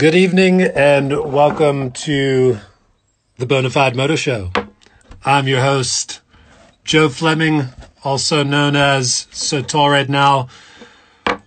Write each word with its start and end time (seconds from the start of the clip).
Good 0.00 0.14
evening 0.14 0.62
and 0.62 1.30
welcome 1.30 1.90
to 1.90 2.56
the 3.36 3.44
Bonafide 3.44 3.94
Motor 3.94 4.16
Show. 4.16 4.50
I'm 5.26 5.46
your 5.46 5.60
host, 5.60 6.22
Joe 6.84 7.10
Fleming, 7.10 7.66
also 8.02 8.42
known 8.42 8.76
as 8.76 9.26
Sotal 9.30 9.90
right 9.90 10.08
now. 10.08 10.48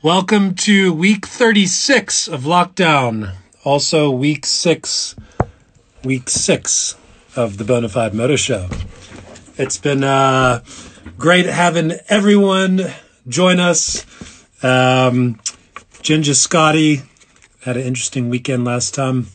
Welcome 0.03 0.53
to 0.53 0.93
week 0.93 1.25
36 1.25 2.27
of 2.27 2.43
lockdown. 2.43 3.33
Also 3.63 4.11
week 4.11 4.45
six, 4.45 5.15
week 6.03 6.29
six 6.29 6.95
of 7.35 7.57
the 7.57 7.63
Bonafide 7.63 8.13
Motor 8.13 8.37
Show. 8.37 8.69
It's 9.57 9.79
been 9.79 10.03
uh, 10.03 10.63
great 11.17 11.47
having 11.47 11.93
everyone 12.07 12.83
join 13.27 13.59
us. 13.59 14.05
Um, 14.63 15.39
Ginger 16.03 16.35
Scotty 16.35 17.01
had 17.63 17.77
an 17.77 17.83
interesting 17.83 18.29
weekend 18.29 18.65
last 18.65 18.93
time. 18.93 19.27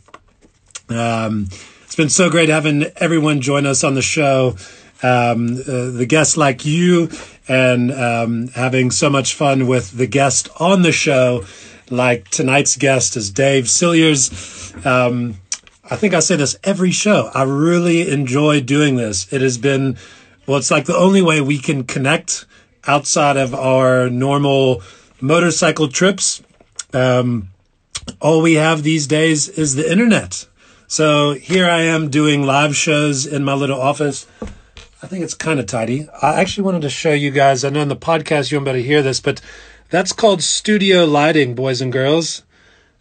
Um, 0.88 1.48
it's 1.84 1.96
been 1.96 2.08
so 2.08 2.30
great 2.30 2.48
having 2.48 2.84
everyone 2.96 3.40
join 3.40 3.66
us 3.66 3.84
on 3.84 3.94
the 3.94 4.02
show. 4.02 4.56
Um, 5.02 5.56
uh, 5.56 5.90
the 5.90 6.06
guests 6.06 6.36
like 6.36 6.66
you 6.66 7.10
and 7.46 7.92
um, 7.92 8.48
having 8.48 8.90
so 8.90 9.08
much 9.08 9.34
fun 9.34 9.66
with 9.66 9.92
the 9.92 10.06
guest 10.06 10.48
on 10.60 10.82
the 10.82 10.92
show. 10.92 11.44
Like 11.90 12.28
tonight's 12.28 12.76
guest 12.76 13.16
is 13.16 13.30
Dave 13.30 13.68
Cilliers. 13.68 14.74
Um, 14.84 15.36
I 15.90 15.96
think 15.96 16.12
I 16.12 16.20
say 16.20 16.36
this 16.36 16.58
every 16.64 16.90
show. 16.90 17.30
I 17.32 17.44
really 17.44 18.10
enjoy 18.10 18.60
doing 18.60 18.96
this. 18.96 19.32
It 19.32 19.40
has 19.40 19.56
been, 19.56 19.96
well, 20.46 20.58
it's 20.58 20.70
like 20.70 20.84
the 20.84 20.96
only 20.96 21.22
way 21.22 21.40
we 21.40 21.58
can 21.58 21.84
connect 21.84 22.44
outside 22.86 23.38
of 23.38 23.54
our 23.54 24.10
normal 24.10 24.82
motorcycle 25.20 25.88
trips. 25.88 26.42
Um, 26.92 27.48
all 28.20 28.42
we 28.42 28.54
have 28.54 28.82
these 28.82 29.06
days 29.06 29.48
is 29.48 29.74
the 29.74 29.90
internet. 29.90 30.46
So 30.86 31.34
here 31.34 31.68
I 31.68 31.82
am 31.82 32.10
doing 32.10 32.44
live 32.44 32.74
shows 32.74 33.26
in 33.26 33.44
my 33.44 33.54
little 33.54 33.80
office. 33.80 34.26
I 35.02 35.06
think 35.06 35.22
it's 35.22 35.34
kind 35.34 35.60
of 35.60 35.66
tidy. 35.66 36.08
I 36.22 36.40
actually 36.40 36.64
wanted 36.64 36.82
to 36.82 36.90
show 36.90 37.12
you 37.12 37.30
guys. 37.30 37.64
I 37.64 37.70
know 37.70 37.82
in 37.82 37.88
the 37.88 37.96
podcast 37.96 38.50
you 38.50 38.58
won't 38.58 38.64
be 38.64 38.70
able 38.70 38.80
to 38.80 38.86
hear 38.86 39.02
this, 39.02 39.20
but 39.20 39.40
that's 39.90 40.12
called 40.12 40.42
studio 40.42 41.04
lighting, 41.04 41.54
boys 41.54 41.80
and 41.80 41.92
girls. 41.92 42.42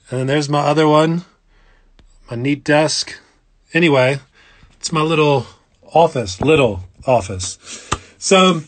And 0.09 0.29
there's 0.29 0.49
my 0.49 0.59
other 0.59 0.87
one, 0.87 1.25
my 2.29 2.37
neat 2.37 2.63
desk. 2.63 3.19
Anyway, 3.73 4.19
it's 4.79 4.91
my 4.91 5.01
little 5.01 5.47
office, 5.93 6.39
little 6.39 6.83
office. 7.05 7.57
So 8.17 8.61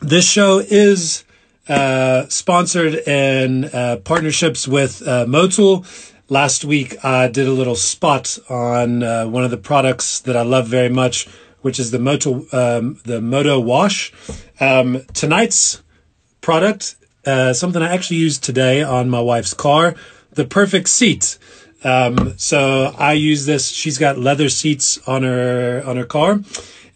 this 0.00 0.28
show 0.28 0.58
is 0.58 1.23
uh, 1.68 2.26
sponsored 2.28 2.94
in 2.94 3.64
uh, 3.66 3.96
partnerships 4.04 4.68
with 4.68 5.02
uh, 5.02 5.24
Motul. 5.26 5.86
Last 6.28 6.64
week, 6.64 7.04
I 7.04 7.28
did 7.28 7.46
a 7.46 7.52
little 7.52 7.76
spot 7.76 8.38
on 8.48 9.02
uh, 9.02 9.26
one 9.26 9.44
of 9.44 9.50
the 9.50 9.56
products 9.58 10.20
that 10.20 10.36
I 10.36 10.42
love 10.42 10.66
very 10.68 10.88
much, 10.88 11.26
which 11.60 11.78
is 11.78 11.90
the 11.90 11.98
Moto 11.98 12.46
um, 12.52 13.00
the 13.04 13.20
Moto 13.20 13.60
Wash. 13.60 14.12
Um, 14.60 15.02
tonight's 15.12 15.82
product, 16.40 16.96
uh, 17.26 17.52
something 17.52 17.82
I 17.82 17.92
actually 17.92 18.18
used 18.18 18.42
today 18.42 18.82
on 18.82 19.10
my 19.10 19.20
wife's 19.20 19.54
car, 19.54 19.94
the 20.32 20.44
Perfect 20.44 20.88
Seat. 20.88 21.38
Um, 21.82 22.38
so 22.38 22.94
I 22.98 23.12
use 23.12 23.44
this. 23.44 23.68
She's 23.68 23.98
got 23.98 24.18
leather 24.18 24.48
seats 24.48 24.98
on 25.06 25.22
her 25.22 25.82
on 25.86 25.96
her 25.96 26.06
car. 26.06 26.40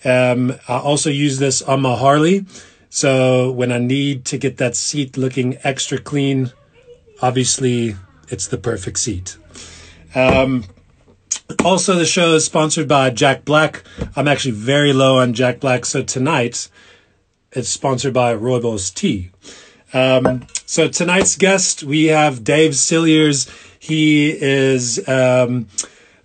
Um, 0.04 0.54
I 0.68 0.78
also 0.78 1.10
use 1.10 1.38
this 1.38 1.60
on 1.60 1.82
my 1.82 1.94
Harley. 1.94 2.46
So 2.90 3.50
when 3.50 3.70
I 3.70 3.78
need 3.78 4.24
to 4.26 4.38
get 4.38 4.56
that 4.58 4.74
seat 4.76 5.16
looking 5.16 5.58
extra 5.62 5.98
clean, 5.98 6.52
obviously 7.20 7.96
it's 8.28 8.48
the 8.48 8.58
perfect 8.58 8.98
seat. 8.98 9.36
Um, 10.14 10.64
also, 11.64 11.94
the 11.94 12.06
show 12.06 12.34
is 12.34 12.44
sponsored 12.44 12.88
by 12.88 13.10
Jack 13.10 13.44
Black. 13.44 13.82
I'm 14.16 14.28
actually 14.28 14.52
very 14.52 14.92
low 14.92 15.18
on 15.18 15.32
Jack 15.32 15.60
Black, 15.60 15.84
so 15.84 16.02
tonight 16.02 16.68
it's 17.52 17.68
sponsored 17.68 18.12
by 18.14 18.34
Rooibos 18.34 18.92
Tea. 18.94 19.30
Um, 19.94 20.46
so 20.66 20.88
tonight's 20.88 21.36
guest, 21.36 21.82
we 21.82 22.06
have 22.06 22.44
Dave 22.44 22.76
Cilliers. 22.76 23.48
He 23.78 24.30
is 24.30 25.06
um, 25.08 25.68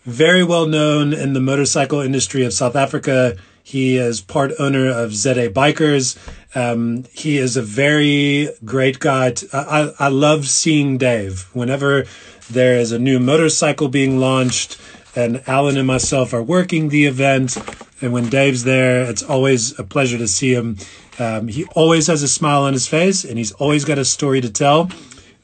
very 0.04 0.44
well 0.44 0.66
known 0.66 1.14
in 1.14 1.34
the 1.34 1.40
motorcycle 1.40 2.02
industry 2.02 2.44
of 2.44 2.54
South 2.54 2.76
Africa. 2.76 3.38
He 3.64 3.98
is 3.98 4.20
part 4.20 4.52
owner 4.60 4.90
of 4.90 5.14
ZA 5.14 5.50
Bikers. 5.50 6.18
Um, 6.56 7.06
he 7.14 7.38
is 7.38 7.58
a 7.58 7.62
very 7.62 8.50
great 8.64 9.00
guy. 9.00 9.32
To, 9.32 9.48
I, 9.54 10.06
I 10.06 10.08
love 10.10 10.48
seeing 10.48 10.98
Dave. 10.98 11.50
Whenever 11.54 12.06
there 12.50 12.78
is 12.78 12.92
a 12.92 13.00
new 13.00 13.20
motorcycle 13.20 13.88
being 13.88 14.20
launched, 14.20 14.80
and 15.16 15.44
Alan 15.48 15.78
and 15.78 15.88
myself 15.88 16.34
are 16.34 16.44
working 16.44 16.90
the 16.90 17.06
event, 17.06 17.58
and 18.02 18.14
when 18.14 18.30
Dave's 18.30 18.64
there, 18.64 19.04
it's 19.04 19.24
always 19.24 19.78
a 19.80 19.84
pleasure 19.84 20.18
to 20.18 20.28
see 20.28 20.54
him. 20.54 20.78
Um, 21.20 21.48
he 21.48 21.66
always 21.76 22.08
has 22.08 22.24
a 22.24 22.28
smile 22.28 22.64
on 22.64 22.74
his 22.74 22.88
face, 22.88 23.24
and 23.24 23.38
he's 23.38 23.52
always 23.54 23.86
got 23.86 23.98
a 23.98 24.06
story 24.06 24.42
to 24.42 24.50
tell. 24.50 24.90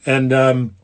And 0.05 0.33
um, 0.33 0.75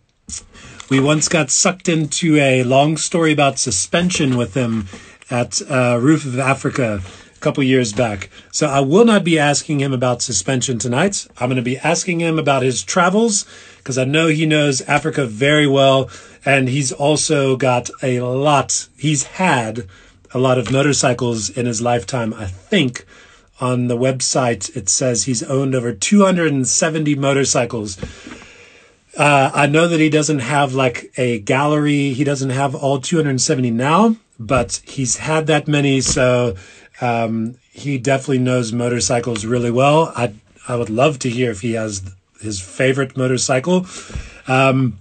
we 0.89 0.99
once 0.99 1.27
got 1.27 1.49
sucked 1.49 1.89
into 1.89 2.37
a 2.37 2.63
long 2.63 2.97
story 2.97 3.31
about 3.31 3.57
suspension 3.57 4.37
with 4.37 4.53
him 4.53 4.87
at 5.29 5.61
uh, 5.69 5.97
Roof 5.99 6.25
of 6.25 6.37
Africa 6.37 7.01
couple 7.45 7.61
years 7.61 7.93
back. 7.93 8.31
So 8.51 8.65
I 8.65 8.79
will 8.79 9.05
not 9.05 9.23
be 9.23 9.37
asking 9.37 9.79
him 9.79 9.93
about 9.93 10.23
suspension 10.23 10.79
tonight. 10.79 11.27
I'm 11.37 11.47
going 11.47 11.57
to 11.57 11.61
be 11.61 11.77
asking 11.77 12.19
him 12.19 12.39
about 12.39 12.63
his 12.63 12.81
travels 12.81 13.45
because 13.77 13.99
I 13.99 14.03
know 14.03 14.29
he 14.29 14.47
knows 14.47 14.81
Africa 14.81 15.27
very 15.27 15.67
well. 15.67 16.09
And 16.43 16.67
he's 16.67 16.91
also 16.91 17.55
got 17.55 17.91
a 18.01 18.19
lot, 18.21 18.87
he's 18.97 19.25
had 19.37 19.87
a 20.33 20.39
lot 20.39 20.57
of 20.57 20.71
motorcycles 20.71 21.51
in 21.51 21.67
his 21.67 21.83
lifetime. 21.83 22.33
I 22.33 22.47
think 22.47 23.05
on 23.61 23.89
the 23.89 23.97
website 23.97 24.75
it 24.75 24.89
says 24.89 25.25
he's 25.25 25.43
owned 25.43 25.75
over 25.75 25.93
270 25.93 27.13
motorcycles. 27.13 27.99
Uh, 29.15 29.51
I 29.53 29.67
know 29.67 29.87
that 29.87 29.99
he 29.99 30.09
doesn't 30.09 30.39
have 30.39 30.73
like 30.73 31.11
a 31.15 31.39
gallery. 31.41 32.13
He 32.13 32.23
doesn't 32.23 32.49
have 32.49 32.73
all 32.73 32.99
270 32.99 33.69
now, 33.69 34.15
but 34.39 34.81
he's 34.83 35.17
had 35.17 35.45
that 35.45 35.67
many. 35.67 36.01
So 36.01 36.55
um, 37.01 37.55
he 37.71 37.97
definitely 37.97 38.39
knows 38.39 38.71
motorcycles 38.71 39.45
really 39.45 39.71
well. 39.71 40.13
I 40.15 40.33
I 40.67 40.75
would 40.75 40.89
love 40.89 41.19
to 41.19 41.29
hear 41.29 41.51
if 41.51 41.61
he 41.61 41.73
has 41.73 42.01
his 42.41 42.59
favorite 42.59 43.15
motorcycle. 43.17 43.85
Um, 44.47 44.97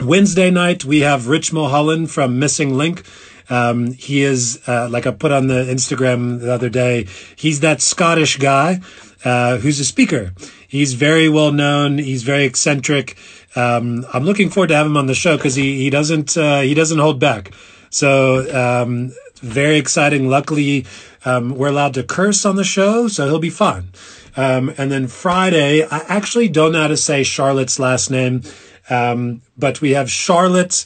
Wednesday 0.00 0.50
night 0.50 0.84
we 0.84 1.00
have 1.00 1.28
Rich 1.28 1.52
Mulholland 1.52 2.10
from 2.10 2.38
Missing 2.38 2.74
Link. 2.74 3.04
Um, 3.50 3.92
he 3.92 4.22
is 4.22 4.62
uh, 4.66 4.88
like 4.90 5.06
I 5.06 5.10
put 5.10 5.32
on 5.32 5.48
the 5.48 5.64
Instagram 5.64 6.40
the 6.40 6.52
other 6.52 6.70
day. 6.70 7.06
He's 7.36 7.60
that 7.60 7.82
Scottish 7.82 8.38
guy 8.38 8.80
uh, 9.24 9.58
who's 9.58 9.80
a 9.80 9.84
speaker. 9.84 10.32
He's 10.68 10.94
very 10.94 11.28
well 11.28 11.52
known. 11.52 11.98
He's 11.98 12.22
very 12.22 12.44
eccentric. 12.44 13.16
Um, 13.56 14.06
I'm 14.12 14.24
looking 14.24 14.50
forward 14.50 14.68
to 14.68 14.74
have 14.74 14.86
him 14.86 14.96
on 14.96 15.06
the 15.06 15.14
show 15.14 15.36
because 15.36 15.54
he 15.54 15.78
he 15.78 15.90
doesn't 15.90 16.36
uh, 16.36 16.60
he 16.60 16.74
doesn't 16.74 16.98
hold 16.98 17.20
back. 17.20 17.52
So 17.90 18.42
um, 18.52 19.12
very 19.36 19.76
exciting. 19.76 20.28
Luckily, 20.28 20.86
um, 21.24 21.56
we're 21.56 21.68
allowed 21.68 21.94
to 21.94 22.02
curse 22.02 22.44
on 22.44 22.56
the 22.56 22.64
show, 22.64 23.08
so 23.08 23.26
he'll 23.26 23.38
be 23.38 23.50
fun. 23.50 23.90
Um, 24.36 24.74
and 24.76 24.90
then 24.90 25.06
Friday, 25.06 25.84
I 25.84 25.98
actually 26.08 26.48
don't 26.48 26.72
know 26.72 26.82
how 26.82 26.88
to 26.88 26.96
say 26.96 27.22
Charlotte's 27.22 27.78
last 27.78 28.10
name, 28.10 28.42
um, 28.90 29.42
but 29.56 29.80
we 29.80 29.92
have 29.92 30.10
Charlotte. 30.10 30.84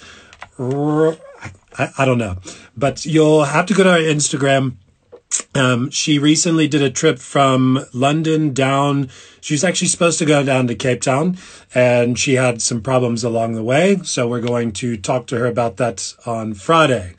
I, 0.58 2.04
don't 2.04 2.18
know, 2.18 2.38
but 2.76 3.06
you'll 3.06 3.44
have 3.44 3.66
to 3.66 3.74
go 3.74 3.84
to 3.84 3.90
our 3.90 3.98
Instagram. 3.98 4.74
Um, 5.54 5.90
she 5.90 6.18
recently 6.18 6.66
did 6.66 6.82
a 6.82 6.90
trip 6.90 7.18
from 7.18 7.84
London 7.92 8.52
down. 8.52 9.10
She 9.40 9.54
was 9.54 9.62
actually 9.62 9.88
supposed 9.88 10.18
to 10.18 10.24
go 10.24 10.42
down 10.42 10.66
to 10.66 10.74
Cape 10.74 11.00
Town, 11.00 11.36
and 11.74 12.18
she 12.18 12.34
had 12.34 12.60
some 12.60 12.82
problems 12.82 13.22
along 13.22 13.54
the 13.54 13.62
way. 13.62 13.98
So 14.02 14.26
we're 14.26 14.40
going 14.40 14.72
to 14.72 14.96
talk 14.96 15.26
to 15.28 15.38
her 15.38 15.46
about 15.46 15.76
that 15.76 16.14
on 16.26 16.54
Friday. 16.54 17.14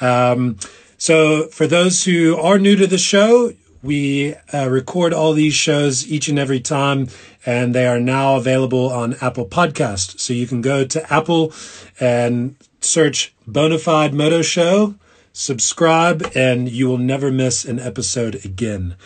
Um, 0.00 0.56
so, 0.98 1.46
for 1.46 1.68
those 1.68 2.04
who 2.04 2.36
are 2.36 2.58
new 2.58 2.74
to 2.74 2.86
the 2.86 2.98
show, 2.98 3.52
we 3.82 4.34
uh, 4.52 4.68
record 4.68 5.12
all 5.12 5.32
these 5.32 5.54
shows 5.54 6.06
each 6.08 6.26
and 6.26 6.38
every 6.38 6.58
time, 6.58 7.06
and 7.46 7.72
they 7.74 7.86
are 7.86 8.00
now 8.00 8.36
available 8.36 8.90
on 8.90 9.14
Apple 9.20 9.46
Podcast. 9.46 10.18
So 10.18 10.32
you 10.32 10.48
can 10.48 10.60
go 10.60 10.84
to 10.84 11.12
Apple 11.12 11.52
and 12.00 12.56
search 12.80 13.32
Bonafide 13.48 14.12
Moto 14.12 14.42
Show, 14.42 14.96
subscribe, 15.32 16.30
and 16.34 16.68
you 16.68 16.88
will 16.88 16.98
never 16.98 17.30
miss 17.30 17.64
an 17.64 17.78
episode 17.78 18.44
again. 18.44 18.96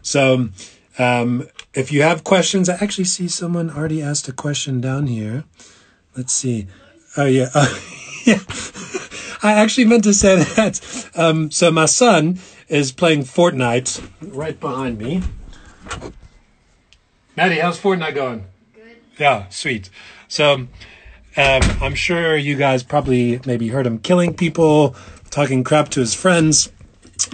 So, 0.00 0.50
um, 0.98 1.48
if 1.74 1.90
you 1.90 2.02
have 2.02 2.22
questions, 2.22 2.68
I 2.68 2.74
actually 2.74 3.04
see 3.04 3.26
someone 3.26 3.70
already 3.70 4.00
asked 4.00 4.28
a 4.28 4.32
question 4.32 4.80
down 4.80 5.08
here. 5.08 5.44
Let's 6.16 6.32
see. 6.32 6.68
Oh 7.16 7.26
yeah, 7.26 7.48
yeah. 8.26 8.40
I 9.42 9.54
actually 9.54 9.86
meant 9.86 10.04
to 10.04 10.14
say 10.14 10.36
that. 10.36 11.10
Um, 11.14 11.50
so 11.50 11.70
my 11.70 11.86
son 11.86 12.38
is 12.68 12.92
playing 12.92 13.22
Fortnite 13.22 14.08
right 14.20 14.58
behind 14.58 14.98
me. 14.98 15.22
Maddie, 17.36 17.58
how's 17.58 17.78
Fortnite 17.80 18.14
going? 18.14 18.44
Good. 18.74 18.96
Yeah, 19.18 19.48
sweet. 19.48 19.90
So 20.28 20.68
Um, 21.34 21.62
I'm 21.80 21.94
sure 21.94 22.36
you 22.36 22.56
guys 22.56 22.82
probably 22.82 23.40
maybe 23.46 23.68
heard 23.68 23.86
him 23.86 23.98
killing 23.98 24.34
people, 24.34 24.94
talking 25.30 25.64
crap 25.64 25.88
to 25.90 26.00
his 26.00 26.12
friends, 26.14 26.70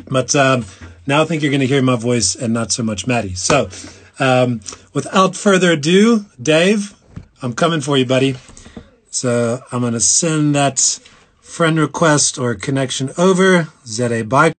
but 0.09 0.37
um, 0.37 0.65
now 1.05 1.23
I 1.23 1.25
think 1.25 1.43
you're 1.43 1.51
going 1.51 1.63
to 1.63 1.67
hear 1.67 1.83
my 1.83 1.97
voice 1.97 2.37
and 2.37 2.55
not 2.55 2.71
so 2.71 2.85
much 2.85 3.09
Maddie. 3.09 3.35
So, 3.35 3.69
um, 4.21 4.61
without 4.93 5.35
further 5.35 5.73
ado, 5.73 6.27
Dave, 6.41 6.95
I'm 7.43 7.55
coming 7.55 7.81
for 7.81 7.97
you, 7.97 8.07
buddy. 8.07 8.37
So 9.11 9.61
I'm 9.73 9.81
going 9.81 9.95
to 9.95 10.01
send 10.01 10.55
that 10.55 10.79
friend 11.41 11.79
request 11.79 12.39
or 12.39 12.55
connection 12.55 13.11
over. 13.17 13.69
ZA 13.87 14.25
bye. 14.25 14.53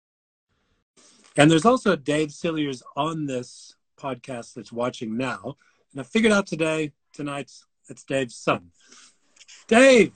And 1.38 1.50
there's 1.50 1.66
also 1.66 1.96
Dave 1.96 2.32
Cilliers 2.32 2.84
on 2.98 3.26
this 3.26 3.76
podcast 3.98 4.56
that's 4.56 4.72
watching 4.72 5.18
now. 5.18 5.56
And 5.92 6.02
I 6.02 6.04
figured 6.04 6.34
out 6.34 6.48
today, 6.48 6.92
tonight, 7.14 7.52
it's 7.88 8.04
Dave's 8.04 8.36
son. 8.36 8.72
Dave. 9.68 10.12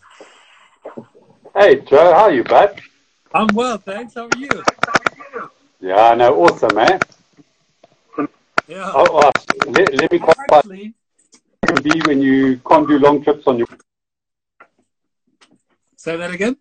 Hey, 1.56 1.82
Joe. 1.82 2.14
How 2.14 2.24
are 2.24 2.34
you, 2.34 2.44
bud? 2.44 2.82
I'm 3.34 3.48
well, 3.54 3.78
thanks. 3.78 4.16
How 4.16 4.26
are 4.26 4.38
you? 4.38 4.50
Yeah, 5.80 6.14
no, 6.16 6.44
awesome, 6.44 6.76
man. 6.76 7.00
Yeah. 8.68 8.92
Oh, 8.96 9.18
uh, 9.20 9.32
let, 9.68 9.94
let 9.96 10.12
me 10.12 10.20
qualify. 10.20 10.58
Actually, 10.58 10.94
be 11.84 12.02
when 12.06 12.22
you 12.22 12.58
can't 12.68 12.88
do 12.88 12.98
long 13.00 13.24
trips 13.24 13.46
on 13.48 13.58
your. 13.58 13.68
Say 16.04 16.18
that 16.18 16.32
again. 16.32 16.58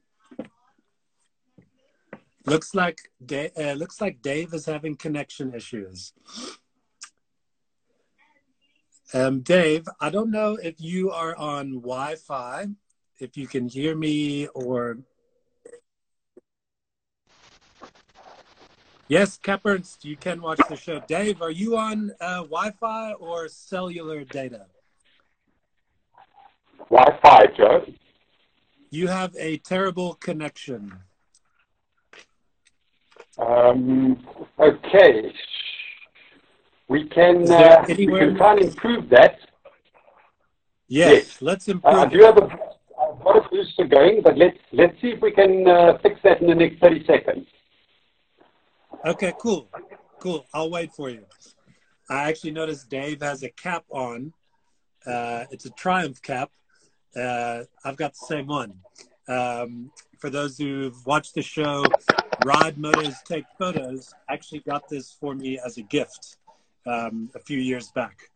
Looks 2.47 2.77
like 2.77 3.11
Dave, 3.25 3.51
uh, 3.59 3.73
looks 3.73 4.01
like 4.01 4.23
Dave 4.23 4.55
is 4.55 4.67
having 4.67 4.95
connection 4.95 5.53
issues. 5.53 6.13
Um, 9.13 9.41
Dave, 9.41 9.89
I 10.01 10.11
don't 10.11 10.31
know 10.31 10.59
if 10.63 10.81
you 10.81 11.11
are 11.11 11.35
on 11.37 11.81
Wi-Fi, 11.81 12.69
if 13.19 13.37
you 13.37 13.49
can 13.49 13.69
hear 13.69 13.97
me 13.97 14.47
or. 14.55 14.99
Yes, 19.09 19.37
Cap 19.39 19.63
Ernst, 19.65 20.05
you 20.05 20.17
can 20.17 20.41
watch 20.41 20.61
the 20.69 20.77
show. 20.77 21.01
Dave, 21.09 21.43
are 21.43 21.51
you 21.51 21.77
on 21.77 22.13
uh, 22.21 22.43
Wi-Fi 22.43 23.15
or 23.15 23.49
cellular 23.49 24.23
data? 24.23 24.67
Wi-Fi, 26.89 27.47
Joe. 27.57 27.85
You 28.93 29.09
have 29.09 29.35
a 29.39 29.57
terrible 29.57 30.13
connection. 30.17 30.93
Um, 33.39 34.23
okay. 34.59 35.33
We 36.89 37.09
can, 37.09 37.51
uh, 37.51 37.87
we 37.89 38.07
can 38.07 38.37
try 38.37 38.53
and 38.53 38.65
improve 38.65 39.09
that. 39.09 39.39
Yes, 40.89 41.11
Yes. 41.15 41.41
let's 41.41 41.69
Uh, 41.71 41.73
improve. 41.73 41.95
I 41.95 42.05
do 42.05 42.19
have 42.23 42.37
a, 42.37 42.43
I've 42.43 43.25
got 43.25 43.47
a 43.47 43.49
booster 43.49 43.87
going, 43.87 44.21
but 44.21 44.37
let's 44.37 44.59
let's 44.73 45.01
see 45.01 45.09
if 45.09 45.23
we 45.23 45.31
can 45.31 45.67
uh, 45.67 45.97
fix 46.03 46.21
that 46.25 46.43
in 46.43 46.49
the 46.49 46.55
next 46.55 46.79
30 46.81 47.07
seconds. 47.07 47.47
Okay, 49.07 49.33
cool. 49.41 49.71
Cool. 50.19 50.45
I'll 50.53 50.69
wait 50.71 50.93
for 50.93 51.09
you. 51.09 51.25
I 52.11 52.29
actually 52.29 52.51
noticed 52.51 52.91
Dave 52.91 53.23
has 53.23 53.43
a 53.43 53.49
cap 53.49 53.85
on. 53.89 54.35
Uh, 55.07 55.47
it's 55.51 55.65
a 55.65 55.71
Triumph 55.71 56.21
cap. 56.21 56.51
Uh, 57.17 57.65
I've 57.85 57.97
got 57.97 58.13
the 58.13 58.27
same 58.27 58.47
one. 58.47 58.75
Um, 59.29 59.91
for 60.19 60.31
those 60.31 60.59
who've 60.59 61.07
watched 61.07 61.35
the 61.35 61.43
show, 61.43 61.85
Ride 62.45 62.77
Motos 62.77 63.23
Take 63.25 63.45
Photos 63.59 64.15
actually 64.29 64.61
got 64.61 64.89
this 64.89 65.13
for 65.13 65.35
me 65.35 65.59
as 65.65 65.79
a 65.79 65.83
gift 65.83 66.37
um, 66.87 67.31
a 67.35 67.39
few 67.39 67.59
years 67.59 67.91
back. 67.91 68.31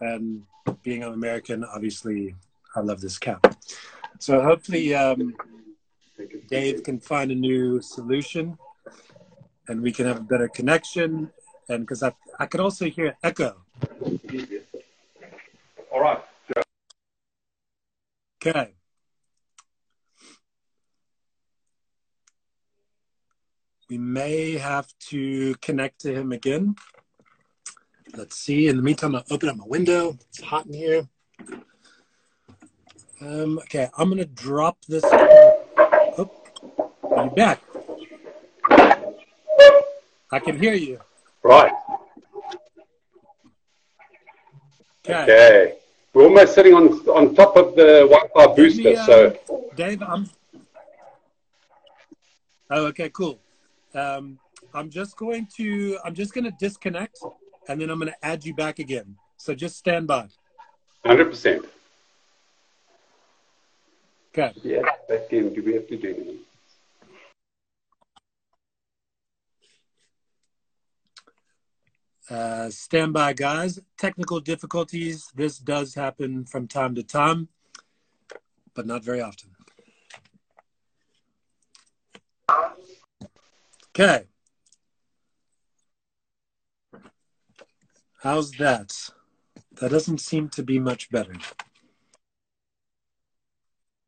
And 0.00 0.42
being 0.82 1.02
an 1.02 1.12
American, 1.12 1.64
obviously, 1.64 2.34
I 2.74 2.80
love 2.80 3.00
this 3.00 3.18
cap. 3.18 3.56
So 4.18 4.42
hopefully, 4.42 4.94
um, 4.94 5.34
Dave 6.48 6.82
can 6.82 7.00
find 7.00 7.30
a 7.30 7.34
new 7.34 7.80
solution 7.80 8.58
and 9.68 9.82
we 9.82 9.92
can 9.92 10.06
have 10.06 10.18
a 10.18 10.24
better 10.24 10.48
connection. 10.48 11.30
And 11.68 11.80
because 11.80 12.02
I, 12.02 12.12
I 12.38 12.46
could 12.46 12.60
also 12.60 12.86
hear 12.86 13.16
echo. 13.22 13.56
All 15.92 16.00
right. 16.00 16.22
Okay. 18.46 18.74
We 23.90 23.98
may 23.98 24.52
have 24.52 24.86
to 25.10 25.56
connect 25.56 26.02
to 26.02 26.14
him 26.14 26.30
again. 26.30 26.76
Let's 28.16 28.36
see. 28.36 28.68
In 28.68 28.76
the 28.76 28.82
meantime, 28.82 29.16
I'll 29.16 29.24
open 29.32 29.48
up 29.48 29.56
my 29.56 29.64
window. 29.66 30.16
It's 30.28 30.40
hot 30.40 30.66
in 30.66 30.74
here. 30.74 31.08
Um, 33.20 33.58
okay, 33.58 33.88
I'm 33.98 34.10
going 34.10 34.18
to 34.18 34.26
drop 34.26 34.78
this. 34.86 35.02
Oh, 35.04 36.30
you 37.02 37.30
back? 37.30 37.60
I 40.30 40.38
can 40.38 40.56
hear 40.56 40.74
you. 40.74 41.00
Right. 41.42 41.72
Okay. 45.04 45.22
Okay. 45.22 45.76
We're 46.16 46.24
almost 46.24 46.54
sitting 46.54 46.72
on 46.72 46.88
on 47.10 47.34
top 47.34 47.58
of 47.58 47.76
the 47.76 48.08
Wi-Fi 48.08 48.54
booster, 48.54 48.82
me, 48.82 48.96
uh, 48.96 49.04
so 49.04 49.38
Dave, 49.76 50.02
I'm. 50.02 50.30
Oh, 52.70 52.86
okay, 52.86 53.10
cool. 53.10 53.38
Um, 53.92 54.38
I'm 54.72 54.88
just 54.88 55.14
going 55.18 55.46
to. 55.58 55.98
I'm 56.02 56.14
just 56.14 56.32
going 56.32 56.44
to 56.44 56.54
disconnect, 56.58 57.18
and 57.68 57.78
then 57.78 57.90
I'm 57.90 57.98
going 57.98 58.10
to 58.10 58.24
add 58.24 58.46
you 58.46 58.54
back 58.54 58.78
again. 58.78 59.14
So 59.36 59.54
just 59.54 59.76
stand 59.76 60.06
by. 60.06 60.28
100%. 61.04 61.66
Okay. 64.32 64.54
Yeah, 64.62 64.88
that 65.10 65.28
game. 65.28 65.52
Do 65.52 65.62
we 65.62 65.74
have 65.74 65.86
to 65.86 65.98
do 65.98 66.14
anything? 66.14 66.38
Uh, 72.28 72.68
stand 72.70 73.12
by, 73.12 73.32
guys. 73.32 73.78
Technical 73.98 74.40
difficulties. 74.40 75.30
This 75.34 75.58
does 75.58 75.94
happen 75.94 76.44
from 76.44 76.66
time 76.66 76.94
to 76.96 77.02
time, 77.02 77.48
but 78.74 78.86
not 78.86 79.04
very 79.04 79.20
often. 79.20 79.50
Okay. 83.98 84.24
How's 88.22 88.50
that? 88.52 89.10
That 89.80 89.90
doesn't 89.90 90.18
seem 90.18 90.48
to 90.50 90.62
be 90.62 90.78
much 90.78 91.10
better. 91.10 91.34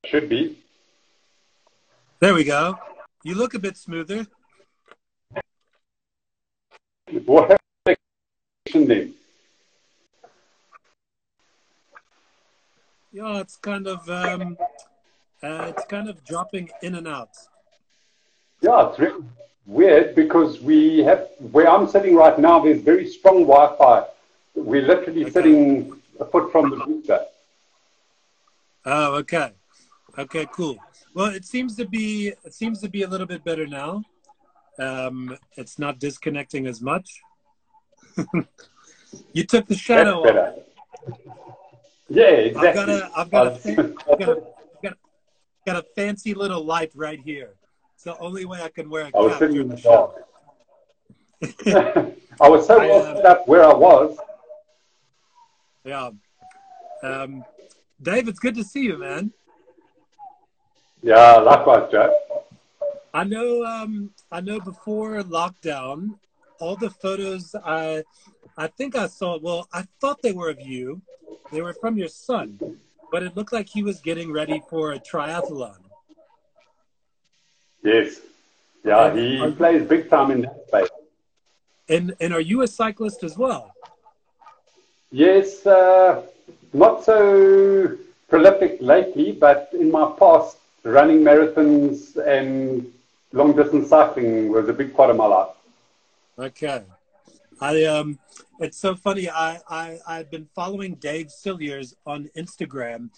Should 0.04 0.28
be. 0.28 0.58
There 2.20 2.34
we 2.34 2.44
go. 2.44 2.78
You 3.22 3.34
look 3.34 3.54
a 3.54 3.58
bit 3.58 3.76
smoother. 3.76 4.26
What 7.24 7.58
happened 8.66 8.88
then? 8.88 9.14
Yeah, 13.18 13.40
it's 13.40 13.56
kind 13.56 13.88
of 13.88 14.08
um, 14.08 14.56
uh, 15.42 15.72
it's 15.72 15.84
kind 15.86 16.08
of 16.08 16.24
dropping 16.24 16.70
in 16.82 16.94
and 16.94 17.08
out. 17.08 17.30
Yeah, 18.60 18.88
it's 18.88 18.98
really 19.00 19.24
weird 19.66 20.14
because 20.14 20.60
we 20.60 21.00
have 21.00 21.26
where 21.50 21.68
I'm 21.68 21.88
sitting 21.88 22.14
right 22.14 22.38
now. 22.38 22.60
There's 22.60 22.80
very 22.80 23.08
strong 23.08 23.38
Wi-Fi. 23.40 24.06
We're 24.54 24.86
literally 24.86 25.22
Okay. 25.22 25.32
sitting 25.32 26.00
a 26.20 26.26
foot 26.26 26.52
from 26.52 26.70
the 26.70 26.76
booster. 26.76 27.24
Oh, 28.84 29.16
okay, 29.16 29.50
okay, 30.16 30.46
cool. 30.52 30.78
Well, 31.12 31.34
it 31.34 31.44
seems 31.44 31.74
to 31.74 31.86
be 31.86 32.28
it 32.44 32.54
seems 32.54 32.80
to 32.82 32.88
be 32.88 33.02
a 33.02 33.08
little 33.08 33.26
bit 33.26 33.42
better 33.42 33.66
now. 33.66 34.04
Um, 34.78 35.36
it's 35.56 35.76
not 35.76 35.98
disconnecting 35.98 36.68
as 36.68 36.80
much. 36.80 37.20
you 39.32 39.42
took 39.42 39.66
the 39.66 39.74
shadow 39.74 40.22
off. 40.22 40.54
Yeah, 42.08 42.24
exactly. 42.24 42.68
I've 42.82 42.84
got 42.86 42.88
a 42.88 43.10
I've 43.16 43.30
got 43.30 43.46
a, 43.46 43.50
Uh, 43.50 43.54
fan- 43.56 43.96
I've 44.10 44.18
got 44.18 44.28
a, 44.28 44.42
got 44.82 44.92
a 44.92 44.96
got 45.66 45.76
a 45.76 45.82
fancy 45.94 46.34
little 46.34 46.64
light 46.64 46.92
right 46.94 47.20
here. 47.20 47.50
It's 47.94 48.04
the 48.04 48.16
only 48.18 48.44
way 48.44 48.62
I 48.62 48.68
can 48.68 48.88
wear 48.88 49.04
a 49.04 49.10
I 49.16 49.20
was 49.20 49.32
cap 49.32 49.38
sitting 49.40 49.56
in 49.56 49.68
the 49.68 49.76
the 49.76 49.82
dark. 49.82 50.24
I 52.40 52.48
was 52.48 52.66
so 52.66 52.80
I, 52.80 52.90
um, 52.90 53.16
set 53.16 53.26
up 53.26 53.48
where 53.48 53.64
I 53.64 53.74
was. 53.74 54.16
Yeah. 55.84 56.10
Um, 57.02 57.44
Dave, 58.00 58.28
it's 58.28 58.38
good 58.38 58.54
to 58.56 58.64
see 58.64 58.82
you, 58.84 58.98
man. 58.98 59.32
Yeah, 61.02 61.36
likewise, 61.36 61.90
Joe. 61.90 62.16
I 63.14 63.24
know. 63.24 63.64
Um, 63.64 64.10
I 64.30 64.40
know. 64.40 64.60
Before 64.60 65.22
lockdown, 65.22 66.18
all 66.60 66.76
the 66.76 66.90
photos 66.90 67.54
I, 67.64 68.02
I 68.58 68.66
think 68.66 68.96
I 68.96 69.06
saw. 69.06 69.38
Well, 69.38 69.68
I 69.72 69.84
thought 70.00 70.20
they 70.20 70.32
were 70.32 70.50
of 70.50 70.60
you. 70.60 71.00
They 71.52 71.62
were 71.62 71.72
from 71.72 71.96
your 71.96 72.08
son, 72.08 72.58
but 73.12 73.22
it 73.22 73.36
looked 73.36 73.52
like 73.52 73.68
he 73.68 73.84
was 73.84 74.00
getting 74.00 74.32
ready 74.32 74.60
for 74.68 74.92
a 74.92 74.98
triathlon. 74.98 75.78
Yes. 77.84 78.20
Yeah, 78.84 79.14
he 79.14 79.40
are- 79.40 79.52
plays 79.52 79.88
big 79.88 80.10
time 80.10 80.32
in 80.32 80.40
that 80.42 80.64
space. 80.66 80.88
And 81.88 82.14
and 82.20 82.34
are 82.34 82.40
you 82.40 82.62
a 82.62 82.66
cyclist 82.66 83.22
as 83.22 83.38
well? 83.38 83.72
Yes, 85.12 85.64
uh, 85.64 86.22
not 86.72 87.04
so 87.04 87.96
prolific 88.28 88.78
lately, 88.80 89.30
but 89.32 89.70
in 89.72 89.90
my 89.90 90.12
past, 90.18 90.58
running 90.82 91.20
marathons 91.20 92.16
and 92.16 92.92
long 93.32 93.54
distance 93.54 93.88
cycling 93.88 94.50
was 94.50 94.68
a 94.68 94.72
big 94.72 94.94
part 94.96 95.10
of 95.10 95.16
my 95.16 95.26
life. 95.26 95.54
Okay. 96.38 96.82
I 97.60 97.84
um 97.84 98.18
it's 98.60 98.78
so 98.78 98.94
funny. 98.94 99.28
I, 99.28 99.60
I 99.68 99.98
I've 100.06 100.30
been 100.30 100.48
following 100.54 100.94
Dave 100.96 101.30
Cilliers 101.30 101.94
on 102.06 102.30
Instagram 102.36 103.10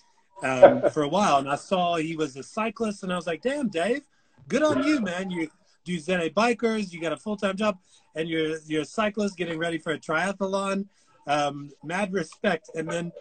um, 0.43 0.83
for 0.93 1.03
a 1.03 1.09
while 1.09 1.39
and 1.39 1.49
I 1.49 1.57
saw 1.57 1.97
he 1.97 2.17
was 2.17 2.37
a 2.37 2.43
cyclist 2.43 3.03
and 3.03 3.13
I 3.13 3.17
was 3.17 3.27
like, 3.27 3.43
damn 3.43 3.69
Dave, 3.69 4.03
good 4.49 4.63
on 4.63 4.83
you, 4.83 5.01
man. 5.01 5.31
You 5.31 5.49
do 5.85 5.99
ZA 5.99 6.31
bikers, 6.31 6.93
you 6.93 7.01
got 7.01 7.13
a 7.13 7.17
full 7.17 7.37
time 7.37 7.57
job 7.57 7.79
and 8.15 8.29
you're 8.29 8.59
you're 8.67 8.83
a 8.83 8.87
cyclist 8.87 9.37
getting 9.37 9.59
ready 9.59 9.79
for 9.79 9.93
a 9.93 9.99
triathlon. 9.99 10.87
Um, 11.27 11.71
mad 11.85 12.13
respect. 12.13 12.71
And 12.75 12.89
then 12.89 13.13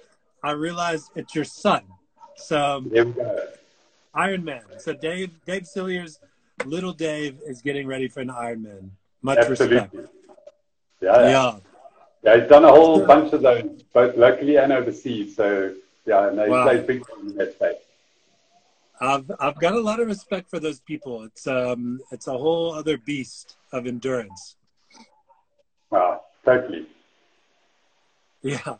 I 0.43 0.51
realized 0.51 1.11
it's 1.15 1.35
your 1.35 1.45
son. 1.45 1.83
So 2.37 2.85
Iron 4.13 4.43
Man. 4.43 4.63
So 4.77 4.93
Dave 4.93 5.31
Dave 5.45 5.67
Cilliers, 5.67 6.19
little 6.65 6.93
Dave 6.93 7.39
is 7.45 7.61
getting 7.61 7.87
ready 7.87 8.07
for 8.07 8.21
an 8.21 8.29
Ironman. 8.29 8.89
Much 9.21 9.39
Absolutely. 9.39 9.77
respect. 9.77 10.18
Yeah, 11.01 11.21
yeah. 11.21 11.55
yeah. 12.23 12.39
He's 12.39 12.49
done 12.49 12.65
a 12.65 12.69
whole 12.69 13.05
bunch 13.05 13.33
of 13.33 13.41
those, 13.41 13.83
both 13.93 14.15
locally 14.17 14.57
and 14.57 14.71
overseas. 14.71 15.35
So 15.35 15.75
yeah, 16.05 16.31
no, 16.33 16.47
wow. 16.47 16.69
he's 16.69 16.83
big 16.83 17.03
in 17.21 17.35
that 17.37 17.53
space. 17.53 17.77
I've 19.01 19.31
I've 19.39 19.59
got 19.59 19.73
a 19.73 19.79
lot 19.79 19.99
of 19.99 20.07
respect 20.07 20.49
for 20.49 20.59
those 20.59 20.79
people. 20.81 21.23
It's 21.23 21.47
um 21.47 22.01
it's 22.11 22.27
a 22.27 22.37
whole 22.37 22.73
other 22.73 22.97
beast 22.97 23.55
of 23.71 23.87
endurance. 23.87 24.55
Wow, 25.89 26.21
totally. 26.43 26.87
Yeah. 28.41 28.75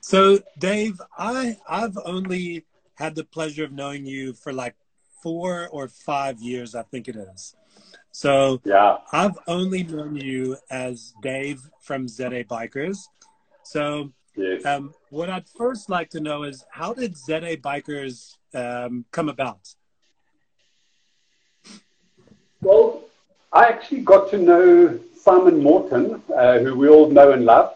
So 0.00 0.40
Dave, 0.58 1.00
I 1.16 1.58
I've 1.68 1.98
only 2.04 2.64
had 2.94 3.14
the 3.14 3.24
pleasure 3.24 3.64
of 3.64 3.72
knowing 3.72 4.06
you 4.06 4.32
for 4.32 4.52
like 4.52 4.76
four 5.22 5.68
or 5.68 5.88
five 5.88 6.40
years, 6.40 6.74
I 6.74 6.82
think 6.82 7.08
it 7.08 7.16
is. 7.16 7.54
So 8.12 8.60
yeah, 8.64 8.98
I've 9.12 9.38
only 9.46 9.82
known 9.82 10.16
you 10.16 10.56
as 10.70 11.14
Dave 11.22 11.60
from 11.80 12.08
ZA 12.08 12.44
Bikers. 12.44 12.98
So 13.62 14.12
yes. 14.36 14.64
um, 14.64 14.92
what 15.10 15.30
I'd 15.30 15.48
first 15.48 15.88
like 15.88 16.10
to 16.10 16.20
know 16.20 16.42
is 16.42 16.64
how 16.70 16.92
did 16.92 17.16
ZA 17.16 17.56
Bikers 17.56 18.36
um, 18.54 19.04
come 19.12 19.28
about? 19.28 19.74
Well, 22.60 23.02
I 23.52 23.64
actually 23.66 24.02
got 24.02 24.30
to 24.30 24.38
know 24.38 25.00
Simon 25.18 25.62
Morton, 25.62 26.22
uh, 26.34 26.58
who 26.58 26.76
we 26.76 26.88
all 26.88 27.10
know 27.10 27.32
and 27.32 27.44
love, 27.44 27.74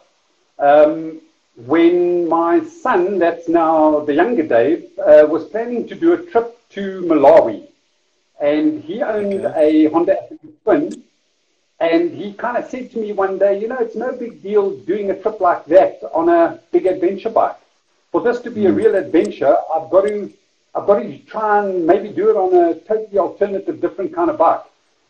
um, 0.59 1.21
when 1.57 2.29
my 2.29 2.63
son, 2.65 3.19
that's 3.19 3.49
now 3.49 4.01
the 4.01 4.15
younger 4.15 4.43
Dave, 4.43 4.87
uh, 4.99 5.27
was 5.29 5.45
planning 5.45 5.87
to 5.89 5.95
do 5.95 6.13
a 6.13 6.19
trip 6.19 6.59
to 6.71 7.03
Malawi 7.03 7.69
and 8.41 8.83
he 8.83 9.03
owned 9.03 9.47
okay. 9.47 9.87
a 9.87 9.91
Honda 9.91 10.17
Twin. 10.63 11.03
And 11.81 12.13
he 12.13 12.33
kind 12.35 12.57
of 12.57 12.71
said 12.71 12.93
to 12.93 12.99
me 12.99 13.13
one 13.13 13.39
day, 13.39 13.61
you 13.61 13.69
know, 13.69 13.79
it's 13.79 13.97
no 13.97 14.13
big 14.17 14.43
deal 14.43 14.71
doing 14.71 15.11
a 15.11 15.21
trip 15.21 15.41
like 15.41 15.67
that 15.67 16.01
on 16.13 16.29
a 16.29 16.61
big 16.73 16.87
adventure 16.87 17.31
bike. 17.31 17.57
For 18.13 18.23
this 18.23 18.41
to 18.43 18.51
be 18.51 18.63
mm. 18.63 18.69
a 18.69 18.71
hmm. 18.71 18.77
real 18.77 18.95
adventure, 18.95 19.57
I've 19.75 19.91
got 19.91 20.03
to, 20.03 20.33
I've 20.75 20.87
got 20.87 21.01
to 21.01 21.19
try 21.19 21.65
and 21.65 21.85
maybe 21.85 22.11
do 22.11 22.31
it 22.31 22.37
on 22.37 22.55
a 22.55 22.75
totally 22.81 23.19
alternative, 23.19 23.81
different 23.81 24.15
kind 24.15 24.31
of 24.31 24.39
bike. 24.39 24.63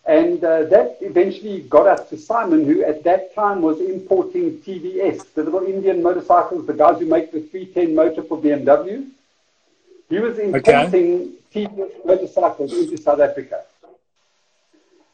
And 0.07 0.43
uh, 0.43 0.65
that 0.65 0.99
eventually 1.01 1.61
got 1.63 1.87
us 1.87 2.09
to 2.11 2.19
Simon, 2.19 2.65
who 2.65 2.83
at 2.83 3.05
that 3.05 3.35
time 3.35 3.63
was 3.63 3.81
importing 3.81 4.59
TVS, 4.59 5.33
the 5.35 5.43
little 5.45 5.65
Indian 5.65 6.03
motorcycles, 6.03 6.67
the 6.67 6.75
guys 6.75 6.99
who 6.99 7.07
make 7.07 7.33
the 7.33 7.41
310 7.41 7.95
motor 7.95 8.23
for 8.23 8.39
BMW. 8.39 9.09
He 10.11 10.19
was 10.19 10.39
importing 10.39 10.87
okay. 10.87 11.29
Motorcycles 12.05 12.73
into 12.73 12.97
South 12.97 13.21
Africa. 13.21 13.63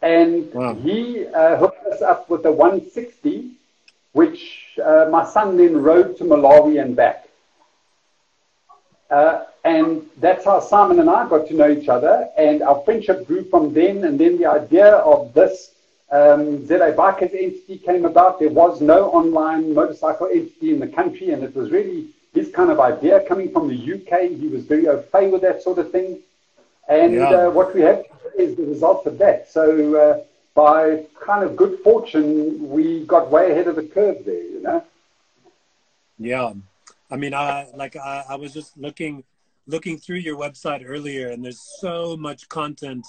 And 0.03 0.53
wow. 0.55 0.75
he 0.75 1.27
uh, 1.27 1.57
hooked 1.57 1.87
us 1.87 2.01
up 2.01 2.31
with 2.31 2.45
a 2.47 2.53
160, 2.53 3.53
which 4.13 4.79
uh, 4.83 5.09
my 5.11 5.25
son 5.27 5.57
then 5.57 5.77
rode 5.77 6.17
to 6.19 6.25
Malawi 6.25 6.81
and 6.81 6.97
back. 6.97 7.29
Uh, 9.11 9.45
and 9.65 10.09
that's 10.19 10.45
how 10.45 10.61
Simon 10.61 11.01
and 11.01 11.11
I 11.11 11.29
got 11.29 11.49
to 11.49 11.55
know 11.55 11.69
each 11.69 11.89
other. 11.89 12.29
And 12.39 12.63
our 12.63 12.81
friendship 12.83 13.27
grew 13.27 13.45
from 13.45 13.75
then. 13.75 14.05
And 14.05 14.19
then 14.19 14.39
the 14.39 14.47
idea 14.47 14.95
of 14.95 15.35
this 15.35 15.73
um, 16.11 16.67
ZA 16.67 16.95
Bikers 16.97 17.35
entity 17.35 17.79
came 17.79 18.05
about. 18.05 18.39
There 18.39 18.49
was 18.49 18.81
no 18.81 19.11
online 19.11 19.75
motorcycle 19.75 20.29
entity 20.29 20.73
in 20.73 20.81
the 20.81 20.87
country. 20.87 21.31
And 21.31 21.43
it 21.43 21.55
was 21.55 21.71
really 21.71 22.07
his 22.33 22.51
kind 22.53 22.71
of 22.71 22.81
idea 22.81 23.21
coming 23.27 23.53
from 23.53 23.69
the 23.69 23.75
UK. 23.75 24.31
He 24.31 24.49
was 24.49 24.65
very 24.65 24.89
au 24.89 25.03
fait 25.03 25.31
with 25.31 25.43
that 25.43 25.63
sort 25.63 25.79
of 25.79 25.91
thing. 25.91 26.21
And 26.91 27.15
yeah. 27.15 27.31
uh, 27.31 27.51
what 27.51 27.73
we 27.75 27.83
have 27.83 28.05
is 28.37 28.57
the 28.57 28.65
result 28.65 29.07
of 29.07 29.17
that. 29.19 29.49
So 29.49 29.97
uh, 29.97 30.25
by 30.55 31.05
kind 31.21 31.45
of 31.45 31.57
good 31.57 31.79
fortune, 31.85 32.69
we 32.69 33.07
got 33.07 33.31
way 33.31 33.53
ahead 33.53 33.69
of 33.69 33.77
the 33.77 33.85
curve 33.85 34.25
there, 34.27 34.43
you 34.43 34.61
know? 34.61 34.85
Yeah. 36.19 36.53
I 37.11 37.17
mean, 37.17 37.33
I 37.33 37.69
like 37.75 37.97
I, 37.97 38.25
I 38.29 38.35
was 38.37 38.53
just 38.53 38.77
looking 38.77 39.25
looking 39.67 39.99
through 39.99 40.17
your 40.17 40.37
website 40.37 40.85
earlier, 40.87 41.31
and 41.31 41.45
there's 41.45 41.61
so 41.81 42.17
much 42.17 42.49
content 42.49 43.07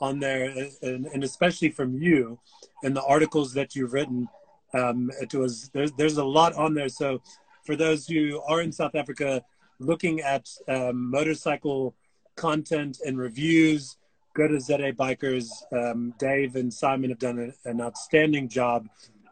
on 0.00 0.18
there, 0.18 0.44
and, 0.82 1.06
and 1.06 1.24
especially 1.24 1.70
from 1.70 1.94
you 1.94 2.38
and 2.82 2.96
the 2.96 3.02
articles 3.04 3.52
that 3.54 3.74
you've 3.74 3.92
written. 3.92 4.28
Um, 4.72 5.10
it 5.20 5.34
was 5.34 5.70
there's 5.72 5.92
there's 5.92 6.16
a 6.16 6.24
lot 6.24 6.52
on 6.54 6.74
there. 6.74 6.88
So 6.88 7.20
for 7.64 7.76
those 7.76 8.06
who 8.06 8.40
are 8.48 8.60
in 8.60 8.72
South 8.72 8.94
Africa 8.94 9.42
looking 9.78 10.20
at 10.20 10.48
um, 10.68 11.10
motorcycle 11.10 11.94
content 12.36 12.98
and 13.04 13.18
reviews, 13.18 13.96
go 14.34 14.48
to 14.48 14.60
ZA 14.60 14.92
Bikers. 14.92 15.48
Um, 15.72 16.14
Dave 16.18 16.56
and 16.56 16.72
Simon 16.72 17.10
have 17.10 17.18
done 17.18 17.52
a, 17.64 17.68
an 17.68 17.80
outstanding 17.80 18.48
job 18.48 18.88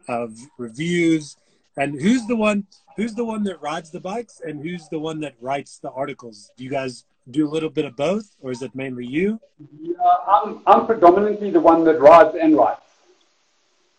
of 0.09 0.37
reviews. 0.59 1.37
And 1.77 2.01
who's 2.01 2.27
the 2.27 2.37
one? 2.37 2.67
Who's 2.97 3.15
the 3.15 3.25
one 3.25 3.43
that 3.45 3.61
rides 3.63 3.91
the 3.91 4.01
bikes, 4.01 4.43
and 4.45 4.63
who's 4.63 4.87
the 4.91 4.99
one 4.99 5.21
that 5.21 5.35
writes 5.41 5.79
the 5.79 5.91
articles? 5.91 6.51
Do 6.59 6.65
you 6.65 6.71
guys 6.71 7.05
do 7.31 7.49
a 7.49 7.51
little 7.51 7.71
bit 7.71 7.87
of 7.87 7.97
both, 7.97 8.37
or 8.43 8.51
is 8.51 8.61
it 8.61 8.75
mainly 8.75 9.07
you? 9.07 9.41
Yeah, 9.81 9.95
I'm, 10.29 10.61
I'm 10.67 10.87
predominantly 10.87 11.51
the 11.51 11.61
one 11.61 11.85
that 11.85 11.99
rides 12.01 12.37
and 12.39 12.55
writes. 12.55 12.83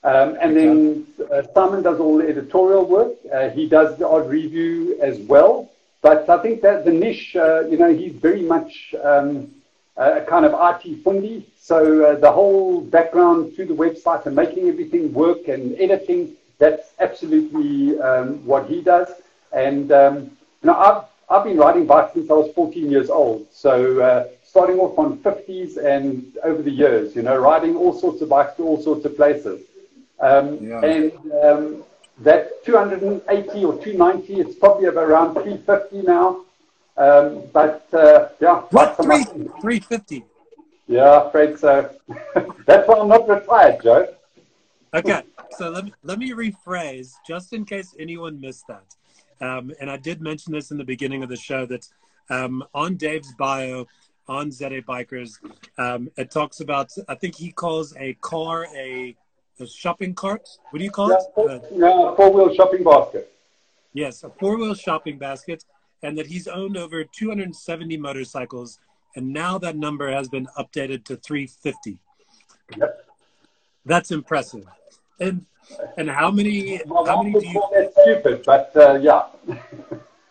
Um, 0.03 0.38
and 0.39 0.55
then 0.55 1.07
uh, 1.31 1.43
Simon 1.53 1.81
does 1.81 2.00
all 2.00 2.17
the 2.17 2.27
editorial 2.27 2.86
work. 2.86 3.13
Uh, 3.33 3.50
he 3.50 3.67
does 3.67 3.98
the 3.98 4.07
odd 4.07 4.29
review 4.29 5.00
as 5.01 5.17
well. 5.19 5.72
But 6.03 6.29
I 6.29 6.38
think 6.43 6.62
that 6.62 6.83
the 6.83 6.91
niche, 6.91 7.33
uh, 7.36 7.62
you 7.62 7.77
know, 7.77 7.91
he's 7.91 8.12
very 8.12 8.43
much 8.43 8.93
um, 9.01 9.50
a 9.95 10.22
kind 10.22 10.45
of 10.45 10.51
IT 10.51 11.01
fundi. 11.03 11.45
So 11.57 11.77
uh, 12.05 12.19
the 12.19 12.29
whole 12.29 12.81
background 12.81 13.55
to 13.55 13.65
the 13.65 13.74
website 13.74 14.25
and 14.25 14.36
making 14.36 14.67
everything 14.67 15.13
work 15.13 15.48
and 15.48 15.79
editing, 15.79 16.33
that's 16.60 16.89
absolutely 17.00 17.98
um, 18.01 18.45
what 18.45 18.67
he 18.67 18.81
does. 18.81 19.07
And, 19.53 19.93
um, 19.93 20.15
you 20.62 20.67
know, 20.67 20.75
I've, 20.75 21.03
I've 21.29 21.45
been 21.45 21.57
riding 21.57 21.86
bikes 21.86 22.15
since 22.15 22.29
I 22.29 22.33
was 22.33 22.51
14 22.53 22.91
years 22.91 23.10
old. 23.10 23.48
So 23.53 24.01
uh, 24.01 24.27
starting 24.43 24.79
off 24.79 25.00
on 25.00 25.19
50s 25.19 25.77
and 25.77 26.38
over 26.43 26.62
the 26.62 26.72
years, 26.72 27.15
you 27.15 27.22
know, 27.22 27.38
riding 27.38 27.77
all 27.77 27.98
sorts 27.98 28.22
of 28.22 28.27
bikes 28.27 28.57
to 28.57 28.63
all 28.63 28.81
sorts 28.81 29.05
of 29.05 29.15
places. 29.15 29.65
Um, 30.19 30.57
yeah. 30.62 30.83
And 30.83 31.13
um, 31.45 31.83
that 32.20 32.63
280 32.65 33.65
or 33.65 33.74
290, 33.84 34.34
it's 34.36 34.55
probably 34.55 34.88
around 34.88 35.34
350 35.34 36.01
now. 36.03 36.41
Um, 36.96 37.43
but 37.51 37.88
uh, 37.93 38.29
yeah, 38.39 38.62
what 38.70 38.96
three, 38.98 39.24
350? 39.24 40.24
Yeah, 40.88 41.27
afraid 41.27 41.58
so. 41.58 41.89
That's 42.65 42.88
why 42.88 43.00
I'm 43.00 43.08
not 43.08 43.27
retired, 43.27 43.82
Joe. 43.82 44.13
Okay, 44.93 45.24
so 45.58 45.70
let 45.72 45.86
me, 45.86 45.93
let 46.03 46.20
me 46.20 46.32
rephrase 46.32 47.13
just 47.27 47.53
in 47.53 47.65
case 47.65 47.96
anyone 47.98 48.39
missed 48.39 48.65
that. 48.67 48.96
Um, 49.41 49.74
and 49.82 49.89
I 49.89 49.98
did 49.98 50.22
mention 50.22 50.53
this 50.53 50.70
in 50.70 50.77
the 50.77 50.84
beginning 50.84 51.24
of 51.24 51.29
the 51.29 51.36
show 51.36 51.65
that 51.65 51.88
um, 52.29 52.63
on 52.75 52.96
Dave's 52.96 53.34
bio 53.34 53.88
on 54.27 54.51
ZA 54.51 54.82
Bikers, 54.88 55.39
um, 55.79 56.10
it 56.15 56.29
talks 56.29 56.60
about, 56.60 56.91
I 57.10 57.15
think 57.15 57.36
he 57.36 57.51
calls 57.51 57.96
a 57.98 58.13
car 58.22 58.67
a 58.75 59.15
a 59.60 59.67
shopping 59.67 60.13
carts. 60.13 60.60
What 60.69 60.79
do 60.79 60.86
you 60.86 60.91
call 60.91 61.10
yeah, 61.10 61.17
it? 61.17 61.24
Four, 61.36 61.50
uh, 61.50 61.60
yeah, 61.72 62.15
four 62.15 62.31
wheel 62.31 62.53
shopping 62.53 62.83
basket. 62.83 63.31
Yes, 63.93 64.24
a 64.24 64.29
four 64.29 64.57
wheel 64.57 64.74
shopping 64.74 65.17
basket, 65.17 65.65
and 66.01 66.17
that 66.17 66.27
he's 66.27 66.48
owned 66.48 66.77
over 66.77 67.03
270 67.03 67.98
motorcycles, 67.98 68.79
and 69.15 69.31
now 69.31 69.57
that 69.60 69.75
number 69.75 70.12
has 70.12 70.27
been 70.27 70.48
updated 70.57 71.05
to 71.05 71.17
350. 71.17 72.00
Yep. 72.77 73.05
That's 73.86 74.12
impressive. 74.12 74.65
And 75.19 75.45
and 75.98 76.10
how 76.10 76.31
many? 76.31 76.81
Well, 76.86 77.05
how 77.05 77.22
many 77.22 77.39
do 77.39 77.48
you? 77.48 77.63
That's 77.74 77.93
stupid, 78.01 78.43
but 78.45 78.72
uh, 78.75 78.95
yeah. 78.95 79.24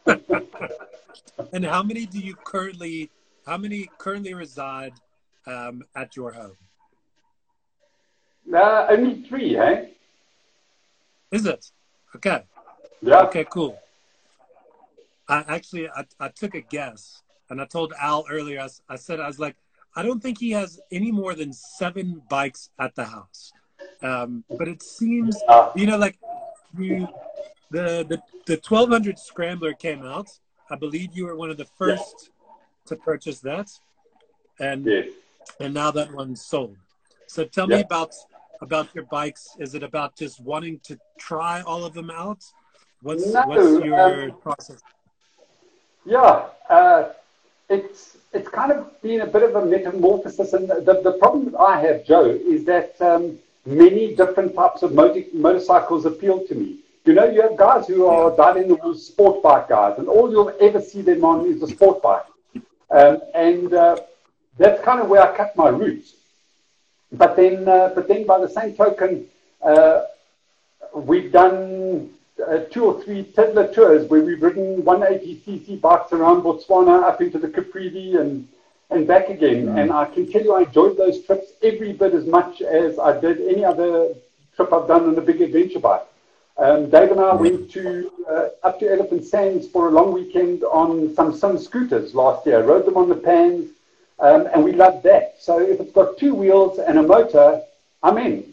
and 1.53 1.65
how 1.65 1.83
many 1.83 2.07
do 2.07 2.19
you 2.19 2.35
currently? 2.35 3.11
How 3.47 3.57
many 3.57 3.89
currently 3.99 4.35
reside 4.35 4.93
um, 5.47 5.83
at 5.97 6.17
your 6.17 6.33
home? 6.33 6.57
Uh, 8.53 8.87
only 8.91 9.23
three, 9.23 9.57
eh? 9.57 9.87
Is 11.31 11.47
it? 11.47 11.71
Okay. 12.17 12.45
Yeah. 13.01 13.23
Okay, 13.23 13.45
cool. 13.51 13.79
I 15.29 15.45
actually 15.49 15.89
I, 15.89 16.05
I 16.21 16.29
took 16.29 16.55
a 16.55 16.61
guess 16.61 17.23
and 17.51 17.61
I 17.61 17.65
told 17.65 17.93
Al 18.01 18.25
earlier. 18.31 18.61
I, 18.61 18.69
I 18.89 18.97
said 18.97 19.21
I 19.21 19.27
was 19.27 19.39
like, 19.39 19.57
I 19.95 20.03
don't 20.03 20.23
think 20.23 20.39
he 20.39 20.51
has 20.53 20.81
any 20.91 21.13
more 21.13 21.35
than 21.35 21.53
seven 21.53 22.23
bikes 22.29 22.71
at 22.79 22.95
the 22.95 23.05
house. 23.05 23.53
Um, 24.03 24.45
but 24.59 24.69
it 24.69 24.83
seems, 24.83 25.39
you 25.75 25.87
know, 25.87 25.97
like 25.97 26.19
you, 26.79 27.09
the 27.71 28.05
the 28.09 28.21
the 28.47 28.61
1200 28.67 29.19
Scrambler 29.19 29.75
came 29.75 30.03
out. 30.03 30.29
I 30.71 30.77
believe 30.77 31.11
you 31.15 31.27
were 31.27 31.37
one 31.37 31.51
of 31.51 31.57
the 31.57 31.67
first 31.77 32.31
yeah. 32.31 32.49
to 32.87 32.97
purchase 32.97 33.41
that, 33.41 33.71
and 34.59 34.87
yes. 34.87 35.09
and 35.61 35.75
now 35.75 35.91
that 35.91 36.13
one's 36.13 36.43
sold. 36.43 36.77
So 37.27 37.45
tell 37.45 37.69
yeah. 37.69 37.77
me 37.77 37.83
about 37.83 38.15
about 38.63 38.95
your 38.95 39.05
bikes. 39.05 39.57
Is 39.59 39.75
it 39.75 39.83
about 39.83 40.17
just 40.17 40.41
wanting 40.41 40.81
to 40.85 40.97
try 41.19 41.61
all 41.63 41.85
of 41.85 41.93
them 41.93 42.11
out? 42.11 42.43
What's 43.03 43.27
no, 43.33 43.43
what's 43.47 43.85
your 43.85 44.31
um, 44.31 44.41
process? 44.41 44.81
Yeah, 46.07 46.47
uh, 46.69 47.11
it's 47.69 48.17
it's 48.33 48.49
kind 48.49 48.73
of 48.73 49.03
been 49.03 49.21
a 49.21 49.27
bit 49.27 49.43
of 49.43 49.57
a 49.57 49.67
metamorphosis, 49.67 50.53
and 50.53 50.69
the, 50.69 51.01
the 51.03 51.17
problem 51.19 51.51
that 51.51 51.59
I 51.59 51.81
have, 51.81 52.07
Joe, 52.07 52.25
is 52.25 52.65
that 52.65 53.01
um, 53.03 53.39
many 53.67 54.15
different 54.15 54.55
types 54.55 54.83
of 54.83 54.95
motor, 54.95 55.23
motorcycles 55.35 56.07
appeal 56.07 56.47
to 56.47 56.55
me. 56.55 56.79
You 57.05 57.15
know, 57.15 57.29
you 57.29 57.43
have 57.43 57.57
guys 57.57 57.89
who 57.89 58.07
are 58.07 58.35
diving 58.37 58.69
the 58.69 58.95
sport 58.95 59.43
bike 59.43 59.69
guys, 59.69 59.99
and 59.99 60.09
all 60.09 60.31
you'll 60.31 60.55
ever 60.61 60.81
see 60.81 61.03
them 61.03 61.25
on 61.25 61.47
is 61.47 61.61
a 61.63 61.67
sport 61.67 62.01
bike. 62.01 62.25
Um, 62.91 63.21
and 63.35 63.73
uh, 63.73 63.97
that's 64.57 64.83
kind 64.85 65.01
of 65.01 65.09
where 65.09 65.23
I 65.23 65.37
cut 65.37 65.57
my 65.57 65.69
roots. 65.69 66.15
But 67.13 67.37
then, 67.37 67.69
uh, 67.69 67.93
but 67.95 68.09
then 68.09 68.27
by 68.27 68.41
the 68.41 68.49
same 68.49 68.75
token, 68.75 69.27
uh, 69.63 70.03
we've 70.95 71.31
done 71.31 72.11
uh, 72.47 72.59
two 72.71 72.85
or 72.85 73.03
three 73.03 73.25
Tesla 73.25 73.73
tours 73.73 74.09
where 74.09 74.23
we've 74.23 74.43
ridden 74.43 74.83
180cc 74.83 75.81
bikes 75.81 76.13
around 76.13 76.43
Botswana 76.43 77.03
up 77.03 77.21
into 77.21 77.39
the 77.39 77.49
Caprivi 77.49 78.19
and, 78.19 78.49
and 78.91 79.07
back 79.07 79.29
again. 79.29 79.67
Mm. 79.67 79.81
And 79.83 79.93
I 79.93 80.07
can 80.07 80.31
tell 80.31 80.43
you 80.43 80.55
I 80.55 80.63
enjoyed 80.63 80.97
those 80.97 81.23
trips 81.25 81.53
every 81.63 81.93
bit 81.93 82.15
as 82.15 82.27
much 82.27 82.63
as 82.63 82.99
I 82.99 83.21
did 83.21 83.41
any 83.41 83.65
other 83.65 84.15
trip 84.57 84.73
I've 84.73 84.89
done 84.89 85.09
on 85.09 85.19
a 85.19 85.21
big 85.21 85.41
adventure 85.41 85.81
bike. 85.81 86.03
Um, 86.59 86.91
Dave 86.91 87.11
and 87.11 87.21
I 87.21 87.35
went 87.35 87.71
to 87.73 88.13
uh, 88.29 88.49
up 88.63 88.79
to 88.81 88.91
Elephant 88.91 89.25
Sands 89.25 89.67
for 89.67 89.89
a 89.89 89.91
long 89.91 90.13
weekend 90.13 90.63
on 90.65 91.15
some 91.15 91.35
SYM 91.35 91.59
scooters 91.59 92.15
last 92.15 92.47
year. 92.47 92.63
Rode 92.63 92.85
them 92.85 92.97
on 92.97 93.09
the 93.09 93.15
pans, 93.15 93.71
um, 94.19 94.49
and 94.53 94.65
we 94.65 94.73
love 94.73 95.03
that. 95.03 95.37
So 95.41 95.61
if 95.61 95.81
it's 95.81 95.93
got 95.93 96.19
two 96.19 96.35
wheels 96.35 96.79
and 96.79 96.99
a 96.99 97.03
motor, 97.03 97.63
I'm 98.03 98.19
in. 98.19 98.53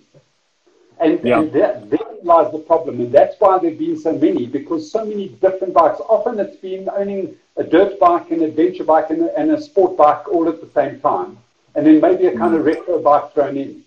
And, 0.99 1.23
yeah. 1.23 1.39
and 1.39 1.53
that, 1.53 1.89
there 1.89 1.99
lies 2.23 2.51
the 2.51 2.59
problem, 2.59 2.99
and 2.99 3.11
that's 3.11 3.39
why 3.39 3.57
there've 3.59 3.77
been 3.77 3.97
so 3.97 4.11
many 4.11 4.45
because 4.45 4.91
so 4.91 5.05
many 5.05 5.29
different 5.29 5.73
bikes. 5.73 6.01
Often 6.01 6.39
it's 6.39 6.57
been 6.57 6.89
owning 6.89 7.35
a 7.55 7.63
dirt 7.63 7.99
bike, 7.99 8.31
an 8.31 8.41
adventure 8.43 8.83
bike, 8.83 9.09
and 9.09 9.21
a, 9.23 9.39
and 9.39 9.51
a 9.51 9.61
sport 9.61 9.95
bike 9.97 10.27
all 10.27 10.47
at 10.49 10.59
the 10.59 10.69
same 10.73 10.99
time, 10.99 11.37
and 11.75 11.85
then 11.85 12.01
maybe 12.01 12.25
a 12.27 12.37
kind 12.37 12.53
mm. 12.53 12.59
of 12.59 12.65
retro 12.65 13.01
bike 13.01 13.33
thrown 13.33 13.57
in. 13.57 13.83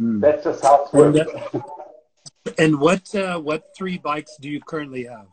Mm. 0.00 0.20
That's 0.20 0.44
just 0.44 0.62
how 0.62 0.84
it's 0.84 0.92
worked. 0.92 1.56
And 2.58 2.78
what 2.78 3.14
uh, 3.14 3.40
what 3.40 3.74
three 3.76 3.98
bikes 3.98 4.36
do 4.40 4.48
you 4.48 4.60
currently 4.60 5.04
have? 5.04 5.26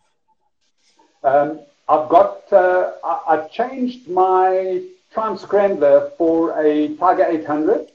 Um, 1.24 1.60
I've 1.88 2.10
got. 2.10 2.52
Uh, 2.52 2.94
I, 3.04 3.36
have 3.36 3.52
changed 3.52 4.08
my 4.08 4.84
Triumph 5.14 5.40
Scrambler 5.40 6.12
for 6.18 6.60
a 6.60 6.96
Tiger 6.96 7.26
800. 7.26 7.88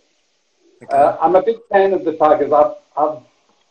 Okay. 0.82 0.96
Uh, 0.96 1.16
I'm 1.20 1.34
a 1.34 1.42
big 1.42 1.56
fan 1.70 1.92
of 1.92 2.04
the 2.04 2.12
Tigers. 2.12 2.52
I've, 2.52 2.74
I've, 2.96 3.18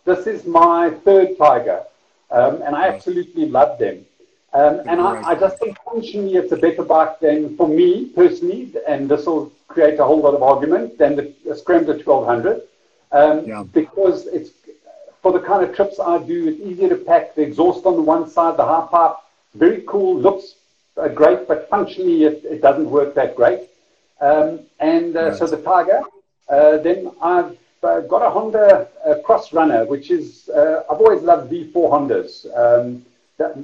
this 0.06 0.28
is 0.28 0.46
my 0.46 0.92
third 1.06 1.38
Tiger, 1.38 1.84
um, 2.32 2.62
and 2.64 2.76
I 2.76 2.88
absolutely 2.88 3.48
love 3.48 3.80
them. 3.80 4.06
Um, 4.54 4.82
and 4.88 5.00
I, 5.02 5.22
I, 5.22 5.36
just 5.36 5.60
think 5.60 5.78
functionally 5.84 6.36
it's 6.36 6.52
a 6.52 6.58
better 6.58 6.84
bike 6.84 7.20
than 7.20 7.56
for 7.58 7.68
me 7.68 8.06
personally, 8.16 8.74
and 8.88 9.10
this 9.10 9.26
will 9.26 9.52
create 9.68 10.00
a 10.00 10.06
whole 10.06 10.22
lot 10.22 10.34
of 10.34 10.42
argument 10.42 10.98
than 10.98 11.16
the, 11.16 11.34
the 11.46 11.56
Scrambler 11.56 11.96
1200 11.96 12.62
um, 13.12 13.46
yeah. 13.46 13.64
because 13.74 14.26
it's 14.28 14.52
for 15.22 15.32
the 15.32 15.40
kind 15.40 15.64
of 15.64 15.76
trips 15.76 16.00
I 16.00 16.18
do. 16.20 16.48
It's 16.48 16.60
easier 16.60 16.90
to 16.90 16.96
pack 16.96 17.36
the 17.36 17.42
exhaust 17.42 17.86
on 17.86 17.96
the 17.96 18.02
one 18.02 18.30
side, 18.30 18.58
the 18.58 18.66
half 18.66 18.90
pipe, 18.90 19.16
very 19.58 19.84
cool, 19.88 20.20
looks 20.20 20.56
uh, 20.98 21.08
great, 21.08 21.48
but 21.48 21.70
functionally 21.70 22.24
it, 22.24 22.44
it, 22.44 22.62
doesn't 22.62 22.90
work 22.90 23.14
that 23.16 23.36
great. 23.36 23.62
Um, 24.22 24.62
and 24.80 25.16
uh, 25.16 25.30
right. 25.30 25.38
so 25.38 25.48
the 25.48 25.58
Tiger, 25.58 26.02
uh, 26.50 26.78
then 26.78 27.12
I've 27.22 27.58
uh, 27.84 28.02
got 28.02 28.26
a 28.26 28.30
Honda 28.30 28.88
uh, 29.06 29.16
Cross 29.24 29.54
Runner, 29.54 29.86
which 29.86 30.10
is, 30.12 30.50
uh, 30.50 30.84
I've 30.90 31.00
always 31.00 31.22
loved 31.22 31.52
V4 31.52 31.74
Hondas. 31.74 32.46
Um, 32.58 33.06
that, 33.38 33.56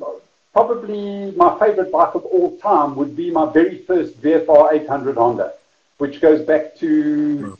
probably 0.54 1.32
my 1.32 1.58
favorite 1.60 1.92
bike 1.92 2.14
of 2.14 2.26
all 2.26 2.58
time 2.58 2.96
would 2.96 3.16
be 3.16 3.32
my 3.32 3.52
very 3.52 3.80
first 3.80 4.22
VFR 4.22 4.74
800 4.74 5.16
Honda, 5.16 5.54
which 5.98 6.22
goes 6.22 6.46
back 6.46 6.76
to 6.78 7.58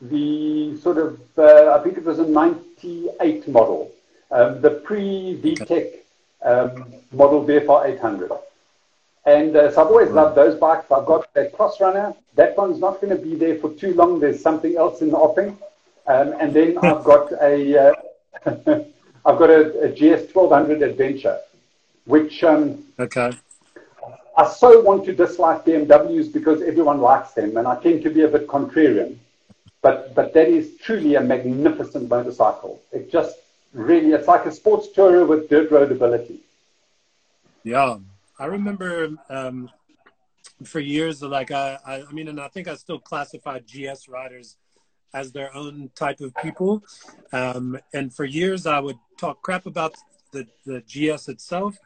the 0.00 0.76
sort 0.78 0.98
of, 0.98 1.20
uh, 1.38 1.76
I 1.78 1.82
think 1.82 1.98
it 1.98 2.04
was 2.04 2.18
a 2.18 2.26
98 2.26 3.46
model, 3.48 3.92
um, 4.30 4.60
the 4.60 4.70
pre-VTEC 4.70 6.01
um, 6.44 6.94
model 7.12 7.44
VFR 7.44 7.86
800. 7.86 8.30
And 9.24 9.54
uh, 9.54 9.70
so 9.70 9.82
I've 9.82 9.88
always 9.88 10.10
loved 10.10 10.36
those 10.36 10.58
bikes. 10.58 10.90
I've 10.90 11.06
got 11.06 11.28
a 11.36 11.46
Cross 11.46 11.80
Runner. 11.80 12.14
That 12.34 12.56
one's 12.56 12.78
not 12.78 13.00
going 13.00 13.16
to 13.16 13.22
be 13.22 13.34
there 13.36 13.56
for 13.58 13.72
too 13.74 13.94
long. 13.94 14.18
There's 14.18 14.42
something 14.42 14.76
else 14.76 15.00
in 15.00 15.10
the 15.10 15.16
offing. 15.16 15.56
Um, 16.06 16.34
and 16.40 16.52
then 16.52 16.78
I've 16.82 17.04
got 17.04 17.32
a, 17.40 17.90
uh, 17.90 17.94
I've 19.24 19.38
got 19.38 19.50
a, 19.50 19.84
a, 19.84 19.88
GS 19.92 20.34
1200 20.34 20.82
Adventure, 20.82 21.38
which 22.06 22.42
um, 22.42 22.82
okay. 22.98 23.32
I 24.36 24.48
so 24.48 24.80
want 24.80 25.04
to 25.04 25.12
dislike 25.12 25.64
BMWs 25.64 26.32
because 26.32 26.62
everyone 26.62 27.00
likes 27.00 27.32
them, 27.32 27.56
and 27.56 27.68
I 27.68 27.80
tend 27.80 28.02
to 28.02 28.10
be 28.10 28.22
a 28.22 28.28
bit 28.28 28.48
contrarian. 28.48 29.18
But, 29.82 30.14
but 30.14 30.32
that 30.34 30.48
is 30.48 30.76
truly 30.78 31.16
a 31.16 31.20
magnificent 31.20 32.08
motorcycle. 32.08 32.80
It 32.92 33.10
just 33.10 33.36
really, 33.72 34.12
it's 34.12 34.28
like 34.28 34.46
a 34.46 34.52
sports 34.52 34.88
tourer 34.94 35.26
with 35.26 35.48
dirt 35.48 35.70
road 35.70 35.92
ability. 35.92 36.40
Yeah. 37.64 37.98
I 38.38 38.46
remember 38.46 39.10
um, 39.28 39.70
for 40.64 40.80
years, 40.80 41.22
like, 41.22 41.50
I, 41.50 41.78
I, 41.86 42.02
I 42.02 42.12
mean, 42.12 42.28
and 42.28 42.40
I 42.40 42.48
think 42.48 42.68
I 42.68 42.74
still 42.74 42.98
classify 42.98 43.60
GS 43.60 44.08
riders 44.08 44.56
as 45.14 45.32
their 45.32 45.54
own 45.54 45.90
type 45.94 46.20
of 46.20 46.34
people. 46.36 46.82
Um, 47.32 47.78
and 47.92 48.12
for 48.12 48.24
years, 48.24 48.66
I 48.66 48.80
would 48.80 48.98
talk 49.18 49.42
crap 49.42 49.66
about 49.66 49.94
the, 50.32 50.46
the 50.64 50.80
GS 50.80 51.28
itself, 51.28 51.76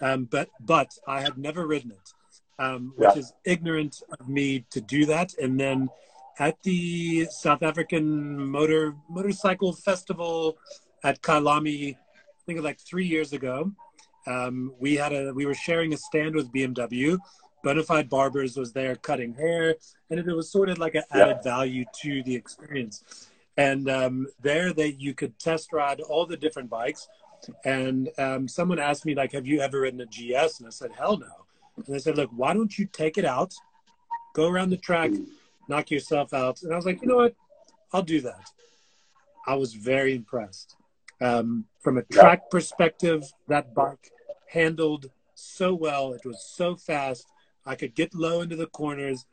um, 0.00 0.24
but 0.24 0.48
but 0.60 0.90
I 1.06 1.20
had 1.20 1.36
never 1.36 1.66
ridden 1.66 1.92
it, 1.92 2.12
um, 2.58 2.94
which 2.96 3.10
yeah. 3.14 3.20
is 3.20 3.32
ignorant 3.44 4.02
of 4.18 4.28
me 4.28 4.64
to 4.70 4.80
do 4.80 5.04
that. 5.06 5.34
And 5.38 5.60
then 5.60 5.90
at 6.38 6.62
the 6.62 7.26
South 7.26 7.62
African 7.62 8.46
Motor 8.50 8.94
Motorcycle 9.08 9.74
Festival 9.74 10.56
at 11.02 11.22
Kyalami, 11.22 11.94
I 11.94 12.42
think 12.46 12.58
it 12.58 12.62
like 12.62 12.80
three 12.80 13.06
years 13.06 13.32
ago. 13.32 13.72
Um, 14.26 14.74
we 14.78 14.96
had 14.96 15.12
a 15.12 15.32
we 15.32 15.46
were 15.46 15.54
sharing 15.54 15.92
a 15.92 15.96
stand 15.96 16.34
with 16.34 16.52
BMW. 16.52 17.18
Bonafide 17.64 18.08
Barbers 18.08 18.56
was 18.56 18.72
there 18.72 18.96
cutting 18.96 19.34
hair, 19.34 19.76
and 20.08 20.18
it 20.18 20.26
was 20.26 20.50
sort 20.50 20.70
of 20.70 20.78
like 20.78 20.94
an 20.94 21.02
added 21.10 21.38
yeah. 21.44 21.50
value 21.50 21.84
to 22.02 22.22
the 22.22 22.34
experience. 22.34 23.28
And 23.56 23.90
um, 23.90 24.26
there, 24.40 24.72
that 24.72 25.00
you 25.00 25.14
could 25.14 25.38
test 25.38 25.72
ride 25.72 26.00
all 26.00 26.24
the 26.24 26.36
different 26.36 26.70
bikes. 26.70 27.08
And 27.64 28.10
um, 28.18 28.48
someone 28.48 28.78
asked 28.78 29.04
me 29.04 29.14
like, 29.14 29.32
"Have 29.32 29.46
you 29.46 29.60
ever 29.60 29.80
ridden 29.80 30.00
a 30.00 30.06
GS?" 30.06 30.58
And 30.58 30.66
I 30.66 30.70
said, 30.70 30.92
"Hell 30.92 31.18
no." 31.18 31.46
And 31.76 31.86
they 31.86 31.98
said, 31.98 32.16
"Look, 32.16 32.30
why 32.34 32.54
don't 32.54 32.78
you 32.78 32.86
take 32.86 33.18
it 33.18 33.24
out, 33.24 33.54
go 34.34 34.48
around 34.48 34.70
the 34.70 34.76
track, 34.76 35.10
knock 35.70 35.90
yourself 35.90 36.34
out. 36.34 36.62
And 36.62 36.72
I 36.72 36.76
was 36.76 36.84
like, 36.84 37.00
you 37.00 37.08
know 37.08 37.16
what? 37.16 37.34
I'll 37.92 38.02
do 38.02 38.20
that. 38.22 38.50
I 39.46 39.54
was 39.54 39.72
very 39.72 40.14
impressed. 40.14 40.76
Um, 41.20 41.66
from 41.80 41.98
a 41.98 42.02
track 42.02 42.42
yeah. 42.44 42.50
perspective, 42.50 43.24
that 43.48 43.74
bike 43.74 44.10
handled 44.48 45.10
so 45.34 45.74
well. 45.74 46.12
It 46.12 46.24
was 46.24 46.44
so 46.44 46.76
fast. 46.76 47.26
I 47.66 47.74
could 47.74 47.94
get 47.94 48.14
low 48.14 48.40
into 48.40 48.56
the 48.56 48.66
corners. 48.66 49.26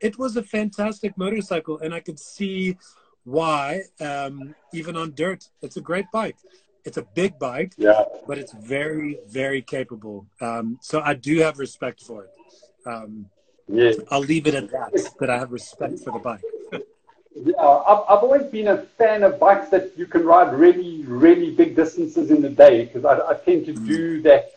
It 0.00 0.18
was 0.18 0.36
a 0.36 0.42
fantastic 0.42 1.16
motorcycle, 1.16 1.78
and 1.78 1.94
I 1.94 2.00
could 2.00 2.18
see 2.18 2.76
why, 3.24 3.82
um, 4.00 4.54
even 4.72 4.96
on 4.96 5.14
dirt, 5.14 5.48
it's 5.62 5.76
a 5.76 5.80
great 5.80 6.06
bike. 6.12 6.36
It's 6.84 6.96
a 6.96 7.02
big 7.14 7.38
bike, 7.38 7.74
yeah. 7.76 8.02
but 8.26 8.38
it's 8.38 8.52
very, 8.52 9.18
very 9.28 9.62
capable. 9.62 10.26
Um, 10.40 10.78
so 10.80 11.00
I 11.00 11.14
do 11.14 11.38
have 11.38 11.58
respect 11.58 12.02
for 12.02 12.24
it. 12.24 12.30
Um, 12.84 13.26
yeah. 13.68 13.92
I'll 14.10 14.20
leave 14.20 14.48
it 14.48 14.54
at 14.54 14.70
that, 14.72 14.90
that 15.20 15.30
I 15.30 15.38
have 15.38 15.52
respect 15.52 16.00
for 16.00 16.12
the 16.12 16.18
bike. 16.18 16.42
Yeah, 17.34 17.54
I've, 17.56 18.04
I've 18.08 18.22
always 18.22 18.44
been 18.44 18.68
a 18.68 18.82
fan 18.98 19.22
of 19.22 19.38
bikes 19.38 19.70
that 19.70 19.92
you 19.96 20.06
can 20.06 20.24
ride 20.24 20.54
really, 20.54 21.02
really 21.04 21.50
big 21.50 21.74
distances 21.74 22.30
in 22.30 22.42
the 22.42 22.50
day 22.50 22.84
because 22.84 23.04
I, 23.04 23.30
I, 23.30 23.34
tend 23.34 23.66
to 23.66 23.72
do 23.72 24.20
that 24.22 24.52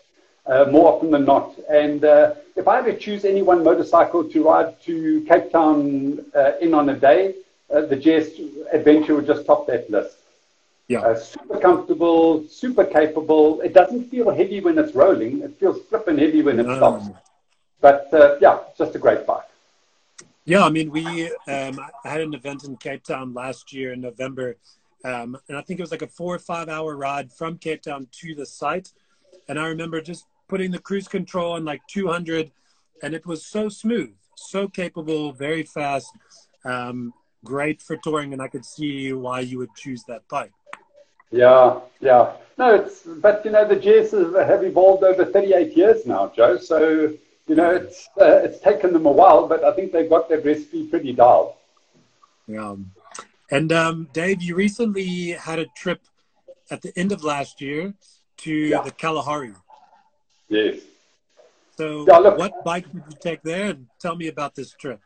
uh, 0.45 0.65
more 0.71 0.93
often 0.93 1.11
than 1.11 1.25
not. 1.25 1.57
And 1.69 2.03
uh, 2.03 2.35
if 2.55 2.67
I 2.67 2.77
had 2.77 2.85
to 2.85 2.97
choose 2.97 3.25
any 3.25 3.41
one 3.41 3.63
motorcycle 3.63 4.23
to 4.29 4.43
ride 4.43 4.81
to 4.83 5.21
Cape 5.21 5.51
Town 5.51 6.25
uh, 6.35 6.53
in 6.61 6.73
on 6.73 6.89
a 6.89 6.95
day, 6.95 7.35
uh, 7.73 7.81
the 7.81 7.95
GS 7.95 8.39
Adventure 8.71 9.15
would 9.15 9.25
just 9.25 9.45
top 9.45 9.67
that 9.67 9.89
list. 9.89 10.17
Yeah. 10.87 10.99
Uh, 10.99 11.15
super 11.15 11.59
comfortable, 11.59 12.47
super 12.47 12.83
capable. 12.83 13.61
It 13.61 13.73
doesn't 13.73 14.09
feel 14.09 14.29
heavy 14.29 14.59
when 14.59 14.77
it's 14.77 14.93
rolling. 14.93 15.41
It 15.41 15.57
feels 15.59 15.81
flipping 15.87 16.17
heavy 16.17 16.41
when 16.43 16.59
it 16.59 16.65
stops. 16.75 17.05
but 17.81 18.13
uh, 18.13 18.35
yeah, 18.39 18.59
just 18.77 18.95
a 18.95 18.99
great 18.99 19.25
bike. 19.25 19.49
Yeah, 20.47 20.63
I 20.63 20.69
mean, 20.69 20.91
we 20.91 21.25
um, 21.47 21.79
I 22.03 22.09
had 22.09 22.21
an 22.21 22.35
event 22.35 22.65
in 22.65 22.77
Cape 22.77 23.03
Town 23.03 23.33
last 23.33 23.73
year 23.73 23.93
in 23.93 24.01
November, 24.01 24.57
um, 25.03 25.35
and 25.49 25.57
I 25.57 25.61
think 25.61 25.79
it 25.79 25.83
was 25.83 25.89
like 25.89 26.03
a 26.03 26.07
four 26.07 26.35
or 26.35 26.39
five 26.39 26.69
hour 26.69 26.95
ride 26.95 27.33
from 27.33 27.57
Cape 27.57 27.81
Town 27.81 28.07
to 28.21 28.35
the 28.35 28.45
site. 28.45 28.91
And 29.49 29.59
I 29.59 29.67
remember 29.67 30.01
just 30.01 30.27
putting 30.47 30.69
the 30.69 30.77
cruise 30.77 31.07
control 31.07 31.53
on 31.53 31.65
like 31.65 31.81
200, 31.87 32.51
and 33.01 33.15
it 33.15 33.25
was 33.25 33.43
so 33.43 33.69
smooth, 33.69 34.13
so 34.35 34.67
capable, 34.67 35.31
very 35.31 35.63
fast, 35.63 36.11
um, 36.63 37.11
great 37.43 37.81
for 37.81 37.97
touring, 37.97 38.31
and 38.31 38.41
I 38.41 38.47
could 38.47 38.65
see 38.65 39.13
why 39.13 39.39
you 39.39 39.57
would 39.57 39.73
choose 39.75 40.03
that 40.03 40.27
bike. 40.27 40.53
Yeah, 41.31 41.79
yeah. 41.99 42.33
No, 42.59 42.75
it's 42.75 43.01
but 43.01 43.43
you 43.43 43.49
know 43.49 43.67
the 43.67 43.77
GSs 43.77 44.47
have 44.47 44.63
evolved 44.63 45.03
over 45.03 45.25
38 45.25 45.75
years 45.75 46.05
now, 46.05 46.31
Joe. 46.35 46.57
So 46.59 47.13
you 47.47 47.55
know 47.55 47.71
it's 47.71 48.07
uh, 48.19 48.41
it's 48.43 48.59
taken 48.59 48.93
them 48.93 49.05
a 49.05 49.11
while, 49.11 49.47
but 49.47 49.63
I 49.63 49.73
think 49.73 49.91
they've 49.91 50.09
got 50.09 50.29
their 50.29 50.41
recipe 50.41 50.87
pretty 50.87 51.13
dialed. 51.13 51.53
Yeah. 52.47 52.75
And 53.51 53.71
um, 53.71 54.09
Dave, 54.13 54.41
you 54.41 54.55
recently 54.55 55.31
had 55.31 55.59
a 55.59 55.67
trip 55.77 56.01
at 56.71 56.81
the 56.81 56.91
end 56.97 57.11
of 57.11 57.23
last 57.23 57.61
year 57.61 57.93
to 58.37 58.51
yeah. 58.51 58.81
the 58.81 58.91
Kalahari. 58.91 59.53
Yes. 60.49 60.79
So, 61.77 62.05
yeah, 62.07 62.17
look, 62.17 62.37
what 62.37 62.63
bike 62.63 62.91
did 62.91 63.03
you 63.09 63.17
take 63.19 63.41
there? 63.43 63.71
And 63.71 63.87
tell 63.99 64.15
me 64.15 64.27
about 64.27 64.55
this 64.55 64.71
trip. 64.73 64.99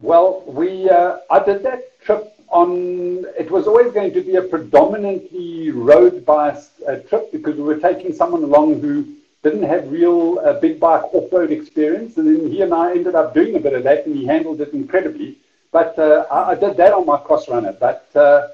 Well, 0.00 0.42
we 0.46 0.90
uh, 0.90 1.18
I 1.30 1.42
did 1.42 1.62
that 1.62 2.00
trip 2.00 2.34
on. 2.48 3.24
It 3.38 3.50
was 3.50 3.66
always 3.66 3.92
going 3.92 4.12
to 4.12 4.20
be 4.20 4.36
a 4.36 4.42
predominantly 4.42 5.70
road 5.70 6.26
biased 6.26 6.72
uh, 6.86 6.96
trip 7.08 7.32
because 7.32 7.56
we 7.56 7.62
were 7.62 7.78
taking 7.78 8.12
someone 8.12 8.42
along 8.42 8.80
who 8.80 9.06
didn't 9.42 9.64
have 9.64 9.90
real 9.90 10.40
uh, 10.44 10.54
big 10.60 10.78
bike 10.78 11.02
off 11.12 11.32
road 11.32 11.50
experience, 11.50 12.16
and 12.16 12.26
then 12.26 12.50
he 12.50 12.62
and 12.62 12.72
I 12.72 12.92
ended 12.92 13.14
up 13.14 13.34
doing 13.34 13.56
a 13.56 13.60
bit 13.60 13.72
of 13.72 13.82
that, 13.84 14.06
and 14.06 14.14
he 14.14 14.24
handled 14.24 14.60
it 14.60 14.72
incredibly. 14.72 15.36
But 15.72 15.98
uh, 15.98 16.26
I, 16.30 16.50
I, 16.50 16.54
did 16.54 16.76
that 16.76 16.92
on 16.92 17.06
my 17.06 17.18
cross 17.18 17.48
runner. 17.48 17.72
But 17.72 18.06
uh, 18.14 18.48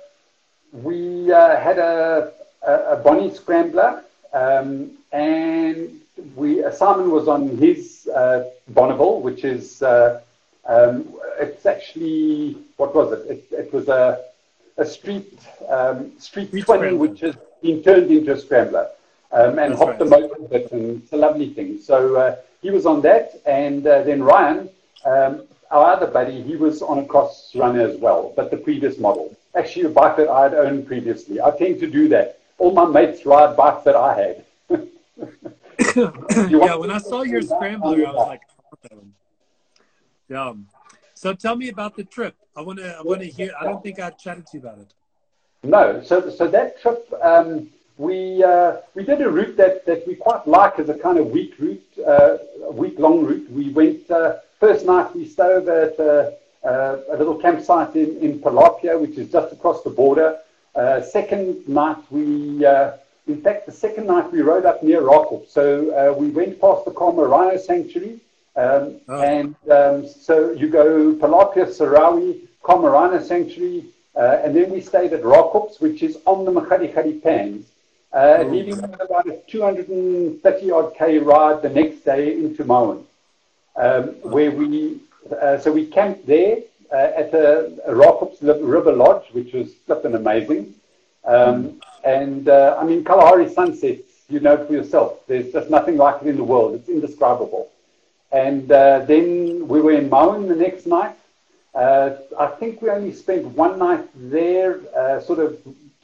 we 0.73 1.33
uh, 1.33 1.57
had 1.57 1.79
a, 1.79 2.33
a, 2.67 2.73
a 2.93 2.97
Bonnie 2.97 3.35
Scrambler, 3.35 4.05
um, 4.33 4.93
and 5.13 6.01
we 6.37 6.61
a 6.63 6.73
Simon 6.73 7.11
was 7.11 7.29
on 7.29 7.57
his 7.59 8.09
Bonneville, 8.69 9.21
which 9.21 9.45
is 9.45 9.83
um, 9.83 10.23
it's 11.41 11.67
actually 11.67 12.57
what 12.77 12.95
was 12.95 13.13
it? 13.13 13.31
It, 13.31 13.47
it 13.53 13.73
was 13.73 13.89
a 13.89 14.25
a 14.79 14.87
street 14.87 15.39
um, 15.69 16.13
street, 16.19 16.49
Street 16.49 16.65
Twin, 16.65 16.99
which 16.99 17.21
has 17.21 17.37
been 17.63 17.83
turned 17.83 18.11
into 18.11 18.33
a 18.33 18.39
scrambler, 18.39 18.89
um, 19.33 19.59
and 19.59 19.73
That's 19.73 19.79
hopped 19.79 19.91
right. 19.91 19.99
the 19.99 20.05
motor 20.05 20.35
a 20.39 20.49
bit, 20.49 20.73
and 20.73 21.03
it's 21.03 21.13
a 21.13 21.17
lovely 21.17 21.51
thing. 21.51 21.81
So 21.81 22.17
uh, 22.17 22.37
he 22.63 22.71
was 22.71 22.87
on 22.87 23.01
that, 23.03 23.41
and 23.47 23.87
uh, 23.87 24.03
then 24.03 24.23
Ryan, 24.23 24.69
um, 25.05 25.43
our 25.71 25.93
other 25.93 26.07
buddy, 26.07 26.43
he 26.43 26.57
was 26.57 26.83
on 26.83 26.99
a 26.99 27.05
cross 27.05 27.55
runner 27.55 27.87
as 27.87 27.97
well, 27.99 28.33
but 28.35 28.51
the 28.51 28.57
previous 28.57 28.99
model. 28.99 29.37
Actually, 29.55 29.87
a 29.87 29.89
bike 29.91 30.17
that 30.17 30.29
I 30.29 30.45
had 30.45 30.55
owned 30.55 30.87
previously. 30.87 31.41
I 31.41 31.51
tend 31.57 31.81
to 31.81 31.91
do 31.91 32.09
that. 32.09 32.39
All 32.59 32.73
my 32.73 32.85
mates 32.85 33.25
ride 33.27 33.57
bikes 33.57 33.85
that 33.85 33.97
I 33.97 34.15
had. 34.15 34.45
yeah, 36.51 36.75
when 36.75 36.91
I 36.91 36.99
saw 36.99 37.23
your 37.23 37.43
scrambler, 37.43 38.07
I 38.07 38.11
was 38.11 38.27
like, 38.29 38.41
yeah. 40.29 40.53
So 41.15 41.35
tell 41.35 41.57
me 41.57 41.69
about 41.69 41.97
the 41.97 42.05
trip. 42.05 42.35
I 42.57 42.61
want 42.63 42.79
to. 42.79 42.97
I 42.97 43.03
want 43.03 43.21
to 43.23 43.27
hear. 43.27 43.53
I 43.59 43.65
don't 43.65 43.83
think 43.83 43.99
I 43.99 44.11
chatted 44.11 44.47
to 44.49 44.59
you 44.59 44.61
about 44.61 44.79
it. 44.79 44.93
No. 45.63 46.03
So 46.03 46.31
so 46.31 46.47
that 46.49 46.81
trip, 46.81 47.13
um, 47.23 47.69
we 47.99 48.43
uh, 48.45 48.77
we 48.95 49.05
did 49.05 49.21
a 49.21 49.29
route 49.29 49.57
that 49.57 49.85
that 49.87 50.07
we 50.07 50.15
quite 50.15 50.47
like 50.47 50.79
as 50.79 50.89
a 50.89 50.95
kind 50.95 51.19
of 51.19 51.27
week 51.27 51.55
route, 51.59 51.85
uh, 52.07 52.39
week 52.73 52.99
long 52.99 53.25
route. 53.25 53.51
We 53.51 53.71
went 53.71 54.11
uh, 54.11 54.37
first 54.61 54.87
night. 54.87 55.15
We 55.15 55.27
stayed 55.27 55.45
over 55.45 55.81
at 55.83 56.01
uh, 56.01 56.31
uh, 56.67 57.01
a 57.11 57.17
little 57.17 57.37
campsite 57.37 57.97
in 57.97 58.17
in 58.19 58.41
Palapye, 58.41 58.99
which 59.01 59.19
is 59.19 59.31
just 59.31 59.53
across 59.53 59.83
the 59.83 59.91
border. 59.91 60.39
Uh, 60.75 61.03
second 61.03 61.69
night 61.69 61.99
we. 62.11 62.65
in 63.27 63.43
fact, 63.43 63.67
the 63.67 63.73
second 63.73 64.07
night 64.07 64.33
we 64.33 64.41
rode 64.41 64.65
up 64.65 64.83
near 64.83 65.03
Rakops. 65.03 65.53
So 65.53 66.15
we 66.15 66.31
went 66.31 66.61
past 66.61 66.85
the 66.87 66.93
Khama 66.93 67.59
Sanctuary, 67.59 68.21
um, 68.59 69.01
oh. 69.09 69.23
And 69.23 69.55
um, 69.71 70.09
so 70.09 70.51
you 70.51 70.69
go 70.69 71.13
Palapye, 71.15 71.67
Serowe, 71.67 72.37
Khama 72.65 73.23
Sanctuary, 73.23 73.85
uh, 74.17 74.41
and 74.43 74.55
then 74.55 74.71
we 74.71 74.81
stayed 74.81 75.13
at 75.13 75.25
Rakops, 75.25 75.81
which 75.81 76.03
is 76.03 76.19
on 76.27 76.45
the 76.45 76.51
Makgadikgadi 76.51 77.23
Pans, 77.23 77.67
uh, 78.13 78.45
leaving 78.47 78.79
about 78.83 79.27
a 79.27 79.41
230 79.49 80.71
odd 80.71 80.95
K 80.97 81.19
ride 81.19 81.63
the 81.63 81.69
next 81.69 82.05
day 82.05 82.35
into 82.35 82.65
Maun, 82.65 83.05
um, 83.77 84.05
where 84.23 84.51
we, 84.51 85.01
uh, 85.41 85.59
so 85.59 85.73
we 85.73 85.87
camped 85.87 86.27
there 86.27 86.59
uh, 86.93 86.97
at 87.17 87.35
a, 87.35 87.73
a 87.87 87.95
Rakops 87.95 88.43
River 88.43 88.93
Lodge, 88.93 89.27
which 89.33 89.53
was 89.53 89.75
flipping 89.87 90.15
amazing. 90.15 90.75
Um, 91.25 91.81
and 92.05 92.49
uh, 92.49 92.79
I 92.81 92.85
mean, 92.85 93.05
Kalahari 93.05 93.49
sunsets, 93.53 94.09
you 94.29 94.41
know 94.41 94.65
for 94.65 94.73
yourself. 94.73 95.27
There's 95.27 95.53
just 95.53 95.71
nothing 95.71 95.97
like 95.97 96.23
it 96.23 96.29
in 96.29 96.37
the 96.37 96.45
world. 96.45 96.75
It's 96.75 96.89
indescribable. 96.89 97.71
And 98.31 98.71
uh, 98.71 99.01
then 99.01 99.67
we 99.69 99.81
were 99.81 99.93
in 99.93 100.09
Maun 100.11 100.49
the 100.49 100.55
next 100.55 100.87
night. 100.87 101.17
Uh, 101.75 102.17
I 102.39 102.47
think 102.47 102.83
we 102.83 102.91
only 102.91 103.13
spent 103.13 103.47
one 103.47 103.79
night 103.79 104.07
there. 104.15 104.81
Uh, 104.97 105.21
sort 105.21 105.39
of, 105.39 105.59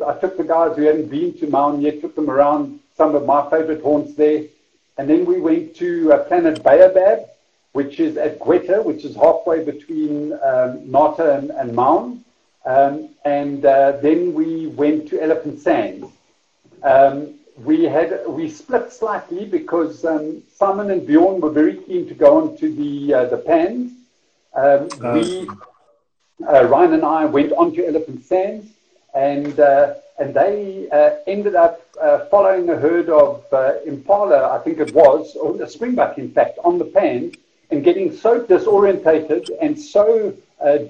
I 0.05 0.15
took 0.15 0.37
the 0.37 0.45
guys 0.45 0.77
who 0.77 0.83
hadn't 0.83 1.09
been 1.09 1.37
to 1.39 1.47
Maun 1.47 1.81
yet, 1.81 2.01
took 2.01 2.15
them 2.15 2.31
around 2.31 2.81
some 2.97 3.15
of 3.15 3.27
my 3.27 3.49
favorite 3.51 3.83
haunts 3.83 4.15
there. 4.15 4.45
And 4.99 5.09
then 5.09 5.25
we 5.25 5.41
went 5.41 5.77
to 5.77 6.13
uh, 6.13 6.19
Planet 6.25 6.63
Baobab, 6.63 7.27
which 7.73 8.01
is 8.01 8.17
at 8.17 8.39
Gweta, 8.39 8.85
which 8.85 9.05
is 9.05 9.17
halfway 9.17 9.65
between 9.65 10.33
um, 10.45 10.91
Nata 10.91 11.37
and, 11.37 11.51
and 11.51 11.75
Maun. 11.75 12.25
Um, 12.65 13.11
and 13.25 13.65
uh, 13.65 13.93
then 14.03 14.33
we 14.33 14.69
went 14.69 15.09
to 15.09 15.21
Elephant 15.21 15.61
Sands. 15.61 16.07
Um, 16.83 17.35
we 17.57 17.85
had 17.85 18.21
we 18.27 18.51
split 18.51 18.93
slightly 18.93 19.45
because 19.45 20.05
um, 20.05 20.43
Simon 20.53 20.91
and 20.91 21.07
Bjorn 21.07 21.41
were 21.41 21.51
very 21.51 21.77
keen 21.77 22.07
to 22.09 22.15
go 22.15 22.41
on 22.41 22.57
to 22.59 22.75
the 22.75 23.15
uh, 23.15 23.25
the 23.27 23.37
pans. 23.37 23.93
Um, 24.55 24.89
uh. 25.03 25.13
we 25.15 25.49
uh, 26.49 26.65
Ryan 26.67 26.95
and 26.95 27.05
I 27.05 27.25
went 27.27 27.53
on 27.53 27.75
to 27.75 27.87
Elephant 27.87 28.25
Sands, 28.25 28.67
and 29.15 29.59
uh, 29.61 29.95
and 30.19 30.35
they 30.35 30.89
uh, 30.91 31.17
ended 31.27 31.55
up 31.55 31.81
uh, 32.01 32.27
following 32.27 32.69
a 32.71 32.77
herd 32.77 33.09
of 33.09 33.45
impala, 33.85 34.57
I 34.57 34.59
think 34.63 34.79
it 34.79 34.95
was, 34.95 35.35
or 35.37 35.55
a 35.61 35.67
springbuck, 35.67 36.19
in 36.19 36.31
fact, 36.31 36.59
on 36.63 36.79
the 36.79 36.85
pan, 36.85 37.33
and 37.71 37.83
getting 37.83 38.15
so 38.15 38.41
disorientated 38.41 39.51
and 39.61 39.79
so 39.79 40.35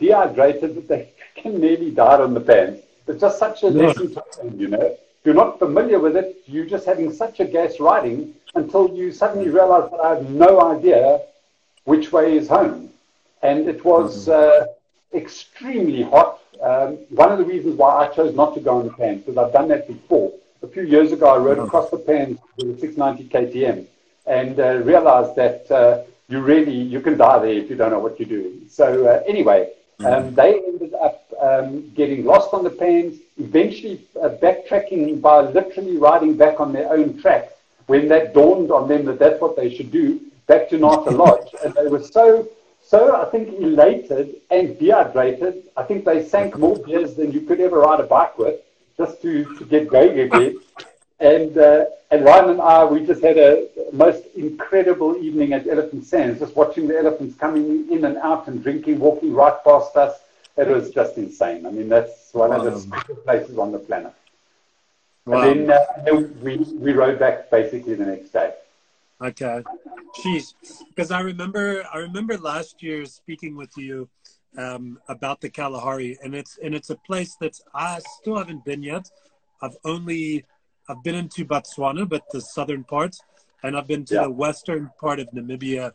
dehydrated 0.00 0.74
that 0.76 0.88
they 0.88 1.08
can 1.34 1.60
nearly 1.60 1.90
died 1.90 2.20
on 2.20 2.34
the 2.34 2.40
pan. 2.40 2.80
It's 3.06 3.20
just 3.20 3.38
such 3.38 3.62
a 3.62 3.68
lesson 3.68 4.14
to 4.14 4.24
learn, 4.42 4.58
you 4.58 4.68
know 4.68 4.96
you're 5.24 5.34
not 5.34 5.58
familiar 5.58 5.98
with 5.98 6.16
it, 6.16 6.42
you're 6.46 6.66
just 6.66 6.84
having 6.84 7.12
such 7.12 7.40
a 7.40 7.46
gas 7.46 7.80
riding 7.80 8.34
until 8.54 8.94
you 8.94 9.10
suddenly 9.10 9.48
realize 9.48 9.90
that 9.90 10.00
I 10.00 10.16
have 10.16 10.30
no 10.30 10.60
idea 10.60 11.22
which 11.84 12.12
way 12.12 12.36
is 12.36 12.48
home. 12.48 12.90
And 13.42 13.66
it 13.68 13.84
was 13.84 14.28
mm-hmm. 14.28 14.64
uh, 14.64 15.18
extremely 15.18 16.02
hot. 16.02 16.40
Um, 16.62 16.96
one 17.10 17.32
of 17.32 17.38
the 17.38 17.44
reasons 17.44 17.76
why 17.76 18.06
I 18.06 18.08
chose 18.08 18.34
not 18.34 18.54
to 18.54 18.60
go 18.60 18.78
on 18.78 18.86
the 18.86 18.92
pans, 18.92 19.24
because 19.24 19.36
I've 19.36 19.52
done 19.52 19.68
that 19.68 19.86
before. 19.86 20.32
A 20.62 20.66
few 20.66 20.82
years 20.82 21.12
ago, 21.12 21.34
I 21.34 21.38
rode 21.38 21.58
mm-hmm. 21.58 21.66
across 21.66 21.90
the 21.90 21.98
pans 21.98 22.38
with 22.56 22.76
a 22.76 22.78
690 22.78 23.28
KTM 23.28 23.86
and 24.26 24.58
uh, 24.58 24.78
realized 24.84 25.36
that 25.36 25.70
uh, 25.70 26.02
you 26.28 26.40
really, 26.40 26.74
you 26.74 27.00
can 27.00 27.18
die 27.18 27.38
there 27.38 27.52
if 27.52 27.68
you 27.68 27.76
don't 27.76 27.90
know 27.90 27.98
what 27.98 28.18
you're 28.18 28.28
doing. 28.28 28.62
So 28.68 29.06
uh, 29.06 29.22
anyway, 29.26 29.72
um, 30.00 30.06
mm-hmm. 30.06 30.34
they 30.34 30.58
ended 30.58 30.94
up 30.94 31.22
um, 31.40 31.90
getting 31.90 32.24
lost 32.24 32.54
on 32.54 32.64
the 32.64 32.70
pans, 32.70 33.18
eventually 33.36 34.06
uh, 34.22 34.30
backtracking 34.30 35.20
by 35.20 35.40
literally 35.40 35.98
riding 35.98 36.36
back 36.36 36.60
on 36.60 36.72
their 36.72 36.90
own 36.90 37.20
track 37.20 37.50
when 37.86 38.08
that 38.08 38.32
dawned 38.32 38.70
on 38.70 38.88
them 38.88 39.04
that 39.04 39.18
that's 39.18 39.40
what 39.40 39.56
they 39.56 39.74
should 39.74 39.90
do, 39.90 40.20
back 40.46 40.68
to 40.70 40.78
Nata 40.78 41.10
Lodge. 41.22 41.54
and 41.64 41.74
they 41.74 41.86
were 41.88 42.02
so, 42.02 42.48
so, 42.86 43.16
I 43.16 43.24
think, 43.30 43.48
elated 43.60 44.36
and 44.50 44.78
dehydrated. 44.78 45.64
I 45.76 45.82
think 45.82 46.04
they 46.04 46.24
sank 46.24 46.58
more 46.58 46.76
beers 46.76 47.14
than 47.14 47.32
you 47.32 47.40
could 47.40 47.60
ever 47.60 47.80
ride 47.80 48.00
a 48.00 48.04
bike 48.04 48.38
with 48.38 48.60
just 48.96 49.20
to, 49.22 49.44
to 49.58 49.64
get 49.64 49.88
going 49.88 50.20
again. 50.20 50.58
And, 51.20 51.56
uh, 51.56 51.86
and 52.10 52.24
Ryan 52.24 52.50
and 52.50 52.60
I, 52.60 52.84
we 52.84 53.06
just 53.06 53.22
had 53.22 53.38
a 53.38 53.68
most 53.92 54.24
incredible 54.36 55.16
evening 55.16 55.52
at 55.52 55.66
Elephant 55.66 56.04
Sands, 56.04 56.40
just 56.40 56.54
watching 56.54 56.86
the 56.86 56.98
elephants 56.98 57.36
coming 57.36 57.90
in 57.90 58.04
and 58.04 58.16
out 58.18 58.46
and 58.48 58.62
drinking, 58.62 58.98
walking 58.98 59.32
right 59.32 59.56
past 59.64 59.96
us 59.96 60.18
it 60.56 60.68
was 60.68 60.90
just 60.90 61.16
insane. 61.16 61.66
I 61.66 61.70
mean, 61.70 61.88
that's 61.88 62.32
one 62.32 62.50
wow. 62.50 62.64
of 62.64 62.72
the 62.72 62.80
special 62.80 63.16
places 63.16 63.58
on 63.58 63.72
the 63.72 63.78
planet. 63.78 64.14
Wow. 65.26 65.50
And 65.50 65.68
then, 65.68 65.76
uh, 65.76 66.02
then 66.04 66.40
we, 66.42 66.56
we 66.56 66.92
rode 66.92 67.18
back 67.18 67.50
basically 67.50 67.94
the 67.94 68.06
next 68.06 68.30
day. 68.30 68.54
Okay. 69.22 69.62
Jeez. 70.18 70.54
Because 70.88 71.10
I 71.10 71.20
remember 71.20 71.84
I 71.92 71.98
remember 71.98 72.36
last 72.38 72.82
year 72.82 73.04
speaking 73.04 73.56
with 73.56 73.76
you 73.76 74.08
um, 74.58 74.98
about 75.08 75.40
the 75.40 75.50
Kalahari 75.50 76.18
and 76.22 76.34
it's 76.34 76.58
and 76.62 76.74
it's 76.74 76.90
a 76.90 76.96
place 76.96 77.36
that 77.40 77.58
I 77.74 78.00
still 78.20 78.36
haven't 78.36 78.64
been 78.64 78.82
yet. 78.82 79.10
I've 79.62 79.76
only 79.84 80.44
I've 80.88 81.02
been 81.02 81.14
into 81.14 81.44
Botswana, 81.44 82.08
but 82.08 82.24
the 82.30 82.40
southern 82.40 82.84
part, 82.84 83.16
and 83.62 83.76
I've 83.76 83.86
been 83.86 84.04
to 84.06 84.14
yeah. 84.14 84.22
the 84.24 84.30
western 84.30 84.90
part 85.00 85.18
of 85.18 85.28
Namibia 85.30 85.92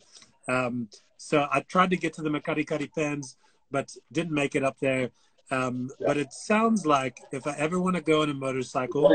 Um, 0.48 0.88
so 1.16 1.46
I 1.52 1.60
tried 1.60 1.90
to 1.90 1.96
get 1.96 2.14
to 2.14 2.22
the 2.22 2.30
Makarikari 2.30 2.90
pans, 2.92 3.36
but 3.70 3.94
didn't 4.10 4.32
make 4.32 4.56
it 4.56 4.64
up 4.64 4.78
there. 4.80 5.10
Um, 5.50 5.90
yeah. 6.00 6.06
But 6.08 6.16
it 6.16 6.32
sounds 6.32 6.86
like 6.86 7.18
if 7.30 7.46
I 7.46 7.54
ever 7.56 7.78
want 7.78 7.96
to 7.96 8.02
go 8.02 8.22
on 8.22 8.30
a 8.30 8.34
motorcycle, 8.34 9.06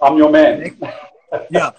I'm 0.00 0.16
your 0.16 0.30
man. 0.30 0.76
yeah, 1.50 1.70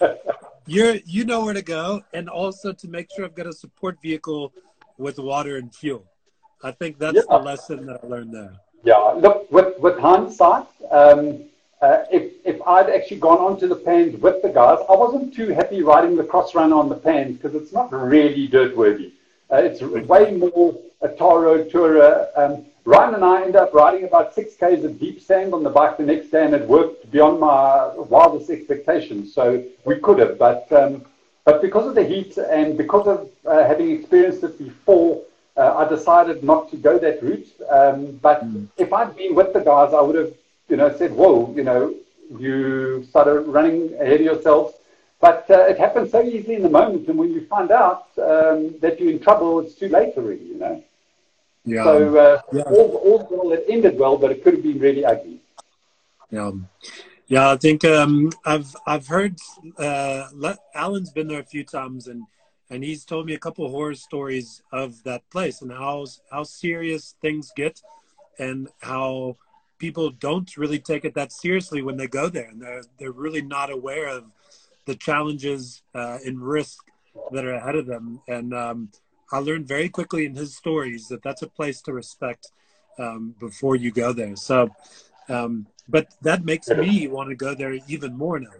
you're 0.66 0.96
you 1.04 1.24
know 1.24 1.44
where 1.44 1.54
to 1.54 1.62
go, 1.62 2.02
and 2.12 2.28
also 2.28 2.72
to 2.72 2.88
make 2.88 3.08
sure 3.14 3.24
I've 3.24 3.34
got 3.34 3.46
a 3.46 3.52
support 3.52 4.00
vehicle 4.02 4.52
with 4.98 5.18
water 5.18 5.56
and 5.56 5.74
fuel. 5.74 6.04
I 6.62 6.72
think 6.72 6.98
that's 6.98 7.16
yeah. 7.16 7.22
the 7.28 7.38
lesson 7.38 7.86
that 7.86 8.00
I 8.02 8.06
learned 8.06 8.34
there. 8.34 8.54
Yeah, 8.84 8.96
look 9.16 9.50
with 9.50 9.78
with 9.78 9.98
hindsight, 9.98 10.66
um, 10.90 11.44
uh, 11.82 12.04
if 12.10 12.32
if 12.44 12.60
I'd 12.66 12.88
actually 12.88 13.18
gone 13.18 13.38
onto 13.38 13.68
the 13.68 13.76
pans 13.76 14.20
with 14.20 14.42
the 14.42 14.48
guys, 14.48 14.78
I 14.88 14.94
wasn't 14.96 15.34
too 15.34 15.48
happy 15.48 15.82
riding 15.82 16.16
the 16.16 16.24
cross 16.24 16.54
run 16.54 16.72
on 16.72 16.88
the 16.88 16.94
pans 16.94 17.38
because 17.38 17.54
it's 17.60 17.72
not 17.72 17.92
really 17.92 18.46
dirt 18.46 18.76
worthy. 18.76 19.12
Uh, 19.52 19.56
it's 19.56 19.80
way 19.82 20.32
more 20.32 20.76
a 21.02 21.08
tar 21.08 21.42
road 21.42 21.70
tourer. 21.70 22.28
Um, 22.36 22.66
Ryan 22.86 23.16
and 23.16 23.24
I 23.24 23.40
ended 23.40 23.56
up 23.56 23.74
riding 23.74 24.04
about 24.04 24.32
six 24.32 24.54
k's 24.54 24.84
of 24.84 25.00
deep 25.00 25.20
sand 25.20 25.52
on 25.52 25.64
the 25.64 25.70
bike 25.70 25.96
the 25.96 26.04
next 26.04 26.28
day, 26.28 26.44
and 26.44 26.54
it 26.54 26.68
worked 26.68 27.10
beyond 27.10 27.40
my 27.40 27.92
wildest 27.96 28.48
expectations. 28.48 29.34
So 29.34 29.64
we 29.84 29.96
could 29.96 30.20
have, 30.20 30.38
but 30.38 30.70
um, 30.70 31.04
but 31.44 31.60
because 31.60 31.88
of 31.88 31.96
the 31.96 32.04
heat 32.04 32.38
and 32.38 32.78
because 32.78 33.08
of 33.08 33.28
uh, 33.44 33.64
having 33.64 33.90
experienced 33.90 34.44
it 34.44 34.56
before, 34.56 35.20
uh, 35.56 35.74
I 35.78 35.88
decided 35.88 36.44
not 36.44 36.70
to 36.70 36.76
go 36.76 36.96
that 36.96 37.20
route. 37.24 37.48
Um, 37.68 38.20
but 38.22 38.44
mm. 38.44 38.68
if 38.76 38.92
I'd 38.92 39.16
been 39.16 39.34
with 39.34 39.52
the 39.52 39.60
guys, 39.60 39.92
I 39.92 40.00
would 40.00 40.14
have, 40.14 40.32
you 40.68 40.76
know, 40.76 40.96
said, 40.96 41.10
"Whoa, 41.12 41.52
you 41.56 41.64
know, 41.64 41.92
you 42.38 43.04
started 43.10 43.40
running 43.48 43.94
ahead 43.94 44.20
of 44.20 44.26
yourselves." 44.30 44.74
But 45.20 45.50
uh, 45.50 45.66
it 45.72 45.76
happens 45.76 46.12
so 46.12 46.22
easily 46.22 46.54
in 46.54 46.62
the 46.62 46.70
moment, 46.70 47.08
and 47.08 47.18
when 47.18 47.32
you 47.32 47.46
find 47.46 47.72
out 47.72 48.06
um, 48.18 48.78
that 48.78 49.00
you're 49.00 49.10
in 49.10 49.18
trouble, 49.18 49.58
it's 49.58 49.74
too 49.74 49.88
late 49.88 50.12
already, 50.16 50.44
you 50.44 50.58
know. 50.58 50.84
Yeah. 51.66 51.84
So 51.84 52.16
uh, 52.16 52.40
yeah. 52.52 52.62
all, 52.62 52.94
all 53.04 53.28
well, 53.30 53.52
it 53.52 53.64
ended 53.68 53.98
well, 53.98 54.16
but 54.16 54.30
it 54.30 54.42
could 54.42 54.54
have 54.54 54.62
been 54.62 54.78
really 54.78 55.04
ugly. 55.04 55.40
Yeah. 56.30 56.52
Yeah, 57.28 57.50
I 57.50 57.56
think 57.56 57.84
um, 57.84 58.30
I've 58.44 58.74
I've 58.86 59.08
heard 59.08 59.36
uh, 59.78 60.28
Alan's 60.76 61.10
been 61.10 61.26
there 61.26 61.40
a 61.40 61.44
few 61.44 61.64
times, 61.64 62.06
and 62.06 62.22
and 62.70 62.84
he's 62.84 63.04
told 63.04 63.26
me 63.26 63.34
a 63.34 63.38
couple 63.38 63.68
horror 63.68 63.96
stories 63.96 64.62
of 64.72 65.02
that 65.02 65.28
place 65.30 65.60
and 65.60 65.72
how 65.72 66.06
how 66.30 66.44
serious 66.44 67.16
things 67.20 67.50
get, 67.56 67.82
and 68.38 68.68
how 68.80 69.36
people 69.78 70.10
don't 70.10 70.56
really 70.56 70.78
take 70.78 71.04
it 71.04 71.14
that 71.14 71.32
seriously 71.32 71.82
when 71.82 71.96
they 71.96 72.06
go 72.06 72.28
there, 72.28 72.46
and 72.46 72.62
they're 72.62 72.84
they're 72.96 73.10
really 73.10 73.42
not 73.42 73.70
aware 73.70 74.06
of 74.06 74.24
the 74.84 74.94
challenges 74.94 75.82
uh, 75.96 76.18
and 76.24 76.40
risk 76.40 76.78
that 77.32 77.44
are 77.44 77.54
ahead 77.54 77.74
of 77.74 77.86
them. 77.86 78.20
And 78.28 78.54
um, 78.54 78.90
I 79.32 79.38
learned 79.38 79.66
very 79.66 79.88
quickly 79.88 80.26
in 80.26 80.34
his 80.34 80.56
stories 80.56 81.08
that 81.08 81.22
that's 81.22 81.42
a 81.42 81.48
place 81.48 81.80
to 81.82 81.92
respect 81.92 82.52
um, 82.98 83.34
before 83.40 83.76
you 83.76 83.90
go 83.90 84.12
there. 84.12 84.36
So, 84.36 84.70
um, 85.28 85.66
but 85.88 86.08
that 86.22 86.44
makes 86.44 86.68
me 86.68 87.08
want 87.08 87.30
to 87.30 87.36
go 87.36 87.54
there 87.54 87.76
even 87.88 88.16
more 88.16 88.38
now. 88.38 88.50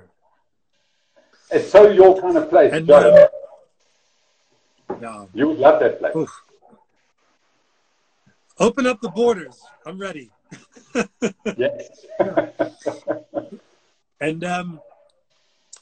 It's 1.50 1.70
so 1.70 1.90
your 1.90 2.20
kind 2.20 2.36
of 2.36 2.50
place. 2.50 2.72
And, 2.72 2.90
um. 2.90 3.28
You 5.34 5.48
would 5.48 5.58
love 5.58 5.80
that 5.80 5.98
place. 5.98 6.16
Oof. 6.16 6.42
Open 8.58 8.86
up 8.86 9.00
the 9.00 9.10
borders. 9.10 9.60
I'm 9.84 9.98
ready. 9.98 10.30
yes. 11.56 12.06
and 14.20 14.42
um, 14.44 14.80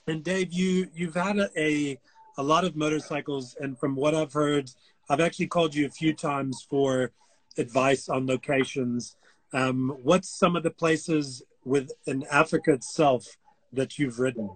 and 0.06 0.24
Dave, 0.24 0.52
you 0.52 0.88
you've 0.94 1.14
had 1.14 1.38
a, 1.38 1.50
a 1.56 1.98
a 2.36 2.42
lot 2.42 2.64
of 2.64 2.76
motorcycles, 2.76 3.56
and 3.60 3.78
from 3.78 3.94
what 3.96 4.14
I've 4.14 4.32
heard, 4.32 4.70
I've 5.08 5.20
actually 5.20 5.46
called 5.46 5.74
you 5.74 5.86
a 5.86 5.90
few 5.90 6.12
times 6.12 6.66
for 6.68 7.12
advice 7.58 8.08
on 8.08 8.26
locations. 8.26 9.16
Um, 9.52 9.96
what's 10.02 10.28
some 10.28 10.56
of 10.56 10.62
the 10.62 10.70
places 10.70 11.42
within 11.64 12.24
Africa 12.30 12.72
itself 12.72 13.36
that 13.72 13.98
you've 13.98 14.18
ridden? 14.18 14.50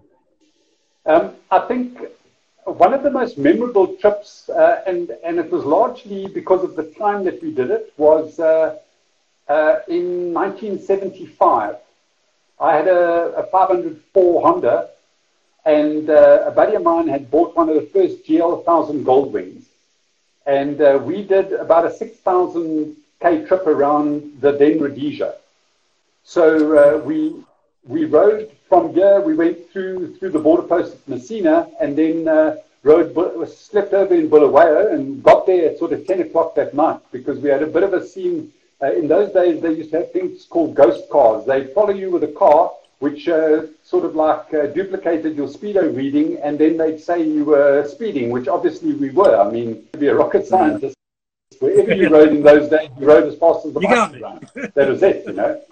Um, 1.05 1.35
I 1.49 1.59
think 1.59 1.99
one 2.65 2.93
of 2.93 3.03
the 3.03 3.11
most 3.11 3.37
memorable 3.37 3.95
trips, 3.95 4.49
uh, 4.49 4.83
and 4.85 5.11
and 5.23 5.39
it 5.39 5.49
was 5.49 5.63
largely 5.65 6.27
because 6.27 6.63
of 6.63 6.75
the 6.75 6.83
time 6.83 7.23
that 7.23 7.41
we 7.41 7.51
did 7.51 7.71
it, 7.71 7.93
was 7.97 8.39
uh, 8.39 8.77
uh, 9.47 9.79
in 9.87 10.33
1975. 10.33 11.75
I 12.59 12.75
had 12.75 12.87
a, 12.87 13.33
a 13.37 13.43
504 13.47 14.41
Honda 14.41 14.89
and 15.65 16.09
uh, 16.09 16.43
a 16.45 16.51
buddy 16.51 16.75
of 16.75 16.83
mine 16.83 17.07
had 17.07 17.29
bought 17.29 17.55
one 17.55 17.69
of 17.69 17.75
the 17.75 17.89
first 17.93 18.25
GL1000 18.25 19.03
Goldwings. 19.03 19.63
And 20.45 20.81
uh, 20.81 20.99
we 21.03 21.23
did 21.23 21.53
about 21.53 21.85
a 21.85 21.93
6,000 21.93 22.95
K 23.21 23.45
trip 23.45 23.67
around 23.67 24.39
the 24.39 24.53
then 24.53 24.79
Rhodesia. 24.79 25.35
So 26.23 26.77
uh, 26.77 26.97
we, 26.99 27.35
we 27.85 28.05
rode 28.05 28.51
from 28.67 28.93
here, 28.93 29.19
we 29.19 29.35
went 29.35 29.69
through, 29.71 30.15
through 30.15 30.29
the 30.29 30.39
border 30.39 30.63
post 30.63 30.93
at 30.93 31.07
Messina, 31.07 31.67
and 31.81 31.97
then 31.97 32.27
uh, 32.27 32.55
rode, 32.83 33.13
slept 33.49 33.93
over 33.93 34.13
in 34.13 34.29
Bulawayo 34.29 34.93
and 34.93 35.21
got 35.21 35.45
there 35.45 35.69
at 35.69 35.79
sort 35.79 35.91
of 35.91 36.05
10 36.07 36.21
o'clock 36.21 36.55
that 36.55 36.73
night 36.73 36.99
because 37.11 37.39
we 37.39 37.49
had 37.49 37.63
a 37.63 37.67
bit 37.67 37.83
of 37.83 37.93
a 37.93 38.05
scene. 38.05 38.53
Uh, 38.81 38.93
in 38.93 39.07
those 39.07 39.33
days, 39.33 39.61
they 39.61 39.73
used 39.73 39.91
to 39.91 39.97
have 39.97 40.11
things 40.13 40.45
called 40.45 40.75
ghost 40.75 41.09
cars. 41.09 41.45
They'd 41.45 41.73
follow 41.73 41.93
you 41.93 42.11
with 42.11 42.23
a 42.23 42.27
car 42.27 42.71
which 42.99 43.29
uh, 43.29 43.63
sort 43.81 44.05
of 44.05 44.15
like 44.15 44.53
uh, 44.53 44.67
duplicated 44.67 45.35
your 45.35 45.47
speedo 45.47 45.95
reading, 45.95 46.37
and 46.43 46.59
then 46.59 46.77
they'd 46.77 46.99
say 46.99 47.23
you 47.25 47.45
were 47.45 47.87
speeding, 47.87 48.29
which 48.29 48.47
obviously 48.47 48.93
we 48.93 49.09
were. 49.09 49.39
I 49.39 49.49
mean, 49.49 49.87
to 49.93 49.99
be 49.99 50.07
a 50.07 50.15
rocket 50.15 50.45
scientist, 50.45 50.95
wherever 51.59 51.93
you 51.93 52.09
rode 52.09 52.29
in 52.29 52.43
those 52.43 52.69
days, 52.69 52.89
you 52.99 53.07
rode 53.07 53.23
as 53.23 53.39
fast 53.39 53.65
as 53.65 53.73
the 53.73 53.79
bike 53.79 54.21
ran. 54.21 54.71
That 54.75 54.89
was 54.89 55.01
it, 55.01 55.25
you 55.25 55.33
know. 55.33 55.61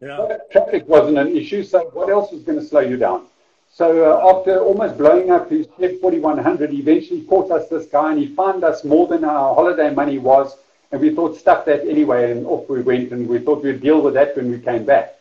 Yeah. 0.00 0.36
traffic 0.52 0.86
wasn't 0.86 1.18
an 1.18 1.36
issue, 1.36 1.64
so 1.64 1.90
what 1.92 2.08
else 2.08 2.30
was 2.30 2.42
going 2.44 2.60
to 2.60 2.64
slow 2.64 2.78
you 2.78 2.96
down? 2.96 3.26
So 3.68 4.12
uh, 4.12 4.30
after 4.32 4.60
almost 4.60 4.96
blowing 4.96 5.32
up 5.32 5.50
his 5.50 5.66
Chevy 5.76 5.98
4100, 5.98 6.70
he 6.70 6.78
eventually 6.78 7.22
caught 7.22 7.50
us 7.50 7.68
this 7.68 7.86
guy, 7.86 8.12
and 8.12 8.20
he 8.20 8.28
fined 8.28 8.62
us 8.62 8.84
more 8.84 9.08
than 9.08 9.24
our 9.24 9.56
holiday 9.56 9.92
money 9.92 10.18
was, 10.18 10.56
and 10.92 11.00
we 11.00 11.12
thought, 11.12 11.36
stuff 11.36 11.64
that 11.64 11.80
anyway, 11.80 12.30
and 12.30 12.46
off 12.46 12.68
we 12.68 12.80
went, 12.80 13.10
and 13.10 13.28
we 13.28 13.40
thought 13.40 13.64
we'd 13.64 13.80
deal 13.80 14.00
with 14.00 14.14
that 14.14 14.36
when 14.36 14.52
we 14.52 14.60
came 14.60 14.84
back 14.84 15.17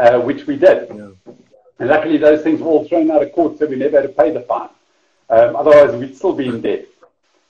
uh, 0.00 0.20
which 0.20 0.46
we 0.46 0.56
did. 0.56 0.88
Yeah. 0.88 1.10
And 1.78 1.88
luckily, 1.88 2.16
those 2.16 2.42
things 2.42 2.60
were 2.60 2.68
all 2.68 2.84
thrown 2.88 3.10
out 3.10 3.22
of 3.22 3.32
court, 3.32 3.58
so 3.58 3.66
we 3.66 3.76
never 3.76 4.00
had 4.00 4.08
to 4.08 4.14
pay 4.14 4.30
the 4.30 4.40
fine. 4.40 4.68
Um, 5.28 5.56
otherwise, 5.56 5.94
we'd 5.94 6.16
still 6.16 6.32
be 6.32 6.46
in 6.46 6.60
debt. 6.60 6.86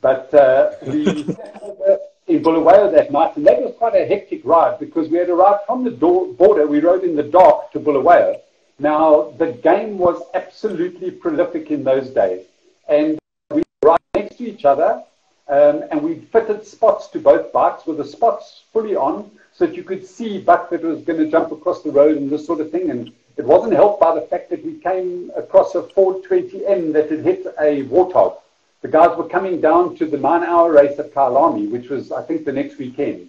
But 0.01 0.33
uh, 0.35 0.73
we 0.87 1.07
in 2.27 2.43
Bulawayo 2.43 2.91
that 2.93 3.11
night, 3.11 3.37
and 3.37 3.47
that 3.47 3.61
was 3.61 3.75
quite 3.77 3.95
a 3.95 4.07
hectic 4.07 4.43
ride 4.45 4.79
because 4.79 5.09
we 5.09 5.19
had 5.19 5.29
arrived 5.29 5.61
from 5.67 5.85
the 5.85 5.91
door, 5.91 6.27
border. 6.35 6.67
We 6.67 6.81
rode 6.81 7.05
in 7.05 7.17
the 7.17 7.23
dark 7.23 7.73
to 7.73 7.81
Bulawayo. 7.81 8.41
Now, 8.79 9.35
the 9.37 9.53
game 9.53 9.99
was 9.99 10.23
absolutely 10.35 11.11
prolific 11.11 11.71
in 11.71 11.85
those 11.85 12.09
days, 12.11 12.47
and 12.89 13.19
we 13.51 13.63
were 13.83 13.91
right 13.91 14.01
next 14.15 14.37
to 14.39 14.45
each 14.45 14.65
other, 14.65 15.03
um, 15.49 15.85
and 15.91 16.03
we 16.03 16.15
fitted 16.33 16.65
spots 16.65 17.09
to 17.09 17.19
both 17.19 17.53
bikes 17.53 17.85
with 17.87 17.99
the 17.99 18.05
spots 18.05 18.63
fully 18.73 18.97
on 18.97 19.31
so 19.61 19.66
that 19.66 19.77
you 19.77 19.83
could 19.83 20.07
see 20.07 20.38
Buck 20.38 20.70
that 20.70 20.83
was 20.83 21.03
going 21.03 21.23
to 21.23 21.31
jump 21.31 21.53
across 21.53 21.83
the 21.83 21.90
road 21.90 22.16
and 22.16 22.31
this 22.31 22.46
sort 22.46 22.62
of 22.62 22.70
thing. 22.70 22.90
And 22.90 23.12
it 23.37 23.44
wasn't 23.44 23.75
helped 23.75 24.01
by 24.01 24.14
the 24.14 24.23
fact 24.23 24.49
that 24.49 24.64
we 24.64 24.79
came 24.79 25.31
across 25.37 25.75
a 25.75 25.83
Ford 25.83 26.25
20M 26.25 26.94
that 26.94 27.11
had 27.11 27.20
hit 27.20 27.44
a 27.61 27.85
warthog. 27.85 28.38
The 28.81 28.88
guys 28.88 29.14
were 29.18 29.29
coming 29.29 29.61
down 29.61 29.96
to 29.96 30.07
the 30.07 30.16
nine-hour 30.16 30.73
race 30.73 30.99
at 30.99 31.12
Kyalami, 31.12 31.70
which 31.70 31.90
was, 31.90 32.11
I 32.11 32.23
think, 32.23 32.46
the 32.46 32.53
next 32.53 32.79
weekend. 32.79 33.29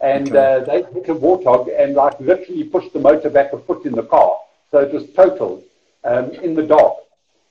And 0.00 0.30
okay. 0.30 0.38
uh, 0.38 0.60
they 0.64 0.90
hit 0.90 1.10
a 1.10 1.14
warthog 1.14 1.68
and 1.78 1.94
like 1.94 2.18
literally 2.18 2.64
pushed 2.64 2.94
the 2.94 3.00
motor 3.00 3.28
back 3.28 3.52
a 3.52 3.58
foot 3.58 3.84
in 3.84 3.92
the 3.92 4.04
car. 4.04 4.38
So 4.70 4.78
it 4.78 4.90
was 4.90 5.04
totaled 5.10 5.64
um, 6.02 6.30
in 6.30 6.54
the 6.54 6.62
dark. 6.62 6.94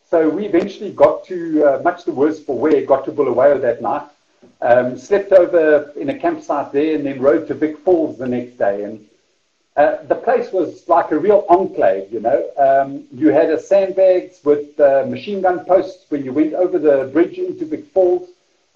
So 0.10 0.28
we 0.28 0.48
eventually 0.48 0.92
got 0.92 1.24
to, 1.26 1.64
uh, 1.66 1.82
much 1.84 2.04
the 2.04 2.14
worse 2.14 2.40
for 2.40 2.58
wear, 2.58 2.84
got 2.84 3.06
to 3.06 3.12
Bulawayo 3.12 3.62
that 3.62 3.84
night 3.84 4.10
um, 4.62 4.98
slept 4.98 5.32
over 5.32 5.92
in 5.96 6.10
a 6.10 6.18
campsite 6.18 6.72
there, 6.72 6.96
and 6.96 7.06
then 7.06 7.22
rode 7.22 7.48
to 7.48 7.54
Vic 7.54 7.78
Falls 7.80 8.18
the 8.18 8.28
next 8.28 8.58
day. 8.58 8.84
And 8.84 9.08
uh, 9.78 10.04
the 10.08 10.16
place 10.16 10.52
was 10.52 10.88
like 10.90 11.12
a 11.12 11.20
real 11.20 11.46
enclave, 11.50 12.12
you 12.12 12.20
know. 12.20 12.50
Um, 12.58 13.04
you 13.12 13.30
had 13.30 13.52
a 13.52 13.62
sandbags 13.62 14.40
with 14.44 14.80
uh, 14.80 15.06
machine 15.08 15.42
gun 15.42 15.64
posts 15.66 16.06
when 16.10 16.26
you 16.26 16.34
went 16.34 16.54
over 16.54 16.80
the 16.80 17.10
bridge 17.14 17.38
into 17.38 17.66
Vic 17.66 17.86
Falls. 17.86 18.30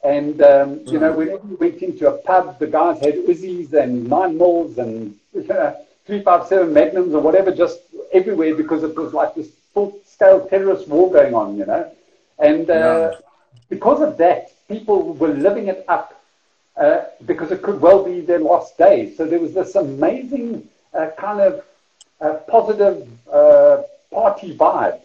And, 0.03 0.41
um, 0.41 0.81
you 0.85 0.99
know, 0.99 1.11
whenever 1.11 1.47
you 1.47 1.57
went 1.59 1.81
into 1.81 2.07
a 2.07 2.17
pub, 2.19 2.59
the 2.59 2.67
guys 2.67 2.99
had 2.99 3.15
Uzis 3.15 3.73
and 3.73 4.07
nine 4.07 4.37
mils 4.37 4.77
and 4.77 5.15
uh, 5.49 5.73
357 6.05 6.73
Magnums 6.73 7.13
or 7.13 7.21
whatever 7.21 7.51
just 7.51 7.79
everywhere 8.11 8.55
because 8.55 8.83
it 8.83 8.95
was 8.95 9.13
like 9.13 9.35
this 9.35 9.49
full 9.73 9.99
scale 10.05 10.47
terrorist 10.47 10.87
war 10.87 11.11
going 11.11 11.33
on, 11.33 11.57
you 11.57 11.65
know. 11.65 11.91
And 12.39 12.69
uh, 12.69 13.13
because 13.69 14.01
of 14.01 14.17
that, 14.17 14.51
people 14.71 15.13
were 15.13 15.33
living 15.47 15.67
it 15.67 15.83
up 15.87 16.07
uh, 16.77 17.01
because 17.25 17.51
it 17.51 17.61
could 17.61 17.79
well 17.81 18.03
be 18.03 18.21
their 18.21 18.39
last 18.39 18.77
days. 18.77 19.17
So 19.17 19.25
there 19.25 19.39
was 19.39 19.53
this 19.53 19.75
amazing 19.75 20.67
uh, 20.93 21.09
kind 21.17 21.39
of 21.41 21.63
uh, 22.21 22.33
positive 22.55 23.07
uh, 23.31 23.83
party 24.11 24.55
vibe 24.55 24.99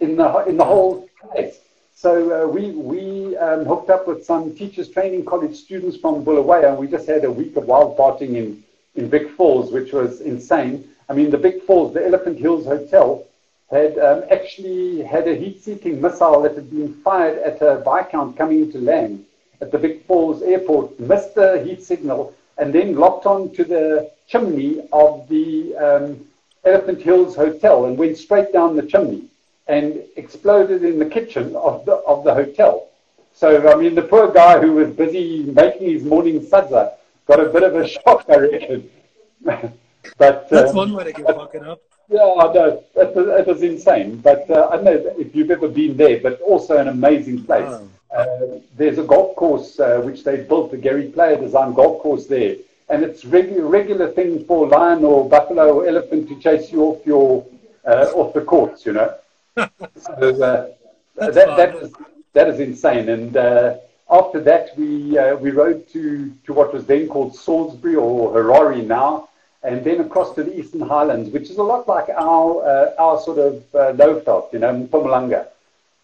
in 0.00 0.16
the 0.16 0.28
in 0.50 0.56
the 0.56 0.64
whole 0.64 1.08
place. 1.20 1.56
So 2.04 2.12
uh, 2.30 2.46
we, 2.46 2.70
we 2.70 3.36
um, 3.38 3.64
hooked 3.64 3.90
up 3.90 4.06
with 4.06 4.24
some 4.24 4.54
teachers 4.54 4.88
training 4.88 5.24
college 5.24 5.56
students 5.56 5.96
from 5.96 6.22
Bulawayo, 6.24 6.68
and 6.68 6.78
we 6.78 6.86
just 6.86 7.08
had 7.08 7.24
a 7.24 7.32
week 7.40 7.56
of 7.56 7.64
wild 7.64 7.98
partying 7.98 8.36
in, 8.36 8.62
in 8.94 9.10
Vic 9.10 9.30
Falls, 9.30 9.72
which 9.72 9.92
was 9.92 10.20
insane. 10.20 10.88
I 11.08 11.14
mean, 11.14 11.30
the 11.30 11.36
Vic 11.36 11.64
Falls, 11.64 11.92
the 11.92 12.06
Elephant 12.06 12.38
Hills 12.38 12.66
Hotel, 12.66 13.24
had 13.70 13.98
um, 13.98 14.24
actually 14.30 15.02
had 15.02 15.28
a 15.28 15.34
heat-seeking 15.34 16.00
missile 16.00 16.42
that 16.42 16.54
had 16.54 16.70
been 16.70 16.94
fired 17.02 17.38
at 17.38 17.60
a 17.60 17.76
Viscount 17.78 18.36
coming 18.36 18.60
into 18.60 18.78
land 18.78 19.24
at 19.60 19.70
the 19.72 19.78
Vic 19.78 20.04
Falls 20.06 20.42
airport, 20.42 20.98
missed 21.00 21.34
the 21.34 21.62
heat 21.64 21.82
signal, 21.82 22.34
and 22.56 22.72
then 22.72 22.96
locked 22.96 23.26
on 23.26 23.52
to 23.54 23.64
the 23.64 24.10
chimney 24.26 24.80
of 24.92 25.28
the 25.28 25.76
um, 25.76 26.26
Elephant 26.64 27.02
Hills 27.02 27.36
Hotel 27.36 27.86
and 27.86 27.98
went 27.98 28.16
straight 28.16 28.52
down 28.52 28.76
the 28.76 28.82
chimney 28.82 29.24
and 29.66 30.02
exploded 30.16 30.82
in 30.82 30.98
the 30.98 31.06
kitchen 31.06 31.54
of 31.56 31.84
the, 31.84 31.92
of 31.92 32.24
the 32.24 32.34
hotel. 32.34 32.88
So, 33.34 33.70
I 33.70 33.76
mean, 33.76 33.94
the 33.94 34.02
poor 34.02 34.32
guy 34.32 34.60
who 34.60 34.72
was 34.72 34.90
busy 34.90 35.44
making 35.44 35.90
his 35.90 36.04
morning 36.04 36.40
sadza 36.40 36.94
got 37.26 37.38
a 37.38 37.48
bit 37.50 37.62
of 37.62 37.76
a 37.76 37.86
shock, 38.02 38.24
I 38.28 38.36
reckon. 38.36 38.90
but 39.42 40.48
That's 40.48 40.70
um, 40.70 40.76
one 40.76 40.92
way 40.94 41.04
to 41.04 41.12
get 41.12 41.26
fucking 41.26 41.62
up. 41.62 41.82
Yeah, 42.08 42.20
I 42.22 42.52
know. 42.52 42.84
It 42.96 43.14
was, 43.14 43.40
it 43.40 43.46
was 43.46 43.62
insane. 43.62 44.16
But 44.16 44.50
uh, 44.50 44.68
I 44.70 44.76
don't 44.76 44.84
know 44.84 45.14
if 45.18 45.34
you've 45.34 45.50
ever 45.50 45.68
been 45.68 45.96
there, 45.96 46.20
but 46.20 46.40
also 46.40 46.78
an 46.78 46.88
amazing 46.88 47.44
place. 47.44 47.66
Oh. 47.66 47.88
Uh, 48.10 48.58
there's 48.76 48.98
a 48.98 49.02
golf 49.02 49.36
course 49.36 49.78
uh, 49.78 50.00
which 50.00 50.24
they 50.24 50.38
built, 50.38 50.70
the 50.70 50.76
Gary 50.76 51.08
Player 51.08 51.36
design 51.36 51.74
golf 51.74 52.02
course 52.02 52.26
there. 52.26 52.56
And 52.88 53.04
it's 53.04 53.24
a 53.24 53.28
regular, 53.28 53.66
regular 53.66 54.08
thing 54.08 54.44
for 54.46 54.66
lion 54.66 55.04
or 55.04 55.28
buffalo 55.28 55.74
or 55.74 55.86
elephant 55.86 56.28
to 56.28 56.40
chase 56.40 56.72
you 56.72 56.84
off 56.84 57.06
your 57.06 57.44
uh, 57.84 58.10
off 58.14 58.32
the 58.32 58.40
courts, 58.40 58.86
you 58.86 58.94
know. 58.94 59.14
so 59.56 60.12
uh, 60.12 60.68
that, 61.16 61.34
that, 61.34 61.76
is, 61.76 61.92
that 62.32 62.48
is 62.48 62.60
insane. 62.60 63.10
And 63.10 63.36
uh, 63.36 63.76
after 64.10 64.40
that, 64.40 64.76
we 64.78 65.18
we 65.40 65.50
rode 65.50 65.86
to, 65.90 66.32
to 66.46 66.52
what 66.54 66.72
was 66.72 66.86
then 66.86 67.08
called 67.08 67.36
Salisbury 67.36 67.96
or 67.96 68.32
Harare 68.32 68.86
now, 68.86 69.27
and 69.62 69.84
then 69.84 70.00
across 70.00 70.34
to 70.34 70.44
the 70.44 70.58
Eastern 70.58 70.80
Highlands, 70.80 71.30
which 71.30 71.50
is 71.50 71.58
a 71.58 71.62
lot 71.62 71.88
like 71.88 72.08
our 72.10 72.94
our 72.98 73.20
sort 73.20 73.38
of 73.38 73.54
uh, 73.74 73.92
Lowveld, 73.92 74.52
you 74.52 74.58
know, 74.60 74.72
Mpumalanga. 74.72 75.48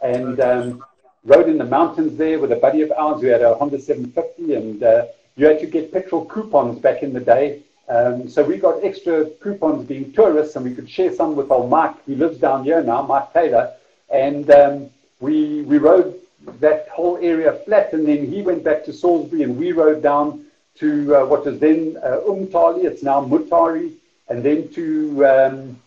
And 0.02 0.38
um, 0.40 0.84
rode 1.24 1.48
in 1.48 1.58
the 1.58 1.64
mountains 1.64 2.16
there 2.16 2.38
with 2.38 2.52
a 2.52 2.56
buddy 2.56 2.82
of 2.82 2.92
ours 2.92 3.20
who 3.20 3.28
had 3.28 3.42
a 3.42 3.54
Honda 3.54 3.78
750, 3.78 4.54
and 4.54 4.82
uh, 4.82 5.06
you 5.36 5.46
had 5.46 5.60
to 5.60 5.66
get 5.66 5.92
petrol 5.92 6.24
coupons 6.24 6.78
back 6.78 7.02
in 7.02 7.12
the 7.12 7.20
day. 7.20 7.62
Um, 7.88 8.28
so 8.28 8.42
we 8.42 8.56
got 8.56 8.84
extra 8.84 9.26
coupons 9.42 9.86
being 9.86 10.12
tourists, 10.12 10.56
and 10.56 10.64
we 10.64 10.74
could 10.74 10.88
share 10.88 11.12
some 11.12 11.36
with 11.36 11.50
old 11.50 11.70
Mike, 11.70 12.02
who 12.04 12.16
lives 12.16 12.38
down 12.38 12.64
here 12.64 12.82
now, 12.82 13.02
Mike 13.02 13.32
Taylor. 13.32 13.72
And 14.10 14.50
um, 14.50 14.90
we, 15.20 15.62
we 15.62 15.78
rode 15.78 16.14
that 16.60 16.88
whole 16.88 17.18
area 17.18 17.52
flat, 17.64 17.92
and 17.92 18.06
then 18.06 18.26
he 18.26 18.42
went 18.42 18.64
back 18.64 18.84
to 18.84 18.92
Salisbury, 18.92 19.42
and 19.42 19.56
we 19.56 19.72
rode 19.72 20.02
down 20.02 20.43
to 20.78 21.16
uh, 21.16 21.26
what 21.26 21.44
was 21.44 21.58
then 21.58 21.96
uh, 22.02 22.20
Umtali, 22.26 22.84
it's 22.84 23.02
now 23.02 23.24
Mutare, 23.24 23.92
and 24.28 24.42
then 24.42 24.68
to, 24.72 25.26
um, 25.26 25.82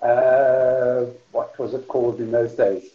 uh, 0.00 1.04
what 1.32 1.58
was 1.58 1.74
it 1.74 1.86
called 1.86 2.20
in 2.20 2.30
those 2.30 2.52
days? 2.52 2.90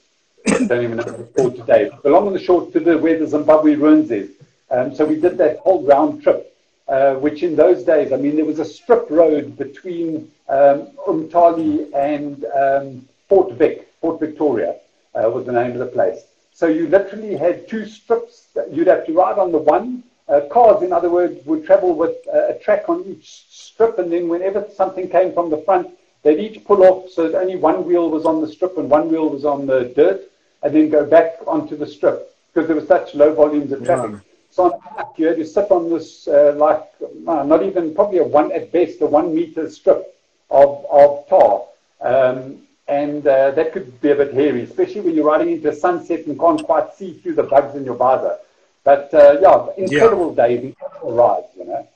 I 0.47 0.51
don't 0.67 0.83
even 0.83 0.97
know 0.97 1.03
what 1.03 1.19
it's 1.19 1.35
called 1.35 1.55
today. 1.55 1.89
But 2.03 2.11
long 2.11 2.27
and 2.27 2.35
the 2.35 2.43
short 2.43 2.73
to 2.73 2.79
the 2.79 2.97
where 2.97 3.17
the 3.17 3.27
Zimbabwe 3.27 3.75
ruins 3.75 4.11
is. 4.11 4.31
Um, 4.71 4.93
so 4.95 5.05
we 5.05 5.19
did 5.19 5.37
that 5.37 5.57
whole 5.59 5.83
round 5.83 6.23
trip, 6.23 6.55
uh, 6.87 7.15
which 7.15 7.41
in 7.43 7.55
those 7.55 7.83
days, 7.83 8.11
I 8.13 8.17
mean, 8.17 8.35
there 8.35 8.45
was 8.45 8.59
a 8.59 8.65
strip 8.65 9.09
road 9.09 9.57
between 9.57 10.31
um, 10.47 10.87
Umtali 11.07 11.91
and 11.95 12.45
um, 12.45 13.07
Fort 13.27 13.53
Vic, 13.53 13.91
Fort 14.01 14.19
Victoria 14.19 14.75
uh, 15.15 15.29
was 15.29 15.45
the 15.45 15.51
name 15.51 15.71
of 15.71 15.79
the 15.79 15.85
place. 15.85 16.23
So 16.53 16.67
you 16.67 16.87
literally 16.87 17.35
had 17.35 17.67
two 17.67 17.85
strips. 17.85 18.47
That 18.55 18.73
you'd 18.73 18.87
have 18.87 19.05
to 19.05 19.13
ride 19.13 19.37
on 19.37 19.51
the 19.51 19.57
one. 19.57 20.03
Uh, 20.29 20.41
cars, 20.51 20.83
in 20.83 20.93
other 20.93 21.09
words, 21.09 21.43
would 21.45 21.65
travel 21.65 21.95
with 21.95 22.15
a 22.31 22.57
track 22.61 22.87
on 22.87 23.03
each 23.05 23.45
strip, 23.49 23.97
and 23.97 24.11
then 24.11 24.29
whenever 24.29 24.67
something 24.75 25.09
came 25.09 25.33
from 25.33 25.49
the 25.49 25.57
front, 25.57 25.89
they'd 26.23 26.39
each 26.39 26.63
pull 26.65 26.83
off 26.83 27.09
so 27.09 27.27
that 27.27 27.37
only 27.39 27.55
one 27.55 27.83
wheel 27.85 28.09
was 28.09 28.25
on 28.25 28.41
the 28.41 28.47
strip 28.47 28.77
and 28.77 28.89
one 28.89 29.09
wheel 29.09 29.29
was 29.29 29.45
on 29.45 29.65
the 29.65 29.91
dirt 29.95 30.21
and 30.63 30.75
then 30.75 30.89
go 30.89 31.05
back 31.05 31.37
onto 31.47 31.75
the 31.75 31.87
strip 31.87 32.35
because 32.53 32.67
there 32.67 32.75
were 32.75 32.85
such 32.85 33.15
low 33.15 33.33
volumes 33.33 33.71
of 33.71 33.83
traffic. 33.83 34.11
Yeah. 34.11 34.19
So 34.51 34.63
on 34.65 35.05
you 35.17 35.27
had 35.27 35.37
to 35.37 35.45
sit 35.45 35.71
on 35.71 35.89
this, 35.89 36.27
uh, 36.27 36.53
like, 36.57 36.83
uh, 37.27 37.43
not 37.43 37.63
even 37.63 37.95
probably 37.95 38.17
a 38.19 38.23
one, 38.23 38.51
at 38.51 38.71
best, 38.71 39.01
a 39.01 39.05
one 39.05 39.33
meter 39.33 39.69
strip 39.69 40.15
of, 40.49 40.85
of 40.91 41.27
tar. 41.29 41.63
Um, 42.01 42.59
and 42.87 43.25
uh, 43.27 43.51
that 43.51 43.71
could 43.71 44.01
be 44.01 44.09
a 44.09 44.15
bit 44.15 44.33
hairy, 44.33 44.63
especially 44.63 45.01
when 45.01 45.15
you're 45.15 45.25
riding 45.25 45.51
into 45.51 45.73
sunset 45.73 46.25
and 46.25 46.39
can't 46.39 46.63
quite 46.63 46.93
see 46.95 47.13
through 47.13 47.35
the 47.35 47.43
bugs 47.43 47.75
in 47.75 47.85
your 47.85 47.95
visor. 47.95 48.37
But 48.83 49.13
uh, 49.13 49.37
yeah, 49.41 49.67
incredible 49.77 50.33
yeah. 50.37 50.47
days, 50.47 50.63
incredible 50.63 51.13
rides, 51.13 51.47
you 51.57 51.65
know. 51.65 51.87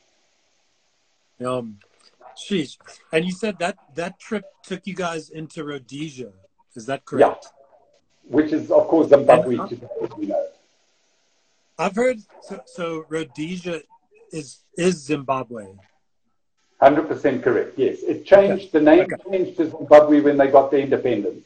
Um, 1.57 1.79
sheesh. 2.37 2.77
And 3.11 3.25
you 3.25 3.31
said 3.31 3.57
that 3.59 3.77
that 3.95 4.19
trip 4.19 4.45
took 4.63 4.85
you 4.85 4.93
guys 4.93 5.29
into 5.29 5.63
Rhodesia. 5.63 6.31
Is 6.75 6.85
that 6.87 7.05
correct? 7.05 7.45
Yeah 7.45 7.49
which 8.27 8.51
is, 8.51 8.71
of 8.71 8.87
course, 8.87 9.09
Zimbabwe 9.09 9.57
today, 9.67 9.87
you 10.17 10.27
know. 10.27 10.47
I've 11.77 11.95
heard 11.95 12.19
so, 12.41 12.61
so 12.65 13.05
Rhodesia 13.09 13.81
is 14.31 14.63
is 14.77 15.03
Zimbabwe. 15.03 15.67
Hundred 16.79 17.07
percent 17.07 17.43
correct. 17.43 17.77
Yes, 17.77 18.03
it 18.03 18.25
changed. 18.25 18.65
Okay. 18.65 18.79
The 18.79 18.81
name 18.81 18.99
okay. 19.01 19.15
changed 19.29 19.57
to 19.57 19.69
Zimbabwe 19.69 20.21
when 20.21 20.37
they 20.37 20.47
got 20.47 20.71
their 20.71 20.81
independence. 20.81 21.43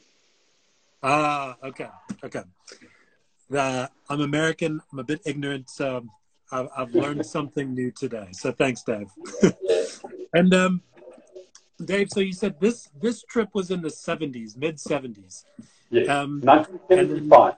Ah, 1.02 1.56
okay, 1.64 1.88
okay. 2.24 2.42
Uh, 3.56 3.88
I'm 4.10 4.22
American. 4.22 4.82
I'm 4.92 5.00
a 5.00 5.04
bit 5.04 5.22
ignorant, 5.26 5.70
so 5.70 6.06
I've, 6.52 6.68
I've 6.76 6.94
learned 6.94 7.26
something 7.38 7.74
new 7.74 7.92
today. 7.92 8.28
So 8.32 8.52
thanks, 8.52 8.84
Dave. 8.84 9.10
and 10.34 10.54
um, 10.54 10.82
Dave, 11.84 12.10
so 12.10 12.20
you 12.20 12.34
said 12.34 12.60
this 12.60 12.90
this 13.02 13.24
trip 13.24 13.50
was 13.54 13.72
in 13.72 13.82
the 13.82 13.90
70s, 13.90 14.58
mid 14.58 14.78
70s. 14.78 15.46
Yes, 15.90 16.10
um, 16.10 16.42
1975. 16.42 17.54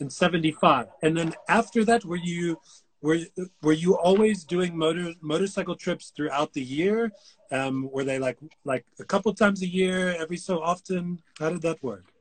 In 0.00 0.10
75. 0.10 0.86
And 1.02 1.16
then 1.16 1.34
after 1.48 1.84
that, 1.84 2.04
were 2.04 2.16
you 2.16 2.58
were 3.02 3.18
were 3.60 3.72
you 3.74 3.96
always 3.96 4.44
doing 4.44 4.76
motor 4.76 5.12
motorcycle 5.20 5.76
trips 5.76 6.12
throughout 6.16 6.54
the 6.54 6.62
year? 6.62 7.12
Um, 7.50 7.90
were 7.92 8.04
they 8.04 8.18
like 8.18 8.38
like 8.64 8.86
a 8.98 9.04
couple 9.04 9.34
times 9.34 9.60
a 9.60 9.68
year, 9.68 10.16
every 10.18 10.38
so 10.38 10.62
often? 10.62 11.20
How 11.38 11.50
did 11.50 11.62
that 11.62 11.82
work? 11.82 12.11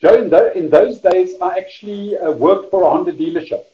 Joe, 0.00 0.14
in, 0.14 0.30
the, 0.30 0.56
in 0.56 0.70
those 0.70 0.98
days, 0.98 1.34
I 1.40 1.58
actually 1.58 2.16
uh, 2.16 2.30
worked 2.32 2.70
for 2.70 2.82
a 2.82 2.90
Honda 2.90 3.12
dealership. 3.12 3.64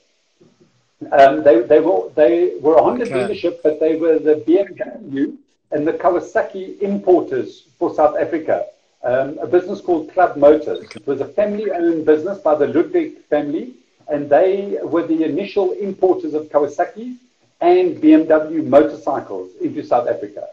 Um, 1.13 1.43
they, 1.43 1.61
they 1.61 1.81
were 1.81 2.09
they 2.15 2.57
were 2.61 2.77
a 2.77 2.83
Honda 2.83 3.05
okay. 3.05 3.13
dealership, 3.13 3.59
but 3.63 3.79
they 3.79 3.97
were 3.97 4.19
the 4.19 4.37
BMW 4.47 5.37
and 5.71 5.87
the 5.87 5.93
Kawasaki 5.93 6.81
importers 6.81 7.65
for 7.79 7.95
South 7.95 8.17
Africa 8.17 8.67
um, 9.07 9.39
a 9.39 9.47
business 9.47 9.81
called 9.81 10.13
Club 10.13 10.37
Motors. 10.37 10.85
It 10.95 11.07
was 11.07 11.21
a 11.21 11.29
family 11.29 11.71
owned 11.71 12.05
business 12.05 12.39
by 12.39 12.57
the 12.57 12.67
Ludwig 12.67 13.23
family, 13.31 13.75
and 14.09 14.29
they 14.29 14.79
were 14.83 15.07
the 15.07 15.23
initial 15.25 15.73
importers 15.73 16.35
of 16.35 16.49
Kawasaki 16.49 17.17
and 17.61 17.97
BMW 17.97 18.67
motorcycles 18.67 19.51
into 19.61 19.85
South 19.85 20.09
Africa. 20.09 20.49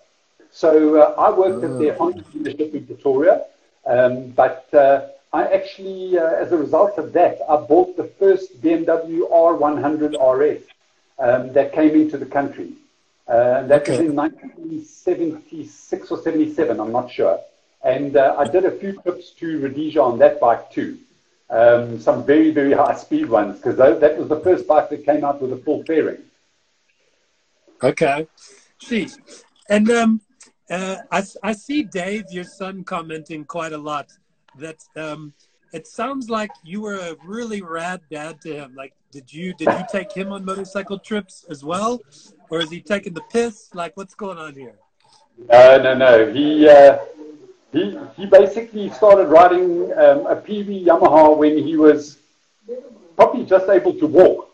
So 0.51 1.01
uh, 1.01 1.15
I 1.17 1.32
worked 1.32 1.63
oh. 1.63 1.73
at 1.73 1.79
their 1.79 1.95
Honda 1.95 2.21
dealership 2.21 2.73
in 2.75 2.86
Pretoria, 2.86 3.45
um, 3.86 4.29
but 4.29 4.71
uh, 4.73 5.08
I 5.34 5.48
actually, 5.48 6.17
uh, 6.17 6.26
as 6.26 6.52
a 6.52 6.58
result 6.58 7.00
of 7.00 7.12
that, 7.13 7.39
I 7.50 7.56
bought 7.58 7.98
the 7.98 8.04
first 8.04 8.62
BMW 8.62 9.28
R100 9.32 10.13
RS 10.22 10.62
um, 11.17 11.52
that 11.54 11.74
came 11.74 11.96
into 11.96 12.17
the 12.19 12.28
country. 12.28 12.74
Uh, 13.28 13.63
that 13.63 13.82
okay. 13.82 13.93
was 13.93 14.00
in 14.02 14.15
1976 14.15 16.12
or 16.12 16.22
77, 16.22 16.80
I'm 16.80 16.91
not 16.91 17.12
sure. 17.12 17.40
And 17.84 18.15
uh, 18.15 18.36
I 18.38 18.48
did 18.48 18.65
a 18.65 18.71
few 18.71 19.02
trips 19.02 19.31
to 19.40 19.60
Rhodesia 19.60 20.02
on 20.02 20.19
that 20.19 20.40
bike 20.40 20.71
too. 20.71 21.00
Um, 21.50 22.00
some 22.00 22.25
very, 22.25 22.52
very 22.52 22.73
high 22.73 22.96
speed 22.96 23.27
ones 23.27 23.58
because 23.58 23.75
that 23.77 24.17
was 24.17 24.27
the 24.27 24.40
first 24.40 24.67
bike 24.67 24.90
that 24.90 25.04
came 25.04 25.23
out 25.23 25.42
with 25.42 25.52
a 25.52 25.58
full 25.58 25.84
fairing. 25.84 26.21
Okay. 27.81 28.27
Jeez. 28.79 29.17
And 29.67 29.90
um, 29.90 30.21
uh, 30.69 30.98
I, 31.12 31.23
I 31.42 31.54
see 31.54 31.84
Dave, 31.84 32.25
your 32.29 32.44
son, 32.44 32.84
commenting 32.84 33.46
quite 33.46 33.73
a 33.73 33.77
lot 33.77 34.12
that 34.60 34.77
um, 34.95 35.33
it 35.73 35.87
sounds 35.87 36.29
like 36.29 36.51
you 36.63 36.81
were 36.81 36.95
a 36.95 37.15
really 37.25 37.62
rad 37.62 38.01
dad 38.12 38.41
to 38.41 38.54
him. 38.54 38.75
Like, 38.75 38.93
did 39.12 39.31
you 39.31 39.54
did 39.54 39.69
you 39.69 39.85
take 39.91 40.12
him 40.12 40.31
on 40.31 40.45
motorcycle 40.45 40.99
trips 40.99 41.45
as 41.49 41.63
well, 41.63 42.01
or 42.49 42.60
is 42.60 42.69
he 42.69 42.81
taking 42.81 43.13
the 43.13 43.23
piss? 43.31 43.69
Like, 43.73 43.95
what's 43.97 44.15
going 44.15 44.37
on 44.37 44.54
here? 44.54 44.75
No, 45.49 45.81
no, 45.81 45.95
no. 45.95 46.31
He 46.31 46.67
uh, 46.69 46.99
he, 47.73 47.97
he 48.15 48.25
basically 48.27 48.89
started 48.91 49.25
riding 49.25 49.91
um, 49.93 50.27
a 50.27 50.35
PV 50.35 50.85
Yamaha 50.85 51.35
when 51.35 51.58
he 51.58 51.75
was 51.75 52.19
probably 53.15 53.45
just 53.45 53.67
able 53.67 53.93
to 53.95 54.06
walk. 54.06 54.49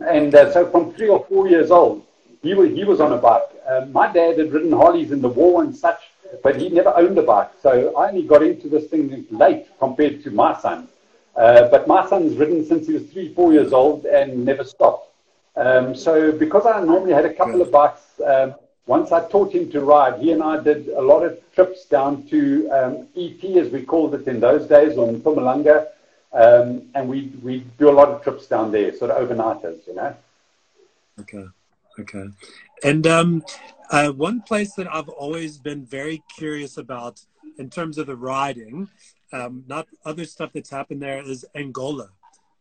And 0.00 0.34
uh, 0.34 0.52
so 0.52 0.68
from 0.70 0.92
three 0.92 1.08
or 1.08 1.24
four 1.26 1.48
years 1.48 1.70
old, 1.70 2.04
he 2.42 2.54
was, 2.54 2.70
he 2.70 2.84
was 2.84 3.00
on 3.00 3.12
a 3.12 3.16
bike. 3.16 3.42
Uh, 3.66 3.86
my 3.90 4.12
dad 4.12 4.38
had 4.38 4.52
ridden 4.52 4.72
Harleys 4.72 5.12
in 5.12 5.22
the 5.22 5.28
war 5.28 5.62
and 5.62 5.74
such, 5.74 6.00
but 6.42 6.56
he 6.56 6.68
never 6.68 6.92
owned 6.96 7.18
a 7.18 7.22
bike. 7.22 7.50
So 7.62 7.96
I 7.96 8.08
only 8.08 8.22
got 8.22 8.42
into 8.42 8.68
this 8.68 8.86
thing 8.88 9.26
late 9.30 9.66
compared 9.78 10.22
to 10.24 10.30
my 10.30 10.58
son. 10.60 10.88
Uh, 11.36 11.68
but 11.68 11.86
my 11.86 12.08
son's 12.08 12.36
ridden 12.36 12.64
since 12.64 12.86
he 12.86 12.94
was 12.94 13.06
three, 13.10 13.34
four 13.34 13.52
years 13.52 13.72
old 13.72 14.06
and 14.06 14.44
never 14.44 14.64
stopped. 14.64 15.12
Um, 15.56 15.94
so 15.94 16.32
because 16.32 16.66
I 16.66 16.82
normally 16.82 17.12
had 17.12 17.24
a 17.24 17.32
couple 17.32 17.60
of 17.60 17.70
bikes, 17.70 18.02
um, 18.24 18.54
once 18.86 19.10
I 19.10 19.28
taught 19.28 19.52
him 19.52 19.70
to 19.72 19.80
ride, 19.80 20.20
he 20.20 20.32
and 20.32 20.42
I 20.42 20.62
did 20.62 20.88
a 20.88 21.00
lot 21.00 21.24
of 21.24 21.38
trips 21.54 21.86
down 21.86 22.26
to 22.28 22.70
um, 22.70 23.08
ET, 23.16 23.42
as 23.56 23.70
we 23.70 23.82
called 23.82 24.14
it 24.14 24.26
in 24.28 24.38
those 24.40 24.66
days, 24.66 24.96
on 24.96 25.20
Mpumalanga. 25.20 25.88
Um, 26.32 26.82
and 26.94 27.08
we, 27.08 27.32
we 27.42 27.64
do 27.78 27.88
a 27.88 27.92
lot 27.92 28.08
of 28.08 28.22
trips 28.22 28.46
down 28.46 28.70
there, 28.70 28.94
sort 28.94 29.10
of 29.10 29.28
overnighters, 29.28 29.86
you 29.86 29.94
know. 29.94 30.14
Okay, 31.20 31.46
okay. 31.98 32.24
And 32.82 33.06
um, 33.06 33.44
uh, 33.90 34.10
one 34.10 34.42
place 34.42 34.74
that 34.74 34.92
I've 34.92 35.08
always 35.08 35.58
been 35.58 35.84
very 35.84 36.22
curious 36.36 36.76
about 36.76 37.20
in 37.58 37.70
terms 37.70 37.98
of 37.98 38.06
the 38.06 38.16
riding, 38.16 38.88
um, 39.32 39.64
not 39.66 39.86
other 40.04 40.24
stuff 40.24 40.50
that's 40.52 40.70
happened 40.70 41.02
there, 41.02 41.22
is 41.22 41.44
Angola. 41.54 42.08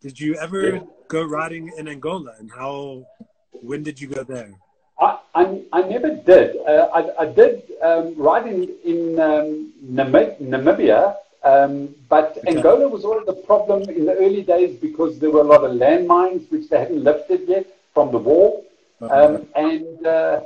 Did 0.02 0.20
you 0.20 0.36
ever 0.36 0.76
yeah. 0.76 0.80
go 1.08 1.24
riding 1.24 1.72
in 1.78 1.88
Angola, 1.88 2.34
and 2.40 2.52
how? 2.52 3.06
When 3.52 3.84
did 3.84 4.00
you 4.00 4.08
go 4.08 4.24
there? 4.24 4.54
I, 5.00 5.18
I, 5.34 5.62
I 5.74 5.82
never 5.84 6.14
did. 6.14 6.58
Uh, 6.58 6.90
I, 6.94 7.24
I 7.24 7.26
did 7.26 7.64
um, 7.82 8.14
ride 8.18 8.48
in, 8.48 8.70
in 8.84 9.20
um, 9.20 9.74
Namibia, 9.84 11.16
um, 11.44 11.94
but 12.10 12.38
okay. 12.38 12.56
Angola 12.56 12.88
was 12.88 13.04
always 13.04 13.28
a 13.28 13.34
problem 13.34 13.90
in 13.90 14.06
the 14.06 14.16
early 14.16 14.44
days 14.44 14.78
because 14.78 15.20
there 15.20 15.32
were 15.32 15.42
a 15.42 15.44
lot 15.44 15.64
of 15.64 15.72
landmines 15.72 16.50
which 16.52 16.70
they 16.70 16.80
hadn't 16.80 17.04
lifted 17.04 17.48
yet 17.48 17.66
from 17.94 18.12
the 18.12 18.18
war, 18.18 18.64
um, 19.02 19.48
and 19.56 20.06
uh, 20.06 20.42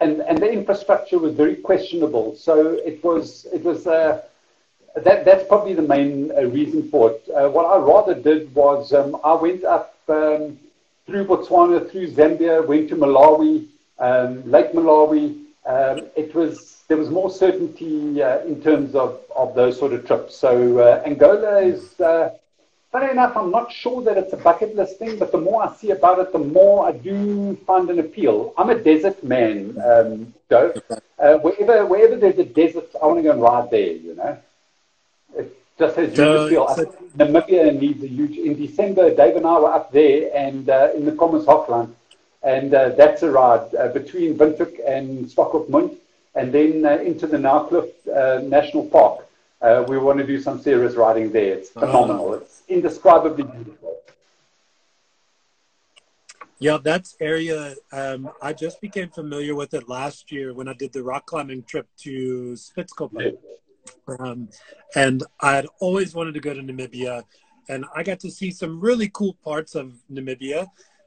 and 0.00 0.20
and 0.20 0.38
the 0.38 0.50
infrastructure 0.50 1.18
was 1.18 1.34
very 1.34 1.56
questionable. 1.56 2.34
So 2.36 2.72
it 2.72 3.02
was 3.02 3.46
it 3.52 3.62
was 3.64 3.86
uh, 3.86 4.22
that 4.96 5.24
that's 5.24 5.46
probably 5.48 5.74
the 5.74 5.82
main 5.82 6.30
uh, 6.36 6.42
reason 6.44 6.88
for 6.88 7.12
it. 7.12 7.28
Uh, 7.34 7.48
what 7.48 7.66
I 7.66 7.78
rather 7.78 8.14
did 8.14 8.54
was 8.54 8.92
um, 8.92 9.16
I 9.24 9.34
went 9.34 9.64
up 9.64 9.94
um, 10.08 10.58
through 11.06 11.26
Botswana, 11.26 11.90
through 11.90 12.08
Zambia, 12.08 12.66
went 12.66 12.88
to 12.90 12.96
Malawi, 12.96 13.66
um, 13.98 14.48
Lake 14.50 14.72
Malawi. 14.72 15.44
Um, 15.66 16.06
it 16.16 16.34
was 16.34 16.82
there 16.88 16.96
was 16.96 17.10
more 17.10 17.30
certainty 17.30 18.22
uh, 18.22 18.40
in 18.40 18.62
terms 18.62 18.94
of, 18.94 19.20
of 19.36 19.54
those 19.54 19.78
sort 19.78 19.92
of 19.92 20.06
trips. 20.06 20.36
So 20.36 20.78
uh, 20.78 21.02
Angola 21.04 21.60
is 21.60 22.00
Funny 22.90 23.10
enough, 23.10 23.36
I'm 23.36 23.50
not 23.50 23.70
sure 23.70 24.02
that 24.02 24.16
it's 24.16 24.32
a 24.32 24.38
bucket 24.38 24.74
list 24.74 24.98
thing, 24.98 25.18
but 25.18 25.30
the 25.30 25.38
more 25.38 25.62
I 25.62 25.74
see 25.74 25.90
about 25.90 26.20
it, 26.20 26.32
the 26.32 26.38
more 26.38 26.88
I 26.88 26.92
do 26.92 27.54
find 27.66 27.90
an 27.90 27.98
appeal. 27.98 28.54
I'm 28.56 28.70
a 28.70 28.78
desert 28.78 29.22
man, 29.22 29.76
um, 29.84 30.32
Joe. 30.48 30.72
Uh, 31.18 31.36
wherever, 31.38 31.84
wherever 31.84 32.16
there's 32.16 32.38
a 32.38 32.46
desert, 32.46 32.88
I 33.02 33.06
want 33.06 33.18
to 33.18 33.22
go 33.24 33.32
and 33.32 33.42
ride 33.42 33.70
there, 33.70 33.92
you 33.92 34.14
know. 34.14 34.38
It 35.36 35.54
just 35.78 35.96
has 35.96 36.08
huge 36.08 36.18
uh, 36.20 36.46
appeal. 36.46 36.74
So, 36.74 36.84
Namibia 37.18 37.78
needs 37.78 38.02
a 38.02 38.08
huge. 38.08 38.38
In 38.38 38.56
December, 38.56 39.14
Dave 39.14 39.36
and 39.36 39.46
I 39.46 39.58
were 39.58 39.70
up 39.72 39.92
there 39.92 40.30
and 40.34 40.70
uh, 40.70 40.88
in 40.94 41.04
the 41.04 41.12
Khomas 41.12 41.44
Hochland, 41.44 41.92
and 42.42 42.72
uh, 42.72 42.88
that's 42.90 43.22
a 43.22 43.30
ride 43.30 43.74
uh, 43.74 43.88
between 43.88 44.38
Windhoek 44.38 44.80
and 44.86 45.26
Swakopmund, 45.26 45.94
and 46.34 46.54
then 46.54 46.86
uh, 46.86 46.96
into 46.96 47.26
the 47.26 47.36
Naukluft 47.36 47.92
uh, 48.08 48.40
National 48.48 48.86
Park. 48.86 49.27
Uh, 49.60 49.84
we 49.88 49.98
want 49.98 50.18
to 50.18 50.26
do 50.26 50.40
some 50.40 50.60
serious 50.60 50.94
riding 50.94 51.32
there. 51.32 51.54
It's 51.54 51.70
ah. 51.76 51.80
phenomenal. 51.80 52.34
It's 52.34 52.62
indescribably 52.68 53.44
beautiful. 53.44 53.96
Yeah, 56.60 56.78
that's 56.82 57.16
area. 57.20 57.76
Um, 57.92 58.30
I 58.42 58.52
just 58.52 58.80
became 58.80 59.10
familiar 59.10 59.54
with 59.54 59.74
it 59.74 59.88
last 59.88 60.32
year 60.32 60.52
when 60.52 60.68
I 60.68 60.72
did 60.72 60.92
the 60.92 61.02
rock 61.04 61.26
climbing 61.26 61.62
trip 61.62 61.86
to 61.98 62.54
Spitzkoppe. 62.54 63.36
Um, 64.18 64.48
and 64.96 65.22
I 65.40 65.54
had 65.54 65.66
always 65.80 66.14
wanted 66.14 66.34
to 66.34 66.40
go 66.40 66.52
to 66.52 66.60
Namibia, 66.60 67.22
and 67.68 67.84
I 67.94 68.02
got 68.02 68.18
to 68.20 68.30
see 68.30 68.50
some 68.50 68.80
really 68.80 69.08
cool 69.08 69.34
parts 69.44 69.76
of 69.76 69.92
Namibia, 70.10 70.66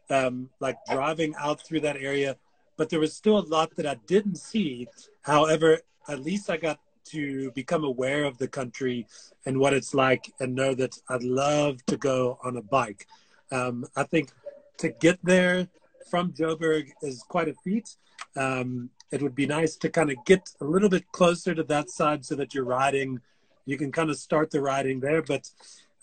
um, 0.09 0.49
like 0.59 0.77
driving 0.89 1.35
out 1.37 1.65
through 1.65 1.81
that 1.81 1.97
area. 1.97 2.37
But 2.77 2.89
there 2.89 2.99
was 2.99 3.13
still 3.13 3.39
a 3.39 3.45
lot 3.45 3.75
that 3.75 3.85
I 3.85 3.95
didn't 4.07 4.37
see. 4.37 4.87
However, 5.21 5.79
at 6.07 6.21
least 6.21 6.49
I 6.49 6.57
got 6.57 6.79
to 7.05 7.51
become 7.51 7.83
aware 7.83 8.23
of 8.25 8.37
the 8.37 8.47
country 8.47 9.07
and 9.45 9.59
what 9.59 9.73
it's 9.73 9.93
like 9.93 10.31
and 10.39 10.55
know 10.55 10.73
that 10.75 10.97
I'd 11.09 11.23
love 11.23 11.85
to 11.87 11.97
go 11.97 12.39
on 12.43 12.57
a 12.57 12.61
bike. 12.61 13.07
Um, 13.51 13.85
I 13.95 14.03
think 14.03 14.31
to 14.77 14.89
get 14.89 15.19
there 15.23 15.67
from 16.09 16.33
Joburg 16.33 16.89
is 17.01 17.23
quite 17.23 17.47
a 17.47 17.53
feat. 17.63 17.95
Um, 18.35 18.89
it 19.11 19.21
would 19.21 19.35
be 19.35 19.45
nice 19.45 19.75
to 19.77 19.89
kind 19.89 20.09
of 20.09 20.17
get 20.25 20.49
a 20.61 20.65
little 20.65 20.89
bit 20.89 21.11
closer 21.11 21.53
to 21.53 21.63
that 21.63 21.89
side 21.89 22.25
so 22.25 22.35
that 22.35 22.53
you're 22.53 22.63
riding, 22.65 23.19
you 23.65 23.77
can 23.77 23.91
kind 23.91 24.09
of 24.09 24.17
start 24.17 24.51
the 24.51 24.61
riding 24.61 24.99
there. 24.99 25.21
But 25.21 25.49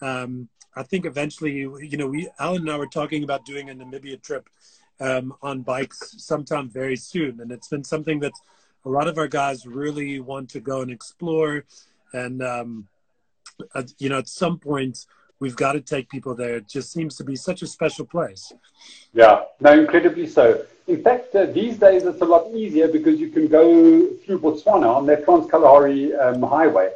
um, 0.01 0.49
I 0.77 0.83
think 0.83 1.07
eventually, 1.07 1.53
you 1.53 1.97
know, 1.97 2.07
we, 2.07 2.29
Alan 2.39 2.63
and 2.63 2.71
I 2.71 2.77
were 2.77 2.87
talking 2.87 3.25
about 3.25 3.45
doing 3.45 3.71
a 3.71 3.75
Namibia 3.75 4.23
trip 4.23 4.49
um, 5.01 5.35
on 5.43 5.63
bikes 5.63 6.15
sometime 6.19 6.69
very 6.69 6.97
soon. 6.97 7.41
And 7.41 7.51
it's 7.51 7.69
been 7.69 7.85
something 7.85 8.21
that 8.21 8.33
a 8.89 8.91
lot 8.91 9.07
of 9.07 9.19
our 9.19 9.29
guys 9.29 9.67
really 9.67 10.19
want 10.19 10.49
to 10.49 10.61
go 10.61 10.81
and 10.81 10.91
explore. 10.91 11.65
And, 12.15 12.43
um, 12.43 12.89
uh, 13.75 13.83
you 13.99 14.09
know, 14.09 14.19
at 14.19 14.29
some 14.29 14.59
point, 14.59 15.05
we've 15.41 15.57
got 15.57 15.73
to 15.73 15.81
take 15.81 16.09
people 16.09 16.35
there. 16.35 16.57
It 16.57 16.69
just 16.69 16.91
seems 16.91 17.15
to 17.17 17.25
be 17.25 17.37
such 17.37 17.61
a 17.61 17.67
special 17.67 18.07
place. 18.07 18.53
Yeah, 19.13 19.43
no, 19.61 19.79
incredibly 19.79 20.27
so. 20.27 20.65
In 20.87 21.03
fact, 21.03 21.35
uh, 21.35 21.45
these 21.47 21.77
days 21.77 22.05
it's 22.05 22.23
a 22.23 22.25
lot 22.25 22.51
easier 22.55 22.89
because 22.89 23.21
you 23.21 23.29
can 23.29 23.47
go 23.47 24.07
through 24.25 24.41
Botswana 24.41 24.89
on 24.97 25.05
that 25.07 25.25
Trans-Kalahari 25.27 26.15
um, 26.15 26.43
highway, 26.43 26.93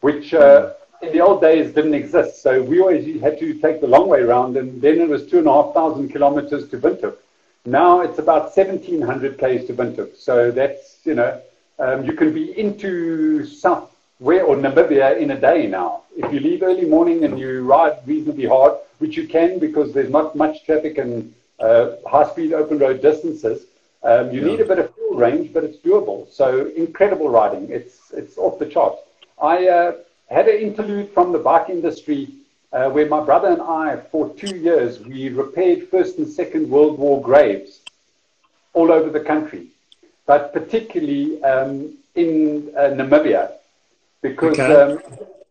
which 0.00 0.32
uh, 0.32 0.72
in 1.02 1.12
the 1.12 1.20
old 1.20 1.42
days 1.42 1.74
didn't 1.74 1.92
exist. 1.94 2.42
So 2.42 2.62
we 2.62 2.80
always 2.80 3.20
had 3.20 3.38
to 3.40 3.52
take 3.60 3.82
the 3.82 3.88
long 3.88 4.08
way 4.08 4.20
around, 4.20 4.56
and 4.56 4.80
then 4.80 5.00
it 5.02 5.08
was 5.08 5.26
two 5.26 5.38
and 5.40 5.46
a 5.46 5.52
half 5.52 5.74
thousand 5.74 6.08
kilometers 6.08 6.70
to 6.70 6.78
Windhoek. 6.78 7.18
Now 7.66 8.00
it's 8.00 8.18
about 8.18 8.56
1,700 8.56 9.38
k's 9.38 9.66
to 9.66 9.74
Windhoek. 9.74 10.16
So 10.16 10.50
that's, 10.52 10.98
you 11.04 11.14
know, 11.14 11.40
um, 11.78 12.04
you 12.04 12.12
can 12.12 12.32
be 12.32 12.58
into 12.58 13.44
South 13.44 13.90
where 14.18 14.44
or 14.44 14.56
Namibia 14.56 15.18
in 15.18 15.32
a 15.32 15.40
day 15.40 15.66
now. 15.66 16.02
If 16.16 16.32
you 16.32 16.40
leave 16.40 16.62
early 16.62 16.86
morning 16.86 17.24
and 17.24 17.38
you 17.38 17.62
ride 17.64 17.98
reasonably 18.06 18.46
hard, 18.46 18.74
which 18.98 19.16
you 19.16 19.26
can 19.28 19.58
because 19.58 19.92
there's 19.92 20.10
not 20.10 20.34
much 20.36 20.64
traffic 20.64 20.96
and 20.96 21.34
uh, 21.60 21.96
high-speed 22.06 22.54
open 22.54 22.78
road 22.78 23.02
distances, 23.02 23.66
um, 24.02 24.30
you 24.30 24.40
yeah. 24.40 24.46
need 24.46 24.60
a 24.60 24.64
bit 24.64 24.78
of 24.78 24.94
fuel 24.94 25.18
range, 25.18 25.52
but 25.52 25.64
it's 25.64 25.76
doable. 25.78 26.32
So 26.32 26.70
incredible 26.76 27.28
riding. 27.28 27.68
It's 27.70 28.12
it's 28.12 28.38
off 28.38 28.58
the 28.58 28.66
charts. 28.66 29.02
I 29.42 29.68
uh, 29.68 29.92
had 30.30 30.48
an 30.48 30.60
interlude 30.60 31.10
from 31.12 31.32
the 31.32 31.38
bike 31.38 31.68
industry 31.68 32.28
uh, 32.72 32.90
where 32.90 33.08
my 33.08 33.24
brother 33.24 33.48
and 33.48 33.62
I, 33.62 33.96
for 34.10 34.34
two 34.34 34.56
years, 34.56 35.00
we 35.00 35.28
repaired 35.28 35.88
First 35.88 36.18
and 36.18 36.28
Second 36.28 36.68
World 36.68 36.98
War 36.98 37.22
graves 37.22 37.80
all 38.72 38.92
over 38.92 39.10
the 39.10 39.20
country, 39.20 39.68
but 40.26 40.52
particularly 40.52 41.42
um, 41.42 41.96
in 42.14 42.72
uh, 42.76 42.90
Namibia, 42.90 43.52
because 44.22 44.58
okay. 44.58 44.74
um, 44.74 45.00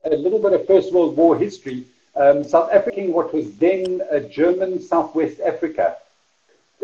a 0.04 0.16
little 0.16 0.40
bit 0.40 0.54
of 0.54 0.68
First 0.68 0.94
World 0.94 1.16
War 1.16 1.38
history. 1.38 1.86
Um, 2.16 2.44
South 2.44 2.72
Africa, 2.72 3.02
what 3.02 3.34
was 3.34 3.56
then 3.58 4.02
a 4.10 4.22
German 4.22 4.82
Southwest 4.82 5.40
Africa, 5.42 5.98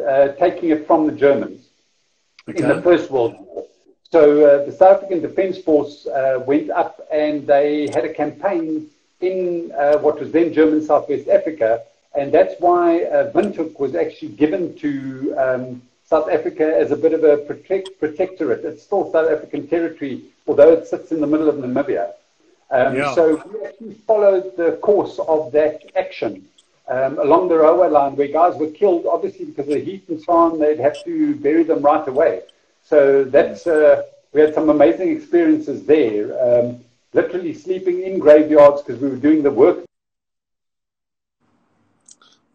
uh, 0.05 0.29
taking 0.29 0.71
it 0.71 0.87
from 0.87 1.05
the 1.05 1.13
Germans 1.13 1.67
okay. 2.49 2.63
in 2.63 2.69
the 2.69 2.81
First 2.81 3.09
World 3.11 3.35
War. 3.39 3.65
So 4.11 4.45
uh, 4.45 4.65
the 4.65 4.73
South 4.73 4.97
African 4.97 5.21
Defence 5.21 5.57
Force 5.57 6.05
uh, 6.05 6.43
went 6.45 6.69
up 6.69 6.99
and 7.13 7.47
they 7.47 7.87
had 7.93 8.03
a 8.03 8.13
campaign 8.13 8.87
in 9.23 9.71
uh, 9.71 9.97
what 9.99 10.19
was 10.19 10.31
then 10.31 10.53
German 10.53 10.83
Southwest 10.83 11.27
Africa, 11.27 11.83
and 12.15 12.31
that's 12.31 12.55
why 12.59 13.03
uh, 13.03 13.31
Windhoek 13.31 13.79
was 13.79 13.95
actually 13.95 14.29
given 14.29 14.75
to 14.79 15.35
um, 15.37 15.81
South 16.05 16.29
Africa 16.29 16.77
as 16.77 16.91
a 16.91 16.95
bit 16.95 17.13
of 17.13 17.23
a 17.23 17.37
protect, 17.37 17.99
protectorate. 17.99 18.65
It's 18.65 18.83
still 18.83 19.11
South 19.11 19.29
African 19.29 19.67
territory, 19.67 20.23
although 20.47 20.73
it 20.73 20.87
sits 20.87 21.11
in 21.11 21.21
the 21.21 21.27
middle 21.27 21.47
of 21.47 21.55
Namibia. 21.55 22.13
Um, 22.69 22.95
yeah. 22.95 23.13
So 23.15 23.41
we 23.51 23.65
actually 23.65 23.93
followed 23.93 24.55
the 24.57 24.77
course 24.81 25.19
of 25.19 25.51
that 25.53 25.81
action 25.95 26.45
um, 26.87 27.19
along 27.19 27.47
the 27.47 27.57
railway 27.57 27.89
line 27.89 28.15
where 28.15 28.27
guys 28.27 28.57
were 28.57 28.69
killed, 28.71 29.05
obviously 29.05 29.45
because 29.45 29.67
of 29.67 29.73
the 29.73 29.79
heat 29.79 30.03
and 30.09 30.21
so 30.21 30.33
on, 30.33 30.59
they'd 30.59 30.79
have 30.79 31.01
to 31.05 31.35
bury 31.35 31.63
them 31.63 31.81
right 31.81 32.05
away. 32.07 32.41
So 32.83 33.23
that's, 33.23 33.65
uh, 33.65 34.03
we 34.33 34.41
had 34.41 34.53
some 34.53 34.69
amazing 34.69 35.09
experiences 35.15 35.85
there. 35.85 36.23
Um, 36.43 36.81
literally 37.13 37.53
sleeping 37.53 38.03
in 38.03 38.19
graveyards 38.19 38.81
because 38.81 39.01
we 39.01 39.09
were 39.09 39.17
doing 39.17 39.43
the 39.43 39.51
work. 39.51 39.85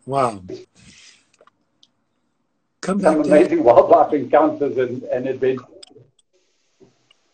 Wow. 0.05 0.43
Come 2.81 3.01
Some 3.01 3.23
amazing 3.23 3.65
wildlife 3.65 4.13
encounters 4.13 4.79
and, 4.79 5.03
and 5.05 5.27
adventures. 5.27 5.67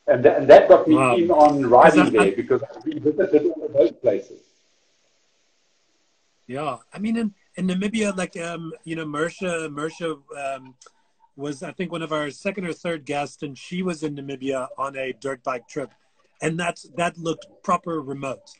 And, 0.06 0.22
th- 0.22 0.34
and 0.36 0.48
that 0.48 0.68
got 0.68 0.88
me 0.88 0.94
wow. 0.96 1.14
keen 1.14 1.30
on 1.30 1.66
riding 1.66 2.12
there 2.12 2.32
because 2.32 2.62
we 2.84 2.98
visited 2.98 3.46
all 3.46 3.66
of 3.66 3.72
those 3.72 3.92
places. 3.92 4.40
Yeah, 6.46 6.78
I 6.92 6.98
mean, 6.98 7.16
in, 7.16 7.34
in 7.56 7.68
Namibia, 7.68 8.16
like 8.16 8.36
um, 8.36 8.72
you 8.84 8.96
know, 8.96 9.06
Mersha, 9.06 9.68
Mersha 9.68 10.20
um, 10.56 10.74
was 11.36 11.62
I 11.62 11.70
think 11.72 11.92
one 11.92 12.02
of 12.02 12.12
our 12.12 12.30
second 12.30 12.66
or 12.66 12.72
third 12.72 13.04
guests, 13.04 13.42
and 13.42 13.56
she 13.56 13.82
was 13.82 14.02
in 14.02 14.16
Namibia 14.16 14.68
on 14.76 14.96
a 14.96 15.12
dirt 15.12 15.42
bike 15.44 15.68
trip 15.68 15.92
and 16.42 16.58
that's 16.58 16.82
that 16.96 17.16
looked 17.16 17.46
proper 17.62 18.02
remote. 18.02 18.50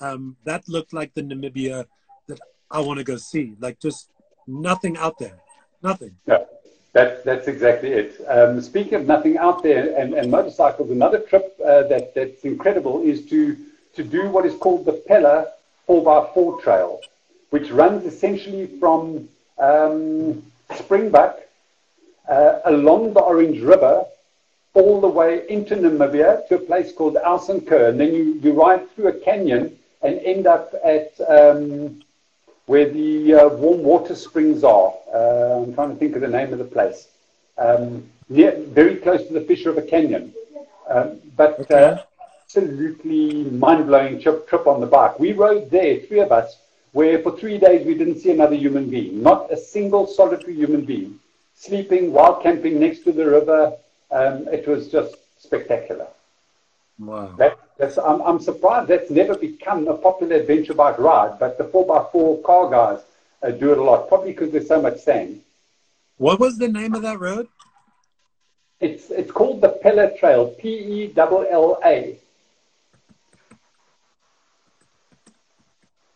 um, 0.00 0.36
that 0.44 0.68
looked 0.68 0.92
like 0.92 1.12
the 1.14 1.22
Namibia 1.22 1.86
that 2.28 2.38
I 2.70 2.80
want 2.80 2.98
to 2.98 3.04
go 3.04 3.16
see. 3.16 3.54
Like 3.58 3.80
just 3.80 4.10
nothing 4.46 4.96
out 4.98 5.18
there, 5.18 5.38
nothing. 5.82 6.14
Yeah, 6.26 6.44
that, 6.92 7.24
that's 7.24 7.48
exactly 7.48 7.90
it. 7.92 8.20
Um, 8.28 8.60
speaking 8.60 8.94
of 8.94 9.06
nothing 9.06 9.38
out 9.38 9.62
there 9.62 9.96
and, 9.96 10.14
and 10.14 10.30
motorcycles, 10.30 10.90
another 10.90 11.20
trip 11.20 11.56
uh, 11.64 11.84
that, 11.84 12.14
that's 12.14 12.44
incredible 12.44 13.02
is 13.02 13.24
to, 13.30 13.56
to 13.94 14.04
do 14.04 14.28
what 14.28 14.44
is 14.44 14.54
called 14.56 14.84
the 14.84 14.92
Pella 14.92 15.48
4x4 15.88 16.62
Trail, 16.62 17.00
which 17.50 17.70
runs 17.70 18.04
essentially 18.04 18.66
from 18.78 19.28
um, 19.58 20.42
Springbok 20.76 21.40
uh, 22.28 22.58
along 22.66 23.14
the 23.14 23.20
Orange 23.20 23.60
River 23.60 24.04
all 24.74 25.00
the 25.00 25.08
way 25.08 25.48
into 25.48 25.74
Namibia 25.76 26.46
to 26.48 26.56
a 26.56 26.58
place 26.58 26.92
called 26.92 27.14
Aussenkehr. 27.14 27.88
And 27.88 28.00
then 28.00 28.14
you, 28.14 28.40
you 28.42 28.52
ride 28.52 28.90
through 28.94 29.08
a 29.08 29.12
canyon 29.12 29.76
and 30.02 30.18
end 30.20 30.46
up 30.46 30.72
at 30.84 31.12
um, 31.28 32.02
where 32.66 32.88
the 32.88 33.34
uh, 33.34 33.48
warm 33.48 33.82
water 33.82 34.14
springs 34.14 34.62
are. 34.62 34.92
Uh, 35.12 35.62
I'm 35.62 35.74
trying 35.74 35.90
to 35.90 35.96
think 35.96 36.14
of 36.14 36.20
the 36.20 36.28
name 36.28 36.52
of 36.52 36.58
the 36.58 36.64
place. 36.64 37.08
Um, 37.58 38.08
near, 38.28 38.56
very 38.68 38.96
close 38.96 39.26
to 39.26 39.32
the 39.32 39.40
Fish 39.40 39.66
River 39.66 39.82
Canyon. 39.82 40.32
Um, 40.88 41.20
but 41.36 41.58
uh, 41.58 41.62
okay. 41.62 41.84
uh, 41.84 41.98
absolutely 42.44 43.44
mind-blowing 43.44 44.20
trip, 44.20 44.48
trip 44.48 44.66
on 44.66 44.80
the 44.80 44.86
bike. 44.86 45.18
We 45.18 45.32
rode 45.32 45.70
there, 45.70 46.00
three 46.00 46.20
of 46.20 46.32
us, 46.32 46.56
where 46.92 47.22
for 47.22 47.36
three 47.36 47.58
days 47.58 47.86
we 47.86 47.94
didn't 47.94 48.20
see 48.20 48.30
another 48.30 48.56
human 48.56 48.90
being, 48.90 49.22
not 49.22 49.52
a 49.52 49.56
single 49.56 50.06
solitary 50.06 50.54
human 50.54 50.84
being, 50.84 51.20
sleeping 51.54 52.12
while 52.12 52.40
camping 52.40 52.80
next 52.80 53.04
to 53.04 53.12
the 53.12 53.24
river. 53.24 53.72
Um, 54.10 54.48
it 54.48 54.66
was 54.66 54.88
just 54.88 55.16
spectacular. 55.38 56.06
Wow. 56.98 57.34
That, 57.38 57.58
that's, 57.78 57.98
I'm, 57.98 58.20
I'm 58.22 58.40
surprised 58.40 58.88
that's 58.88 59.10
never 59.10 59.36
become 59.36 59.88
a 59.88 59.96
popular 59.96 60.36
adventure 60.36 60.74
bike 60.74 60.98
ride, 60.98 61.38
but 61.38 61.56
the 61.56 61.64
4x4 61.64 62.42
car 62.42 62.70
guys 62.70 63.02
uh, 63.42 63.50
do 63.50 63.72
it 63.72 63.78
a 63.78 63.82
lot, 63.82 64.08
probably 64.08 64.32
because 64.32 64.50
there's 64.50 64.68
so 64.68 64.82
much 64.82 64.98
sand. 64.98 65.40
What 66.18 66.38
was 66.38 66.58
the 66.58 66.68
name 66.68 66.94
of 66.94 67.02
that 67.02 67.18
road? 67.18 67.48
It's, 68.80 69.10
it's 69.10 69.30
called 69.30 69.60
the 69.60 69.70
Pella 69.70 70.16
Trail, 70.18 70.48
P 70.48 70.68
E 70.68 71.12
L 71.16 71.46
L 71.50 71.80
A. 71.84 72.18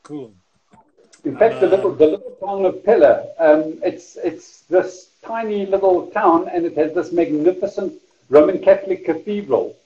Cool. 0.03 0.35
In 1.25 1.37
fact, 1.39 1.55
uh, 1.55 1.61
the 1.61 1.69
little 1.69 1.95
the 1.95 2.07
little 2.07 2.37
town 2.45 2.67
of 2.67 2.85
Pella, 2.85 3.27
um, 3.39 3.79
it's 3.83 4.17
it's 4.17 4.61
this 4.63 5.09
tiny 5.27 5.67
little 5.67 6.09
town, 6.09 6.49
and 6.49 6.65
it 6.65 6.77
has 6.77 6.95
this 6.95 7.13
magnificent 7.13 7.93
Roman 8.29 8.59
Catholic 8.61 9.05
cathedral 9.05 9.77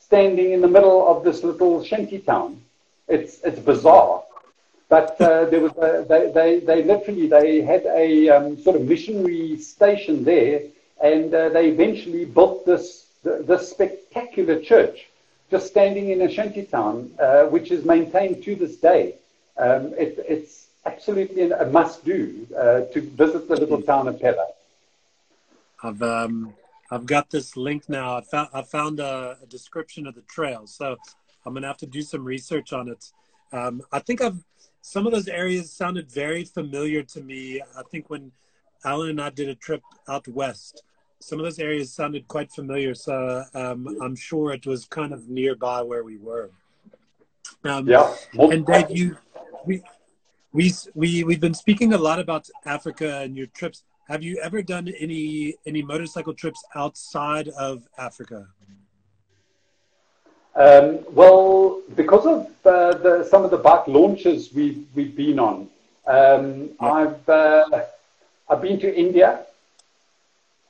standing 0.00 0.52
in 0.52 0.60
the 0.60 0.68
middle 0.68 1.06
of 1.08 1.24
this 1.24 1.42
little 1.42 1.82
shanty 1.82 2.18
town. 2.18 2.60
It's 3.08 3.40
it's 3.42 3.58
bizarre, 3.58 4.22
but 4.88 5.20
uh, 5.20 5.44
there 5.46 5.60
was 5.60 5.72
a, 5.72 6.04
they, 6.08 6.30
they 6.30 6.60
they 6.60 6.82
literally 6.82 7.26
they 7.28 7.60
had 7.60 7.84
a 7.86 8.28
um, 8.28 8.56
sort 8.56 8.76
of 8.76 8.82
missionary 8.82 9.58
station 9.58 10.24
there, 10.24 10.62
and 11.02 11.34
uh, 11.34 11.48
they 11.50 11.68
eventually 11.68 12.24
built 12.24 12.64
this 12.66 13.06
this 13.22 13.70
spectacular 13.70 14.60
church 14.60 15.08
just 15.50 15.66
standing 15.66 16.10
in 16.10 16.22
a 16.22 16.30
shanty 16.30 16.64
town, 16.64 17.10
uh, 17.18 17.44
which 17.44 17.70
is 17.70 17.84
maintained 17.84 18.42
to 18.44 18.54
this 18.54 18.76
day. 18.76 19.14
Um, 19.56 19.92
it, 19.96 20.18
it's 20.28 20.66
absolutely 20.84 21.50
a 21.50 21.66
must 21.66 22.04
do 22.04 22.46
uh, 22.56 22.80
to 22.92 23.00
visit 23.00 23.48
the 23.48 23.56
little 23.56 23.82
town 23.82 24.08
of 24.08 24.20
Pella. 24.20 24.48
I've 25.84 26.02
um, 26.02 26.54
I've 26.90 27.06
got 27.06 27.30
this 27.30 27.56
link 27.56 27.88
now. 27.88 28.16
I 28.16 28.22
found 28.22 28.48
I 28.54 28.62
found 28.62 29.00
a, 29.00 29.36
a 29.42 29.46
description 29.46 30.06
of 30.06 30.14
the 30.14 30.22
trail, 30.22 30.66
so 30.66 30.96
I'm 31.44 31.52
gonna 31.54 31.66
have 31.66 31.76
to 31.78 31.86
do 31.86 32.00
some 32.02 32.24
research 32.24 32.72
on 32.72 32.88
it. 32.88 33.12
Um, 33.52 33.82
I 33.92 33.98
think 33.98 34.22
I've 34.22 34.42
some 34.80 35.06
of 35.06 35.12
those 35.12 35.28
areas 35.28 35.70
sounded 35.70 36.10
very 36.10 36.44
familiar 36.44 37.02
to 37.02 37.20
me. 37.20 37.60
I 37.76 37.82
think 37.90 38.08
when 38.08 38.32
Alan 38.84 39.10
and 39.10 39.20
I 39.20 39.30
did 39.30 39.48
a 39.48 39.54
trip 39.54 39.82
out 40.08 40.26
west, 40.26 40.82
some 41.20 41.38
of 41.38 41.44
those 41.44 41.58
areas 41.58 41.92
sounded 41.92 42.28
quite 42.28 42.50
familiar. 42.50 42.94
So 42.94 43.44
um, 43.54 43.98
I'm 44.02 44.16
sure 44.16 44.52
it 44.52 44.66
was 44.66 44.86
kind 44.86 45.12
of 45.12 45.28
nearby 45.28 45.82
where 45.82 46.04
we 46.04 46.16
were. 46.16 46.50
Um, 47.62 47.88
yeah. 47.88 48.14
And 48.34 48.64
Dave, 48.64 48.90
you 48.90 49.16
we 49.66 49.82
we 50.52 50.72
we 50.94 51.24
we've 51.24 51.40
been 51.40 51.54
speaking 51.54 51.92
a 51.92 51.98
lot 51.98 52.18
about 52.18 52.48
Africa 52.64 53.18
and 53.18 53.36
your 53.36 53.48
trips. 53.48 53.84
Have 54.08 54.22
you 54.22 54.38
ever 54.42 54.60
done 54.60 54.92
any 55.00 55.54
any 55.66 55.82
motorcycle 55.82 56.34
trips 56.34 56.62
outside 56.74 57.48
of 57.48 57.88
Africa? 57.96 58.46
Um, 60.54 60.98
well, 61.10 61.80
because 61.96 62.26
of 62.26 62.46
uh, 62.66 62.98
the, 62.98 63.24
some 63.24 63.44
of 63.44 63.50
the 63.50 63.56
bike 63.56 63.88
launches 63.88 64.52
we've 64.52 64.84
we've 64.94 65.16
been 65.16 65.38
on, 65.38 65.68
um, 66.06 66.70
yeah. 66.80 66.92
I've 66.92 67.28
uh, 67.28 67.84
I've 68.50 68.60
been 68.60 68.78
to 68.80 68.94
India. 68.94 69.46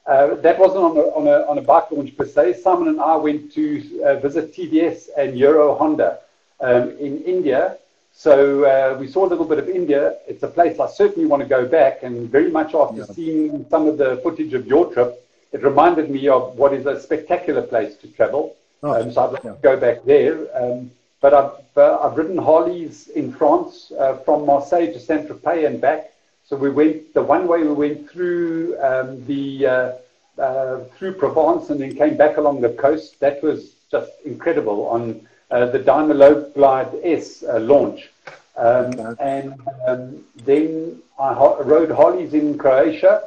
Uh, 0.07 0.35
that 0.37 0.59
wasn't 0.59 0.85
on 0.85 0.97
a, 0.97 1.01
on 1.01 1.27
a 1.27 1.47
on 1.51 1.59
a 1.59 1.63
bike 1.63 1.91
launch 1.91 2.17
per 2.17 2.27
se. 2.27 2.61
Simon 2.63 2.87
and 2.87 3.01
I 3.01 3.17
went 3.17 3.53
to 3.55 4.03
uh, 4.05 4.15
visit 4.21 4.55
TVS 4.55 5.09
and 5.19 5.35
Hero 5.35 5.75
Honda 5.75 6.21
um, 6.61 6.91
in 6.99 7.23
India, 7.25 7.79
so 8.15 8.65
uh, 8.65 8.97
we 8.99 9.09
saw 9.09 9.27
a 9.27 9.29
little 9.29 9.45
bit 9.45 9.59
of 9.59 9.69
India. 9.69 10.17
It's 10.27 10.43
a 10.43 10.49
place 10.49 10.79
I 10.79 10.87
certainly 10.87 11.27
want 11.27 11.43
to 11.43 11.49
go 11.49 11.67
back, 11.67 12.03
and 12.03 12.31
very 12.31 12.51
much 12.51 12.75
after 12.75 12.99
yeah. 12.99 13.07
seeing 13.07 13.67
some 13.69 13.89
of 13.89 13.99
the 13.99 14.21
footage 14.23 14.55
of 14.55 14.67
your 14.67 14.93
trip, 14.93 15.21
it 15.53 15.63
reminded 15.63 16.11
me 16.11 16.29
of 16.29 16.57
what 16.57 16.73
is 16.73 16.87
a 16.87 17.01
spectacular 17.01 17.63
place 17.63 17.97
to 17.97 18.09
travel. 18.09 18.57
Oh, 18.83 19.01
um, 19.01 19.13
so 19.13 19.25
I'd 19.25 19.33
like 19.33 19.45
yeah. 19.45 19.53
to 19.53 19.59
go 19.63 19.77
back 19.77 20.05
there. 20.05 20.47
Um, 20.57 20.91
but 21.21 21.33
I've, 21.33 21.79
uh, 21.79 21.99
I've 22.03 22.17
ridden 22.17 22.39
Harleys 22.39 23.09
in 23.09 23.33
France 23.33 23.91
uh, 23.99 24.17
from 24.19 24.47
Marseille 24.47 24.93
to 24.93 25.01
Saint 25.01 25.29
Tropez 25.29 25.67
and 25.67 25.81
back. 25.81 26.13
So 26.45 26.57
we 26.57 26.71
went 26.71 27.15
the 27.15 27.23
one 27.23 27.49
way 27.49 27.63
we 27.63 27.73
went 27.73 28.11
through 28.11 28.79
um, 28.81 29.25
the 29.25 29.67
uh, 29.67 29.93
uh, 30.39 30.85
through 30.97 31.15
Provence 31.15 31.71
and 31.71 31.81
then 31.81 31.97
came 31.97 32.17
back 32.17 32.37
along 32.37 32.61
the 32.61 32.71
coast. 32.71 33.19
That 33.21 33.43
was 33.43 33.75
just 33.91 34.11
incredible 34.25 34.87
on 34.87 35.27
the 35.67 35.79
Daimler 35.79 36.51
Glide 36.51 36.93
S 37.03 37.43
uh, 37.43 37.59
launch. 37.61 38.11
Um, 38.57 39.17
and 39.21 39.55
um, 39.87 40.25
then 40.45 41.01
I 41.19 41.33
rode 41.63 41.91
Harleys 41.91 42.35
in 42.35 42.57
Croatia, 42.57 43.23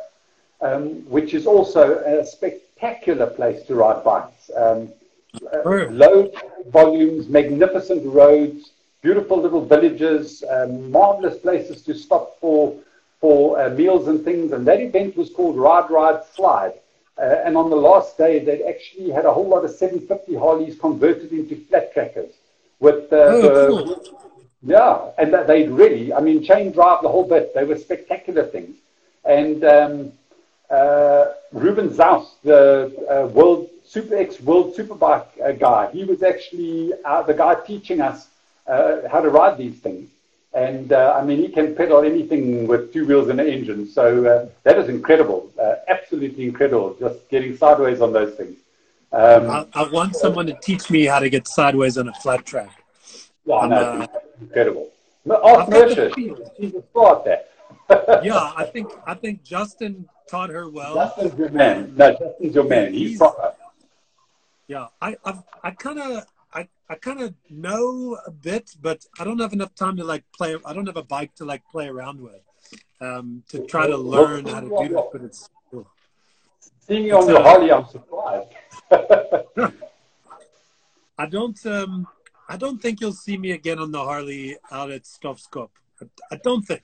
um, 0.61 1.09
which 1.09 1.33
is 1.33 1.45
also 1.45 1.99
a 1.99 2.25
spectacular 2.25 3.27
place 3.27 3.63
to 3.67 3.75
ride 3.75 4.03
bikes. 4.03 4.49
Um, 4.55 4.89
uh, 5.53 5.69
low 5.89 6.31
volumes, 6.67 7.27
magnificent 7.27 8.05
roads, 8.05 8.71
beautiful 9.01 9.39
little 9.39 9.65
villages, 9.65 10.43
um, 10.49 10.91
marvelous 10.91 11.37
places 11.39 11.81
to 11.83 11.93
stop 11.93 12.39
for 12.39 12.75
for 13.19 13.59
uh, 13.59 13.69
meals 13.69 14.07
and 14.07 14.23
things. 14.23 14.51
And 14.51 14.65
that 14.67 14.79
event 14.79 15.17
was 15.17 15.29
called 15.31 15.57
Ride, 15.57 15.89
Ride, 15.89 16.23
Slide. 16.35 16.73
Uh, 17.19 17.41
and 17.45 17.57
on 17.57 17.69
the 17.69 17.75
last 17.75 18.17
day, 18.17 18.39
they 18.39 18.63
actually 18.63 19.09
had 19.09 19.25
a 19.25 19.33
whole 19.33 19.47
lot 19.47 19.65
of 19.65 19.71
750 19.71 20.35
Harleys 20.35 20.77
converted 20.79 21.31
into 21.31 21.55
flat 21.55 21.91
trackers. 21.93 22.31
With 22.79 23.11
uh, 23.11 23.15
oh, 23.15 23.41
the, 23.41 23.95
cool. 23.95 24.29
yeah, 24.61 25.09
and 25.17 25.33
they 25.49 25.67
really, 25.67 26.13
I 26.13 26.19
mean, 26.19 26.43
chain 26.43 26.71
drive 26.71 27.01
the 27.01 27.09
whole 27.09 27.27
bit. 27.27 27.55
They 27.55 27.63
were 27.63 27.77
spectacular 27.77 28.43
things. 28.43 28.77
And 29.25 29.63
um, 29.63 30.11
uh, 30.69 31.33
Ruben 31.51 31.89
Xaus, 31.89 32.27
the 32.43 32.93
uh, 33.09 33.27
world 33.27 33.69
super 33.83 34.15
X 34.15 34.39
world 34.41 34.75
superbike 34.75 35.27
uh, 35.43 35.53
guy, 35.53 35.89
he 35.91 36.03
was 36.03 36.21
actually 36.21 36.91
uh, 37.03 37.23
the 37.23 37.33
guy 37.33 37.55
teaching 37.65 38.01
us 38.01 38.27
how 38.67 39.21
to 39.21 39.29
ride 39.29 39.57
these 39.57 39.79
things. 39.79 40.09
And 40.53 40.91
uh, 40.91 41.17
I 41.19 41.23
mean, 41.23 41.39
he 41.39 41.49
can 41.49 41.75
pedal 41.75 42.03
anything 42.03 42.67
with 42.67 42.93
two 42.93 43.05
wheels 43.05 43.29
and 43.29 43.39
an 43.39 43.47
engine. 43.47 43.87
So 43.87 44.25
uh, 44.25 44.49
that 44.63 44.77
is 44.77 44.89
incredible, 44.89 45.51
uh, 45.61 45.75
absolutely 45.87 46.45
incredible, 46.45 46.95
just 46.99 47.29
getting 47.29 47.55
sideways 47.55 48.01
on 48.01 48.13
those 48.13 48.33
things. 48.35 48.57
Um, 49.11 49.49
I, 49.49 49.65
I, 49.73 49.89
want 49.89 50.15
someone 50.15 50.47
to 50.47 50.57
teach 50.61 50.89
me 50.89 51.05
how 51.05 51.19
to 51.19 51.29
get 51.29 51.47
sideways 51.47 51.97
on 51.97 52.09
a 52.09 52.13
flat 52.15 52.45
track. 52.45 52.83
Yeah, 53.45 53.67
no, 53.67 53.75
uh, 53.75 54.07
incredible. 54.41 54.91
Ask 55.31 56.15
she's 56.57 56.75
a 56.75 56.83
star 56.91 57.17
at 57.17 57.25
that. 57.25 57.49
yeah, 58.23 58.51
I 58.55 58.65
think 58.65 58.91
I 59.05 59.13
think 59.13 59.43
Justin 59.43 60.07
taught 60.29 60.49
her 60.49 60.69
well. 60.69 60.95
Justin's 60.95 61.39
your 61.39 61.49
man. 61.49 61.93
No, 61.95 62.11
Justin's 62.11 62.55
your 62.55 62.63
man. 62.65 62.93
He's, 62.93 63.11
He's 63.11 63.17
proper. 63.17 63.53
Yeah, 64.67 64.87
I 65.01 65.15
I've, 65.23 65.43
I 65.63 65.71
kind 65.71 65.99
of 65.99 66.25
I, 66.89 66.95
kind 66.95 67.21
of 67.21 67.33
know 67.49 68.17
a 68.25 68.31
bit, 68.31 68.75
but 68.81 69.05
I 69.19 69.23
don't 69.23 69.39
have 69.39 69.53
enough 69.53 69.75
time 69.75 69.97
to 69.97 70.03
like 70.03 70.23
play. 70.31 70.55
I 70.65 70.73
don't 70.73 70.85
have 70.85 70.97
a 70.97 71.03
bike 71.03 71.35
to 71.35 71.45
like 71.45 71.63
play 71.69 71.87
around 71.87 72.21
with 72.21 72.41
um, 73.01 73.43
to 73.49 73.65
try 73.65 73.87
to 73.87 73.97
learn 73.97 74.45
how 74.45 74.61
to 74.61 74.69
do 74.69 74.89
that. 74.95 75.09
But 75.11 75.21
it's 75.21 75.49
cool. 75.69 75.87
seeing 76.79 77.05
you 77.05 77.17
on 77.17 77.27
the 77.27 77.41
Harley, 77.41 77.71
I'm 77.71 77.85
surprised. 77.87 78.53
I 81.17 81.25
don't. 81.25 81.65
Um, 81.65 82.07
I 82.49 82.57
don't 82.57 82.81
think 82.81 83.01
you'll 83.01 83.11
see 83.13 83.37
me 83.37 83.51
again 83.51 83.79
on 83.79 83.91
the 83.91 83.99
Harley 83.99 84.57
out 84.71 84.91
at 84.91 85.03
Stofskop. 85.03 85.69
I, 86.01 86.05
I 86.31 86.35
don't 86.37 86.63
think. 86.63 86.83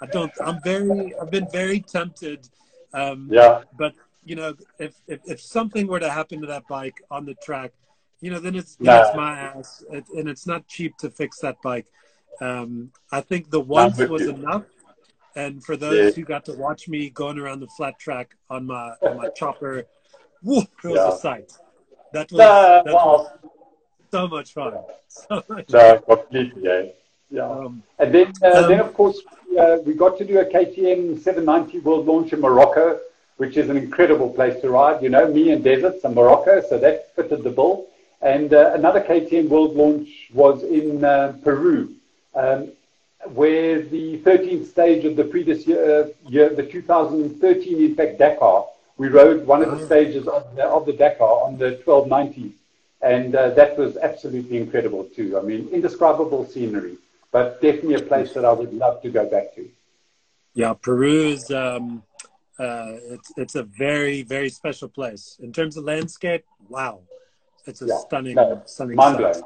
I 0.00 0.06
don't. 0.06 0.32
I'm 0.44 0.60
very. 0.62 1.14
I've 1.20 1.30
been 1.30 1.48
very 1.50 1.80
tempted. 1.80 2.48
Um, 2.92 3.28
yeah. 3.30 3.62
But 3.76 3.94
you 4.24 4.36
know, 4.36 4.54
if, 4.78 4.94
if 5.06 5.20
if 5.24 5.40
something 5.40 5.86
were 5.86 6.00
to 6.00 6.10
happen 6.10 6.40
to 6.40 6.46
that 6.46 6.66
bike 6.68 7.02
on 7.10 7.24
the 7.24 7.34
track, 7.34 7.72
you 8.20 8.30
know, 8.30 8.40
then 8.40 8.54
it's, 8.54 8.76
then 8.76 9.00
it's 9.00 9.16
my 9.16 9.38
ass, 9.38 9.84
it, 9.90 10.04
and 10.16 10.28
it's 10.28 10.46
not 10.46 10.66
cheap 10.66 10.96
to 10.98 11.10
fix 11.10 11.38
that 11.40 11.60
bike. 11.62 11.86
Um, 12.40 12.92
I 13.12 13.20
think 13.20 13.50
the 13.50 13.60
once 13.60 13.98
was 13.98 14.22
you. 14.22 14.30
enough. 14.30 14.64
And 15.36 15.62
for 15.62 15.76
those 15.76 16.16
yeah. 16.16 16.22
who 16.22 16.24
got 16.24 16.44
to 16.46 16.52
watch 16.54 16.88
me 16.88 17.10
going 17.10 17.38
around 17.38 17.60
the 17.60 17.68
flat 17.68 17.98
track 17.98 18.34
on 18.50 18.66
my 18.66 18.94
on 19.02 19.18
my 19.18 19.28
chopper, 19.28 19.84
whoo, 20.42 20.62
it 20.62 20.68
was 20.84 20.96
yeah. 20.96 21.08
a 21.08 21.18
sight. 21.18 21.52
That 22.12 22.32
was, 22.32 22.38
that 22.38 22.92
was 22.92 23.30
so 24.10 24.28
much 24.28 24.52
fun. 24.52 24.74
So 25.10 25.42
much 25.48 25.70
no, 25.70 25.98
completely, 26.00 26.62
yeah. 26.62 26.82
yeah. 27.30 27.48
Um, 27.48 27.82
and 27.98 28.14
then, 28.14 28.30
uh, 28.42 28.64
um, 28.64 28.68
then 28.68 28.80
of 28.80 28.92
course, 28.92 29.18
uh, 29.58 29.78
we 29.84 29.94
got 29.94 30.18
to 30.18 30.24
do 30.24 30.38
a 30.38 30.44
KTM 30.44 31.18
790 31.22 31.78
World 31.78 32.06
Launch 32.06 32.34
in 32.34 32.40
Morocco, 32.40 33.00
which 33.38 33.56
is 33.56 33.70
an 33.70 33.78
incredible 33.78 34.28
place 34.28 34.60
to 34.60 34.68
ride. 34.68 35.02
You 35.02 35.08
know, 35.08 35.32
me 35.32 35.50
and 35.50 35.64
deserts 35.64 36.04
and 36.04 36.14
Morocco, 36.14 36.62
so 36.68 36.78
that 36.78 37.16
fitted 37.16 37.42
the 37.42 37.50
bill. 37.50 37.87
And 38.20 38.52
uh, 38.52 38.72
another 38.74 39.00
KTM 39.00 39.48
World 39.48 39.76
Launch 39.76 40.30
was 40.32 40.62
in 40.62 41.04
uh, 41.04 41.36
Peru, 41.44 41.94
um, 42.34 42.72
where 43.32 43.82
the 43.82 44.18
13th 44.18 44.66
stage 44.66 45.04
of 45.04 45.16
the 45.16 45.24
previous 45.24 45.66
year, 45.66 46.02
uh, 46.02 46.08
year, 46.28 46.48
the 46.48 46.64
2013, 46.64 47.78
in 47.78 47.94
fact, 47.94 48.18
Dakar, 48.18 48.66
we 48.96 49.08
rode 49.08 49.46
one 49.46 49.62
of 49.62 49.78
the 49.78 49.86
stages 49.86 50.26
of 50.26 50.56
the, 50.56 50.64
of 50.64 50.84
the 50.86 50.92
Dakar 50.92 51.44
on 51.44 51.56
the 51.58 51.80
1290s. 51.86 52.52
And 53.00 53.34
uh, 53.36 53.50
that 53.50 53.78
was 53.78 53.96
absolutely 53.96 54.56
incredible 54.56 55.04
too. 55.04 55.38
I 55.38 55.42
mean, 55.42 55.68
indescribable 55.68 56.46
scenery, 56.46 56.96
but 57.30 57.62
definitely 57.62 57.94
a 57.94 58.00
place 58.00 58.32
that 58.34 58.44
I 58.44 58.52
would 58.52 58.74
love 58.74 59.00
to 59.02 59.10
go 59.10 59.24
back 59.24 59.54
to. 59.54 59.68
Yeah, 60.54 60.74
Peru 60.74 61.28
is 61.28 61.48
um, 61.52 62.02
uh, 62.58 62.94
it's 63.04 63.32
it's 63.36 63.54
a 63.54 63.62
very 63.62 64.22
very 64.22 64.48
special 64.48 64.88
place 64.88 65.38
in 65.40 65.52
terms 65.52 65.76
of 65.76 65.84
landscape. 65.84 66.44
Wow, 66.68 67.02
it's 67.68 67.82
a 67.82 67.86
yeah, 67.86 67.98
stunning 67.98 68.34
no, 68.34 68.62
stunning 68.64 68.96
mind 68.96 69.18
blowing. 69.18 69.42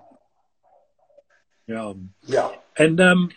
Yeah. 1.66 1.93
Yeah. 2.27 2.51
And 2.79 3.01
um, 3.01 3.31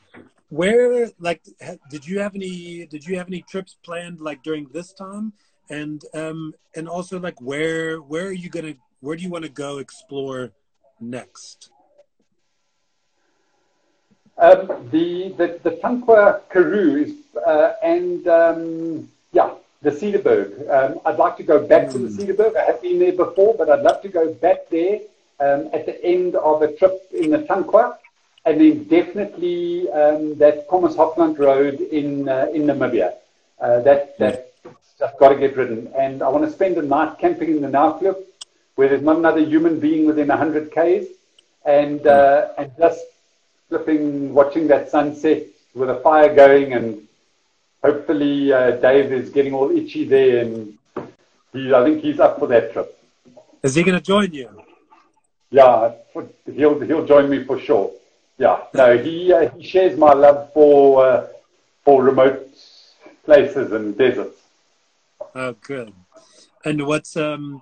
where 0.50 1.10
like 1.20 1.42
did 1.90 2.08
you 2.08 2.20
have 2.20 2.36
any 2.36 2.86
did 2.86 3.06
you 3.06 3.18
have 3.18 3.28
any 3.28 3.42
trips 3.42 3.78
planned 3.84 4.22
like 4.22 4.44
during 4.44 4.68
this 4.72 4.94
time? 4.94 5.34
And 5.70 6.04
um, 6.14 6.54
and 6.76 6.88
also 6.88 7.20
like 7.20 7.42
where 7.42 7.98
where 7.98 8.28
are 8.28 8.32
you 8.32 8.50
gonna 8.50 8.76
where 9.02 9.16
do 9.16 9.24
you 9.24 9.30
want 9.30 9.44
to 9.44 9.50
go 9.50 9.80
explore 9.80 10.52
next? 11.02 11.72
Um, 14.38 14.90
the, 14.92 15.30
the, 15.38 15.60
the 15.64 15.72
Tankwa 15.78 16.42
Karoo 16.50 16.98
is, 16.98 17.14
uh, 17.48 17.72
and 17.82 18.28
um, 18.28 19.10
the 19.86 19.92
Cederberg. 19.92 20.50
Um, 20.70 21.00
I'd 21.06 21.18
like 21.18 21.38
to 21.38 21.44
go 21.44 21.66
back 21.66 21.88
mm. 21.88 21.92
to 21.94 21.98
the 22.00 22.10
hmm. 22.10 22.18
Cederberg. 22.18 22.58
I 22.58 22.66
have 22.66 22.82
been 22.82 22.98
there 23.00 23.14
before, 23.14 23.54
but 23.58 23.70
I'd 23.70 23.84
love 23.84 24.02
to 24.02 24.10
go 24.10 24.34
back 24.34 24.68
there 24.70 25.00
um, 25.40 25.70
at 25.74 25.86
the 25.86 26.04
end 26.04 26.36
of 26.36 26.62
a 26.64 26.72
trip 26.74 27.08
in 27.14 27.30
the 27.30 27.40
Tankwa. 27.40 27.98
And 28.46 28.60
then 28.62 28.84
definitely 28.86 29.90
um, 29.92 30.36
that 30.38 30.68
Khomas 30.68 30.96
Hochland 30.96 31.38
Road 31.40 31.80
in, 31.82 32.28
uh, 32.28 32.48
in 32.54 32.64
Namibia. 32.64 33.14
Uh, 33.60 33.80
that, 33.82 34.18
that 34.20 34.54
just 35.00 35.18
got 35.20 35.30
to 35.30 35.36
get 35.36 35.56
ridden. 35.56 35.92
And 35.98 36.22
I 36.22 36.30
want 36.30 36.46
to 36.46 36.52
spend 36.52 36.78
a 36.78 36.82
night 36.82 37.18
camping 37.20 37.50
in 37.50 37.62
the 37.62 37.68
Naukluft 37.68 38.24
where 38.76 38.90
there's 38.90 39.04
not 39.04 39.18
another 39.18 39.40
human 39.40 39.80
being 39.80 40.06
within 40.06 40.28
100 40.28 40.70
Ks, 40.72 41.08
and, 41.66 42.06
uh, 42.06 42.50
and 42.58 42.72
just 42.78 43.06
flipping, 43.70 44.34
watching 44.34 44.68
that 44.68 44.90
sunset 44.90 45.44
with 45.74 45.90
a 45.90 45.96
fire 46.02 46.34
going, 46.36 46.74
and 46.74 47.08
hopefully 47.86 48.52
uh, 48.52 48.72
Dave 48.86 49.12
is 49.12 49.30
getting 49.30 49.54
all 49.54 49.70
itchy 49.80 50.04
there, 50.06 50.44
and 50.44 50.78
he, 51.54 51.74
I 51.74 51.84
think 51.86 52.02
he's 52.02 52.20
up 52.20 52.40
for 52.40 52.48
that 52.48 52.74
trip. 52.74 52.90
Is 53.64 53.76
he 53.76 53.84
going 53.84 53.98
to 53.98 54.08
join 54.14 54.34
you? 54.34 54.50
Yeah, 55.52 55.94
he'll, 56.46 56.80
he'll 56.80 57.06
join 57.06 57.30
me 57.30 57.44
for 57.44 57.60
sure. 57.60 57.92
Yeah, 58.38 58.58
no, 58.74 58.98
he, 58.98 59.32
uh, 59.32 59.50
he 59.56 59.64
shares 59.64 59.98
my 59.98 60.14
love 60.14 60.52
for, 60.54 61.06
uh, 61.06 61.28
for 61.84 62.04
remote 62.04 62.40
places 63.24 63.72
and 63.72 63.98
deserts. 63.98 64.40
Oh, 65.34 65.54
good. 65.62 65.94
And 66.66 66.86
what's 66.86 67.16
um, 67.16 67.62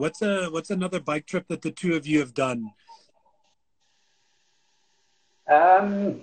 What's 0.00 0.22
a 0.22 0.46
what's 0.46 0.70
another 0.70 0.98
bike 0.98 1.26
trip 1.26 1.48
that 1.48 1.60
the 1.60 1.70
two 1.70 1.94
of 1.94 2.06
you 2.06 2.20
have 2.20 2.32
done? 2.32 2.72
Um, 5.46 6.22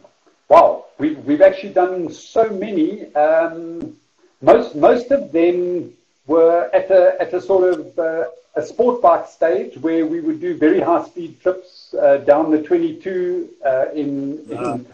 well, 0.49 0.87
we've 0.97 1.17
we've 1.25 1.41
actually 1.41 1.73
done 1.73 2.11
so 2.11 2.49
many. 2.49 3.13
Um, 3.15 3.95
most 4.41 4.75
most 4.75 5.11
of 5.11 5.31
them 5.31 5.93
were 6.25 6.69
at 6.73 6.89
a 6.91 7.19
at 7.21 7.33
a 7.33 7.41
sort 7.41 7.73
of 7.73 7.99
uh, 7.99 8.25
a 8.55 8.61
sport 8.61 9.01
bike 9.01 9.27
stage 9.27 9.77
where 9.77 10.05
we 10.05 10.19
would 10.19 10.39
do 10.41 10.55
very 10.55 10.79
high 10.79 11.05
speed 11.05 11.39
trips 11.41 11.93
uh, 11.93 12.17
down 12.17 12.49
the 12.49 12.61
22 12.61 13.49
uh, 13.63 13.85
in, 13.93 14.43
wow. 14.47 14.73
in 14.73 14.85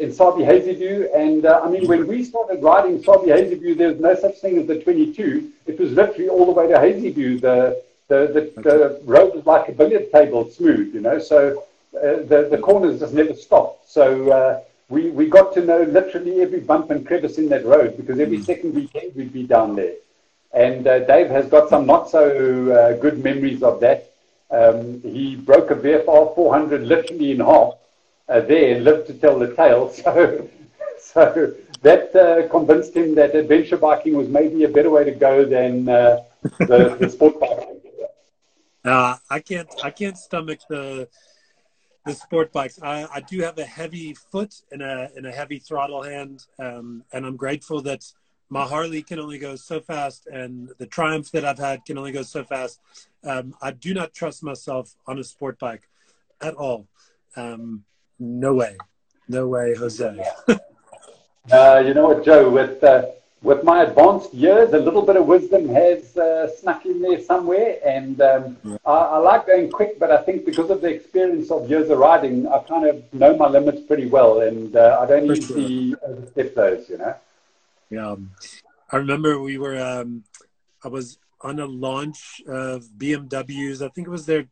in 0.00 0.12
Sabi 0.12 0.42
Hazyview. 0.42 1.14
And 1.14 1.46
uh, 1.46 1.60
I 1.62 1.70
mean, 1.70 1.86
when 1.86 2.06
we 2.06 2.24
started 2.24 2.62
riding 2.62 3.02
Sabi 3.02 3.28
Hazyview, 3.28 3.76
there 3.76 3.88
was 3.88 4.00
no 4.00 4.14
such 4.16 4.38
thing 4.38 4.58
as 4.58 4.66
the 4.66 4.80
22. 4.80 5.50
It 5.66 5.78
was 5.78 5.92
literally 5.92 6.28
all 6.28 6.46
the 6.46 6.52
way 6.52 6.66
to 6.68 6.74
Hazyview. 6.74 7.40
The 7.40 7.82
the, 8.08 8.52
the, 8.56 8.60
the 8.60 9.00
road 9.04 9.34
was 9.34 9.46
like 9.46 9.68
a 9.68 9.72
billiard 9.72 10.12
table, 10.12 10.50
smooth, 10.50 10.94
you 10.94 11.00
know, 11.00 11.18
so 11.18 11.64
uh, 11.96 12.16
the, 12.26 12.48
the 12.50 12.58
corners 12.58 13.00
just 13.00 13.14
never 13.14 13.34
stopped. 13.34 13.90
So 13.90 14.30
uh, 14.30 14.60
we, 14.94 15.10
we 15.10 15.28
got 15.28 15.52
to 15.54 15.64
know 15.64 15.82
literally 15.82 16.40
every 16.40 16.60
bump 16.60 16.90
and 16.90 17.06
crevice 17.06 17.36
in 17.36 17.48
that 17.48 17.64
road 17.64 17.96
because 17.96 18.18
every 18.20 18.38
mm. 18.38 18.44
second 18.44 18.74
weekend 18.74 19.14
we'd 19.14 19.32
be 19.32 19.42
down 19.42 19.74
there. 19.74 19.94
And 20.52 20.86
uh, 20.86 21.00
Dave 21.00 21.30
has 21.30 21.46
got 21.46 21.68
some 21.68 21.84
not 21.84 22.08
so 22.08 22.22
uh, 22.70 22.96
good 22.98 23.22
memories 23.22 23.62
of 23.62 23.80
that. 23.80 24.10
Um, 24.50 25.02
he 25.02 25.34
broke 25.34 25.70
a 25.72 25.74
VFR 25.74 26.34
400 26.34 26.86
literally 26.86 27.32
in 27.32 27.40
half 27.40 27.74
uh, 28.28 28.40
there 28.40 28.76
and 28.76 28.84
lived 28.84 29.08
to 29.08 29.14
tell 29.14 29.38
the 29.38 29.54
tale. 29.54 29.92
So, 30.02 30.48
so 30.98 31.54
that 31.82 32.16
uh, 32.16 32.48
convinced 32.48 32.96
him 32.96 33.14
that 33.16 33.36
adventure 33.36 33.76
biking 33.76 34.16
was 34.16 34.26
maybe 34.26 34.64
a 34.64 34.68
better 34.68 34.90
way 34.90 35.04
to 35.04 35.10
go 35.10 35.44
than 35.44 35.84
the, 35.84 36.24
the 36.58 37.08
sport 37.10 37.38
biking. 37.38 37.70
Uh, 38.84 39.16
I 39.30 39.40
can't 39.40 39.68
I 39.82 39.90
can't 39.90 40.18
stomach 40.18 40.60
the 40.68 41.08
the 42.04 42.14
sport 42.14 42.52
bikes. 42.52 42.78
I, 42.82 43.06
I 43.12 43.20
do 43.20 43.40
have 43.40 43.58
a 43.58 43.64
heavy 43.64 44.14
foot 44.14 44.54
and 44.70 44.82
a 44.82 45.10
and 45.16 45.26
a 45.26 45.32
heavy 45.32 45.58
throttle 45.58 46.02
hand, 46.02 46.44
um, 46.58 47.04
and 47.12 47.24
I'm 47.24 47.36
grateful 47.36 47.80
that 47.82 48.04
my 48.50 48.64
Harley 48.64 49.02
can 49.02 49.18
only 49.18 49.38
go 49.38 49.56
so 49.56 49.80
fast, 49.80 50.26
and 50.26 50.70
the 50.78 50.86
Triumph 50.86 51.30
that 51.32 51.44
I've 51.44 51.58
had 51.58 51.84
can 51.84 51.96
only 51.98 52.12
go 52.12 52.22
so 52.22 52.44
fast. 52.44 52.80
Um, 53.24 53.54
I 53.62 53.70
do 53.70 53.94
not 53.94 54.12
trust 54.12 54.42
myself 54.42 54.94
on 55.06 55.18
a 55.18 55.24
sport 55.24 55.58
bike 55.58 55.88
at 56.42 56.54
all. 56.54 56.86
Um, 57.36 57.84
no 58.18 58.54
way, 58.54 58.76
no 59.28 59.48
way, 59.48 59.74
Jose. 59.74 60.24
uh, 61.52 61.82
you 61.84 61.94
know 61.94 62.06
what, 62.06 62.24
Joe? 62.24 62.50
With 62.50 62.84
uh, 62.84 63.06
with 63.44 63.62
my 63.62 63.82
advanced 63.82 64.32
years, 64.32 64.72
a 64.72 64.78
little 64.78 65.02
bit 65.02 65.16
of 65.16 65.26
wisdom 65.26 65.68
has 65.68 66.16
uh, 66.16 66.48
snuck 66.56 66.86
in 66.86 67.02
there 67.02 67.20
somewhere. 67.20 67.78
And 67.84 68.20
um, 68.22 68.56
yeah. 68.64 68.78
I, 68.86 68.92
I, 68.92 69.18
like 69.18 69.46
going 69.46 69.70
quick, 69.70 69.98
but 70.00 70.10
I 70.10 70.22
think 70.22 70.46
because 70.46 70.70
of 70.70 70.80
the 70.80 70.88
experience 70.88 71.50
of 71.50 71.68
years 71.68 71.90
of 71.90 71.98
riding, 71.98 72.48
I 72.48 72.58
kind 72.60 72.86
of 72.86 73.04
know 73.12 73.36
my 73.36 73.46
limits 73.46 73.82
pretty 73.86 74.06
well, 74.06 74.40
and 74.40 74.74
uh, 74.74 74.98
I 75.00 75.06
don't 75.06 75.26
usually 75.26 75.90
sure. 75.90 75.98
overstep 76.08 76.54
those, 76.54 76.88
you 76.88 76.96
know. 76.96 77.14
Yeah, 77.90 78.16
I 78.90 78.96
remember 78.96 79.38
we 79.38 79.58
were. 79.58 79.78
Um, 79.78 80.24
I 80.82 80.88
was 80.88 81.18
on 81.42 81.60
a 81.60 81.66
launch 81.66 82.40
of 82.48 82.84
BMWs. 82.96 83.84
I 83.84 83.88
think 83.90 84.06
it 84.06 84.10
was 84.10 84.24
their 84.24 84.46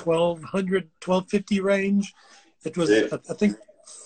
1200, 0.00 0.90
1250 1.04 1.60
range. 1.60 2.14
It 2.64 2.76
was, 2.76 2.88
yeah. 2.88 3.08
I, 3.12 3.32
I 3.32 3.34
think, 3.34 3.56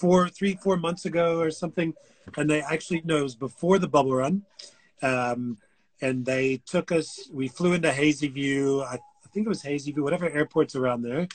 four, 0.00 0.30
three, 0.30 0.56
four 0.56 0.78
months 0.78 1.04
ago 1.04 1.38
or 1.38 1.50
something 1.50 1.94
and 2.36 2.48
they 2.48 2.62
actually 2.62 3.02
no, 3.04 3.18
it 3.18 3.22
was 3.22 3.34
before 3.34 3.78
the 3.78 3.88
bubble 3.88 4.14
run, 4.14 4.42
um, 5.02 5.58
and 6.00 6.24
they 6.24 6.60
took 6.66 6.92
us. 6.92 7.28
We 7.32 7.48
flew 7.48 7.72
into 7.72 7.90
Hazyview. 7.90 8.84
I, 8.84 8.94
I 8.94 9.28
think 9.32 9.46
it 9.46 9.48
was 9.48 9.62
Hazy 9.62 9.92
View, 9.92 10.02
whatever 10.02 10.28
airport's 10.28 10.76
around 10.76 11.02
there, 11.02 11.28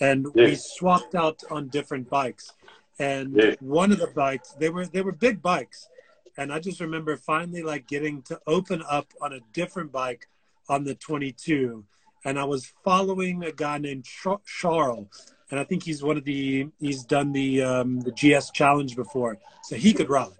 and 0.00 0.26
yes. 0.34 0.48
we 0.48 0.54
swapped 0.56 1.14
out 1.14 1.42
on 1.50 1.68
different 1.68 2.08
bikes. 2.08 2.52
And 2.98 3.34
yes. 3.34 3.56
one 3.60 3.90
of 3.90 3.98
the 3.98 4.08
bikes, 4.08 4.50
they 4.58 4.68
were 4.68 4.86
they 4.86 5.02
were 5.02 5.12
big 5.12 5.42
bikes, 5.42 5.88
and 6.36 6.52
I 6.52 6.60
just 6.60 6.80
remember 6.80 7.16
finally 7.16 7.62
like 7.62 7.86
getting 7.86 8.22
to 8.22 8.40
open 8.46 8.82
up 8.88 9.12
on 9.20 9.32
a 9.32 9.40
different 9.52 9.92
bike 9.92 10.28
on 10.68 10.84
the 10.84 10.94
22, 10.94 11.84
and 12.24 12.38
I 12.38 12.44
was 12.44 12.72
following 12.84 13.42
a 13.44 13.52
guy 13.52 13.78
named 13.78 14.06
Charles 14.44 15.34
and 15.52 15.60
I 15.60 15.64
think 15.64 15.84
he's 15.84 16.02
one 16.02 16.16
of 16.16 16.24
the 16.24 16.66
he's 16.80 17.04
done 17.04 17.30
the 17.30 17.62
um, 17.62 18.00
the 18.00 18.10
GS 18.10 18.50
challenge 18.50 18.96
before, 18.96 19.38
so 19.62 19.76
he 19.76 19.92
could 19.92 20.08
ride. 20.08 20.32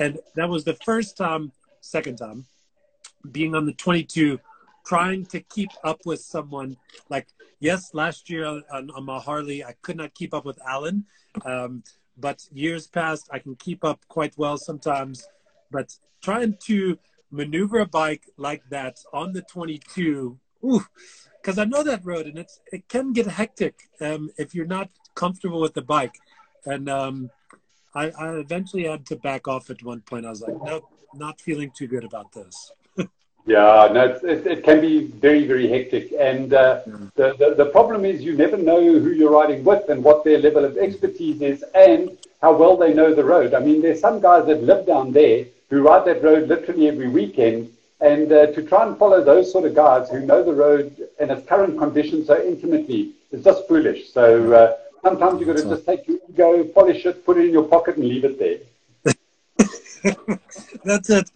And 0.00 0.18
that 0.34 0.48
was 0.48 0.64
the 0.64 0.74
first 0.74 1.16
time, 1.16 1.52
second 1.80 2.16
time, 2.16 2.44
being 3.30 3.54
on 3.54 3.66
the 3.66 3.72
22, 3.72 4.38
trying 4.84 5.26
to 5.26 5.40
keep 5.40 5.70
up 5.84 6.00
with 6.04 6.20
someone. 6.20 6.76
Like 7.08 7.28
yes, 7.60 7.94
last 7.94 8.28
year 8.28 8.46
on, 8.46 8.90
on 8.90 9.04
my 9.04 9.20
Harley, 9.20 9.64
I 9.64 9.74
could 9.80 9.96
not 9.96 10.12
keep 10.14 10.34
up 10.34 10.44
with 10.44 10.58
Alan, 10.66 11.06
um, 11.44 11.84
but 12.18 12.44
years 12.52 12.88
past, 12.88 13.28
I 13.32 13.38
can 13.38 13.54
keep 13.54 13.84
up 13.84 14.00
quite 14.08 14.36
well 14.36 14.58
sometimes. 14.58 15.24
But 15.70 15.96
trying 16.20 16.56
to 16.64 16.98
maneuver 17.30 17.78
a 17.78 17.86
bike 17.86 18.24
like 18.36 18.68
that 18.70 18.98
on 19.12 19.32
the 19.32 19.42
22, 19.42 20.36
ooh, 20.64 20.84
because 21.48 21.58
I 21.58 21.64
know 21.64 21.82
that 21.82 22.04
road, 22.04 22.26
and 22.26 22.38
it's 22.38 22.60
it 22.70 22.86
can 22.90 23.14
get 23.14 23.26
hectic 23.26 23.88
um, 24.02 24.30
if 24.36 24.54
you're 24.54 24.66
not 24.66 24.90
comfortable 25.14 25.62
with 25.62 25.72
the 25.72 25.80
bike. 25.80 26.14
And 26.66 26.90
um, 26.90 27.30
I, 27.94 28.10
I 28.10 28.34
eventually 28.34 28.84
had 28.84 29.06
to 29.06 29.16
back 29.16 29.48
off 29.48 29.70
at 29.70 29.82
one 29.82 30.02
point. 30.02 30.26
I 30.26 30.28
was 30.28 30.42
like, 30.42 30.62
nope, 30.62 30.84
not 31.14 31.40
feeling 31.40 31.70
too 31.74 31.86
good 31.86 32.04
about 32.04 32.32
this. 32.32 32.72
Yeah, 33.46 33.88
no, 33.90 34.04
it, 34.24 34.46
it, 34.46 34.62
can 34.62 34.82
be 34.82 35.06
very, 35.06 35.46
very 35.46 35.66
hectic. 35.66 36.12
And 36.20 36.52
uh, 36.52 36.82
mm. 36.86 37.10
the, 37.14 37.34
the, 37.38 37.54
the, 37.54 37.70
problem 37.70 38.04
is 38.04 38.20
you 38.20 38.36
never 38.36 38.58
know 38.58 38.82
who 38.82 39.12
you're 39.12 39.30
riding 39.30 39.64
with 39.64 39.88
and 39.88 40.04
what 40.04 40.22
their 40.22 40.38
level 40.38 40.66
of 40.66 40.76
expertise 40.76 41.40
is 41.40 41.64
and 41.74 42.18
how 42.42 42.54
well 42.54 42.76
they 42.76 42.92
know 42.92 43.14
the 43.14 43.24
road. 43.24 43.54
I 43.54 43.60
mean, 43.60 43.80
there's 43.80 44.02
some 44.02 44.20
guys 44.20 44.44
that 44.48 44.64
live 44.64 44.86
down 44.86 45.12
there 45.12 45.46
who 45.70 45.80
ride 45.80 46.04
that 46.04 46.22
road 46.22 46.46
literally 46.46 46.88
every 46.88 47.08
weekend. 47.08 47.72
And 48.00 48.30
uh, 48.32 48.46
to 48.52 48.62
try 48.62 48.86
and 48.86 48.96
follow 48.96 49.24
those 49.24 49.50
sort 49.50 49.64
of 49.64 49.74
guys 49.74 50.08
who 50.08 50.20
know 50.20 50.44
the 50.44 50.52
road 50.52 51.08
and 51.18 51.30
its 51.30 51.46
current 51.46 51.78
conditions 51.78 52.28
so 52.28 52.40
intimately 52.40 53.12
is 53.32 53.42
just 53.42 53.66
foolish. 53.66 54.12
So 54.12 54.52
uh, 54.52 54.76
sometimes 55.02 55.40
you've 55.40 55.48
got 55.48 55.56
to 55.56 55.68
just 55.68 55.84
take 55.84 56.06
your 56.06 56.18
ego, 56.28 56.64
polish 56.64 57.04
it, 57.06 57.26
put 57.26 57.38
it 57.38 57.46
in 57.46 57.52
your 57.52 57.64
pocket, 57.64 57.96
and 57.96 58.04
leave 58.04 58.24
it 58.24 58.38
there. 58.38 59.14
That's 60.84 61.10
it 61.10 61.30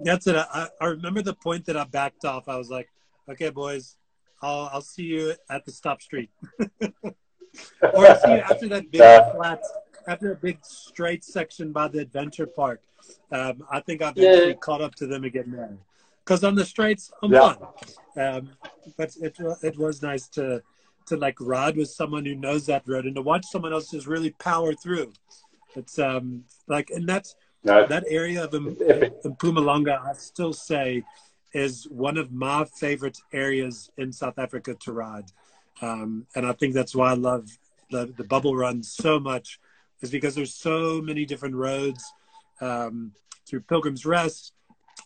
that's 0.00 0.26
it. 0.26 0.36
I, 0.36 0.68
I 0.80 0.86
remember 0.86 1.22
the 1.22 1.34
point 1.34 1.66
that 1.66 1.76
I 1.76 1.84
backed 1.84 2.24
off. 2.24 2.48
I 2.48 2.56
was 2.56 2.70
like, 2.70 2.88
okay, 3.28 3.50
boys, 3.50 3.96
I'll, 4.42 4.70
I'll 4.72 4.82
see 4.82 5.04
you 5.04 5.34
at 5.48 5.64
the 5.64 5.72
stop 5.72 6.02
street. 6.02 6.30
or 6.60 6.76
I'll 7.82 8.20
see 8.20 8.32
you 8.32 8.38
after 8.38 8.68
that 8.68 8.90
big 8.90 9.00
flat, 9.00 9.62
after 10.06 10.32
a 10.32 10.36
big 10.36 10.58
straight 10.62 11.24
section 11.24 11.72
by 11.72 11.88
the 11.88 12.00
adventure 12.00 12.46
park. 12.46 12.82
Um, 13.30 13.64
I 13.70 13.80
think 13.80 14.02
I've 14.02 14.10
actually 14.10 14.48
yeah. 14.48 14.54
caught 14.54 14.80
up 14.80 14.94
to 14.96 15.06
them 15.06 15.24
again 15.24 15.52
there. 15.54 15.76
Because 16.26 16.42
on 16.42 16.56
the 16.56 16.64
straights, 16.64 17.12
I'm 17.22 17.32
yeah. 17.32 17.54
Um, 18.16 18.50
but 18.98 19.14
it, 19.22 19.36
it 19.62 19.78
was 19.78 20.02
nice 20.02 20.26
to, 20.30 20.60
to 21.06 21.16
like 21.16 21.36
ride 21.40 21.76
with 21.76 21.88
someone 21.88 22.24
who 22.24 22.34
knows 22.34 22.66
that 22.66 22.82
road 22.88 23.06
and 23.06 23.14
to 23.14 23.22
watch 23.22 23.44
someone 23.46 23.72
else 23.72 23.90
just 23.92 24.08
really 24.08 24.30
power 24.30 24.74
through. 24.74 25.12
It's 25.76 25.98
um 26.00 26.44
like, 26.66 26.90
and 26.90 27.08
that's, 27.08 27.36
no, 27.62 27.86
that 27.86 28.04
area 28.08 28.42
of 28.42 28.50
Mpumalanga, 28.50 30.04
I 30.04 30.14
still 30.14 30.52
say, 30.52 31.04
is 31.52 31.86
one 31.90 32.16
of 32.16 32.32
my 32.32 32.64
favorite 32.64 33.18
areas 33.32 33.90
in 33.96 34.12
South 34.12 34.38
Africa 34.38 34.74
to 34.80 34.92
ride. 34.92 35.30
Um, 35.80 36.26
and 36.34 36.44
I 36.44 36.52
think 36.52 36.74
that's 36.74 36.94
why 36.94 37.10
I 37.10 37.14
love 37.14 37.44
the, 37.90 38.12
the 38.16 38.24
bubble 38.24 38.56
run 38.56 38.82
so 38.82 39.20
much, 39.20 39.60
is 40.00 40.10
because 40.10 40.34
there's 40.34 40.54
so 40.54 41.00
many 41.00 41.24
different 41.24 41.54
roads 41.54 42.02
um, 42.60 43.12
through 43.46 43.60
Pilgrim's 43.60 44.04
Rest, 44.04 44.52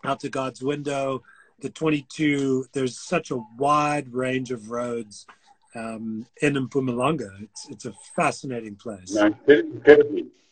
out 0.04 0.20
to 0.20 0.28
God's 0.28 0.62
Window, 0.62 1.22
the 1.60 1.70
22. 1.70 2.66
There's 2.72 2.98
such 2.98 3.30
a 3.30 3.36
wide 3.58 4.12
range 4.12 4.50
of 4.50 4.70
roads 4.70 5.26
um, 5.74 6.26
in 6.42 6.54
Mpumalanga. 6.54 7.42
It's, 7.42 7.68
it's 7.68 7.84
a 7.86 7.92
fascinating 8.16 8.76
place. 8.76 9.14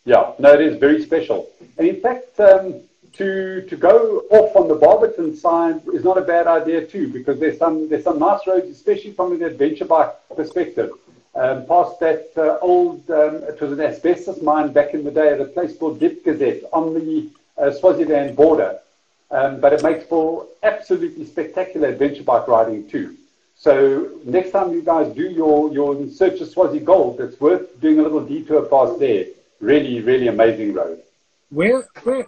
Yeah, 0.05 0.32
no, 0.38 0.55
it 0.55 0.61
is 0.61 0.78
very 0.78 1.03
special. 1.03 1.51
And 1.76 1.86
in 1.86 2.01
fact, 2.01 2.40
um, 2.40 2.80
to 3.14 3.62
to 3.62 3.76
go 3.76 4.22
off 4.30 4.55
on 4.57 4.68
the 4.68 4.74
Barberton 4.74 5.36
side 5.36 5.82
is 5.92 6.05
not 6.05 6.16
a 6.16 6.22
bad 6.22 6.46
idea 6.46 6.86
too, 6.86 7.09
because 7.09 7.38
there's 7.40 7.59
some 7.59 7.88
there's 7.88 8.05
some 8.05 8.18
nice 8.18 8.46
roads, 8.46 8.70
especially 8.70 9.12
from 9.12 9.32
an 9.32 9.42
adventure 9.42 9.84
bike 9.84 10.14
perspective. 10.34 10.92
Um, 11.34 11.66
past 11.66 12.01
that 12.01 12.30
uh, 12.36 12.59
old, 12.62 13.09
um, 13.11 13.36
it 13.44 13.61
was 13.61 13.72
an 13.72 13.80
asbestos 13.80 14.42
mine 14.42 14.72
back 14.72 14.94
in 14.94 15.05
the 15.05 15.11
day 15.11 15.28
at 15.28 15.40
a 15.40 15.44
place 15.44 15.76
called 15.76 16.01
Diepgezet 16.01 16.64
on 16.72 16.94
the 16.94 17.28
uh, 17.57 17.70
Swaziland 17.70 18.34
border. 18.34 18.78
Um, 19.31 19.61
but 19.61 19.72
it 19.72 19.83
makes 19.83 20.05
for 20.07 20.47
absolutely 20.62 21.26
spectacular 21.26 21.89
adventure 21.89 22.22
bike 22.22 22.49
riding 22.49 22.89
too. 22.89 23.16
So 23.57 24.12
next 24.24 24.53
time 24.53 24.72
you 24.72 24.83
guys 24.83 25.14
do 25.14 25.29
your, 25.29 25.72
your 25.72 26.09
search 26.09 26.41
of 26.41 26.49
Swazi 26.49 26.79
Gold, 26.79 27.20
it's 27.20 27.41
worth 27.41 27.81
doing 27.81 27.99
a 27.99 28.03
little 28.03 28.24
detour 28.24 28.62
past 28.62 28.99
there 28.99 29.26
really, 29.61 30.01
really 30.01 30.29
amazing 30.29 30.74
road. 30.74 31.03
Where, 31.51 31.87
where? 32.03 32.26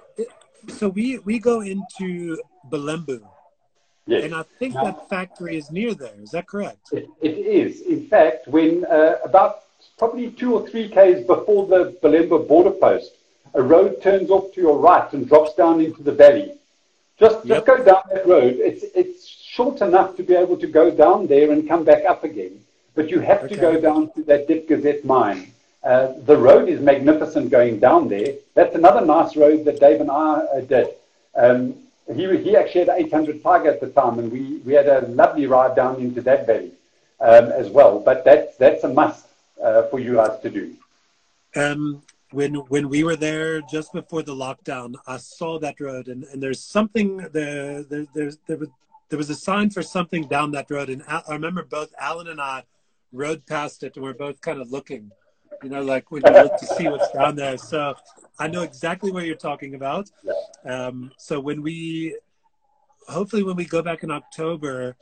So 0.69 0.89
we 0.89 1.19
we 1.19 1.39
go 1.39 1.61
into 1.61 2.39
Bulembu, 2.71 3.21
yes. 4.07 4.25
and 4.25 4.35
I 4.35 4.43
think 4.59 4.75
now, 4.75 4.85
that 4.85 5.09
factory 5.09 5.57
is 5.57 5.71
near 5.71 5.95
there. 5.95 6.15
Is 6.23 6.31
that 6.31 6.47
correct? 6.47 6.93
it, 6.93 7.09
it 7.21 7.39
is. 7.39 7.83
In 7.83 8.07
fact, 8.07 8.49
when 8.49 8.85
uh, 8.87 9.17
about 9.25 9.63
probably 9.99 10.31
two 10.31 10.55
or 10.55 10.69
three 10.69 10.89
k's 10.89 11.27
before 11.27 11.67
the 11.67 11.97
Bulembu 12.03 12.47
border 12.47 12.73
post, 12.73 13.13
a 13.55 13.63
road 13.63 14.03
turns 14.03 14.31
off 14.31 14.53
to 14.55 14.61
your 14.61 14.79
right 14.79 15.11
and 15.13 15.29
drops 15.29 15.55
down 15.55 15.81
into 15.81 16.03
the 16.03 16.13
valley. 16.13 16.53
Just 17.21 17.47
just 17.47 17.66
yep. 17.66 17.66
go 17.66 17.77
down 17.85 18.03
that 18.12 18.27
road. 18.27 18.57
It's 18.59 18.83
it's 18.95 19.29
short 19.29 19.81
enough 19.83 20.16
to 20.16 20.23
be 20.23 20.35
able 20.35 20.57
to 20.57 20.66
go 20.66 20.91
down 20.91 21.27
there 21.27 21.51
and 21.53 21.68
come 21.68 21.85
back 21.85 22.05
up 22.07 22.25
again, 22.25 22.59
but 22.95 23.11
you 23.11 23.21
have 23.21 23.45
okay. 23.45 23.55
to 23.55 23.61
go 23.61 23.81
down 23.81 24.11
to 24.14 24.23
that 24.23 24.49
Diepgezet 24.49 25.05
mine. 25.05 25.53
Uh, 25.83 26.12
the 26.25 26.37
road 26.37 26.68
is 26.68 26.81
magnificent 26.81 27.51
going 27.51 27.79
down 27.79 28.09
there. 28.09 28.35
That's 28.55 28.75
another 28.75 29.05
nice 29.05 29.37
road 29.37 29.64
that 29.64 29.81
Dave 29.81 30.01
and 30.01 30.11
I 30.11 30.33
uh, 30.57 30.61
did. 30.61 30.89
Um, 31.35 31.75
he, 32.14 32.37
he 32.39 32.57
actually 32.57 32.85
had 32.85 32.91
800 32.91 33.43
Tiger 33.43 33.71
at 33.71 33.81
the 33.81 33.89
time, 33.89 34.18
and 34.18 34.31
we, 34.31 34.59
we 34.59 34.75
had 34.75 34.89
a 34.89 35.07
lovely 35.07 35.47
ride 35.47 35.77
down 35.77 35.97
into 36.01 36.21
that 36.23 36.47
valley 36.47 36.73
um, 37.21 37.47
as 37.53 37.68
well. 37.71 37.99
But 37.99 38.25
that's, 38.25 38.57
that's 38.57 38.85
a 38.85 38.89
must 38.89 39.27
uh, 39.62 39.85
for 39.85 40.01
you 40.01 40.16
guys 40.16 40.39
to 40.41 40.51
do. 40.51 40.75
Um, 41.57 42.03
when 42.33 42.55
when 42.55 42.89
we 42.89 43.05
were 43.05 43.16
there 43.16 43.61
just 43.62 43.93
before 43.93 44.22
the 44.22 44.35
lockdown, 44.35 44.95
I 45.07 45.16
saw 45.16 45.59
that 45.59 45.81
road, 45.81 46.09
and, 46.09 46.24
and 46.24 46.43
there's 46.43 46.62
something 46.62 47.18
there, 47.33 47.83
there, 47.83 48.07
there, 48.14 48.33
there 48.47 48.57
was 48.59 48.68
there 49.09 49.18
was 49.18 49.31
a 49.31 49.35
sign 49.35 49.70
for 49.70 49.83
something 49.83 50.28
down 50.28 50.53
that 50.53 50.70
road, 50.70 50.89
and 50.89 51.03
I 51.09 51.22
remember 51.28 51.64
both 51.64 51.93
Alan 51.99 52.28
and 52.28 52.41
I 52.41 52.64
rode 53.12 53.45
past 53.47 53.83
it, 53.83 53.97
and 53.97 54.05
we're 54.05 54.14
both 54.14 54.41
kind 54.41 54.61
of 54.61 54.70
looking 54.70 55.11
you 55.62 55.68
know, 55.68 55.83
like 55.83 56.11
when 56.11 56.22
you 56.24 56.33
look 56.33 56.57
to 56.57 56.66
see 56.66 56.89
what's 56.89 57.11
down 57.12 57.37
there. 57.37 57.59
So 57.59 57.95
I 58.39 58.49
know 58.49 58.62
exactly 58.62 59.11
what 59.11 59.24
you're 59.24 59.37
talking 59.37 59.74
about. 59.74 60.11
Um, 60.64 61.12
so 61.18 61.41
when 61.41 61.62
we, 61.62 62.16
hopefully, 63.09 63.43
when 63.43 63.57
we 63.57 63.64
go 63.64 63.83
back 63.83 64.03
in 64.03 64.11
October, 64.11 64.97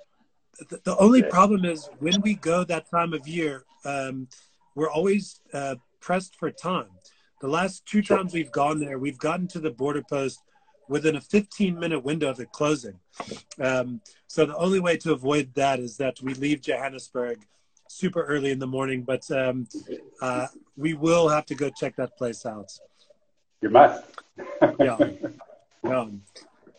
the, 0.68 0.80
the 0.84 0.96
only 0.96 1.22
problem 1.22 1.64
is 1.64 1.88
when 1.98 2.20
we 2.22 2.34
go 2.34 2.64
that 2.64 2.90
time 2.90 3.12
of 3.12 3.28
year, 3.28 3.64
um, 3.84 4.28
we're 4.74 4.90
always 4.90 5.40
uh, 5.52 5.76
pressed 6.00 6.36
for 6.36 6.50
time. 6.50 6.90
The 7.40 7.48
last 7.48 7.86
two 7.86 8.02
times 8.02 8.34
we've 8.34 8.52
gone 8.52 8.80
there, 8.80 8.98
we've 8.98 9.18
gotten 9.18 9.46
to 9.48 9.60
the 9.60 9.70
border 9.70 10.02
post 10.02 10.42
within 10.88 11.16
a 11.16 11.20
15 11.20 11.78
minute 11.78 12.00
window 12.00 12.30
of 12.30 12.40
it 12.40 12.50
closing. 12.52 12.98
Um, 13.60 14.00
so 14.26 14.46
the 14.46 14.56
only 14.56 14.80
way 14.80 14.96
to 14.98 15.12
avoid 15.12 15.54
that 15.54 15.78
is 15.78 15.96
that 15.98 16.20
we 16.22 16.34
leave 16.34 16.62
Johannesburg 16.62 17.38
super 17.88 18.22
early 18.24 18.50
in 18.50 18.58
the 18.58 18.66
morning, 18.66 19.02
but 19.02 19.30
um, 19.30 19.66
uh, 20.20 20.46
we 20.76 20.94
will 20.94 21.28
have 21.28 21.46
to 21.46 21.54
go 21.54 21.70
check 21.70 21.96
that 21.96 22.16
place 22.16 22.44
out. 22.44 22.70
You 23.60 23.70
must. 23.70 24.04
yeah. 24.80 24.96
yeah. 25.84 26.06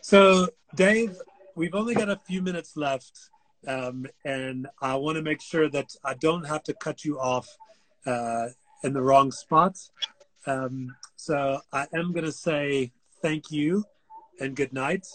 So, 0.00 0.48
Dave, 0.74 1.16
we've 1.54 1.74
only 1.74 1.94
got 1.94 2.08
a 2.08 2.16
few 2.16 2.42
minutes 2.42 2.76
left, 2.76 3.30
um, 3.66 4.06
and 4.24 4.66
I 4.80 4.94
want 4.96 5.16
to 5.16 5.22
make 5.22 5.40
sure 5.42 5.68
that 5.68 5.94
I 6.04 6.14
don't 6.14 6.44
have 6.44 6.62
to 6.64 6.74
cut 6.74 7.04
you 7.04 7.18
off 7.18 7.48
uh, 8.06 8.48
in 8.82 8.92
the 8.92 9.02
wrong 9.02 9.30
spots. 9.30 9.90
Um, 10.46 10.94
so, 11.16 11.60
I 11.72 11.86
am 11.94 12.12
going 12.12 12.24
to 12.24 12.32
say 12.32 12.92
thank 13.22 13.50
you 13.50 13.84
and 14.40 14.56
good 14.56 14.72
night. 14.72 15.06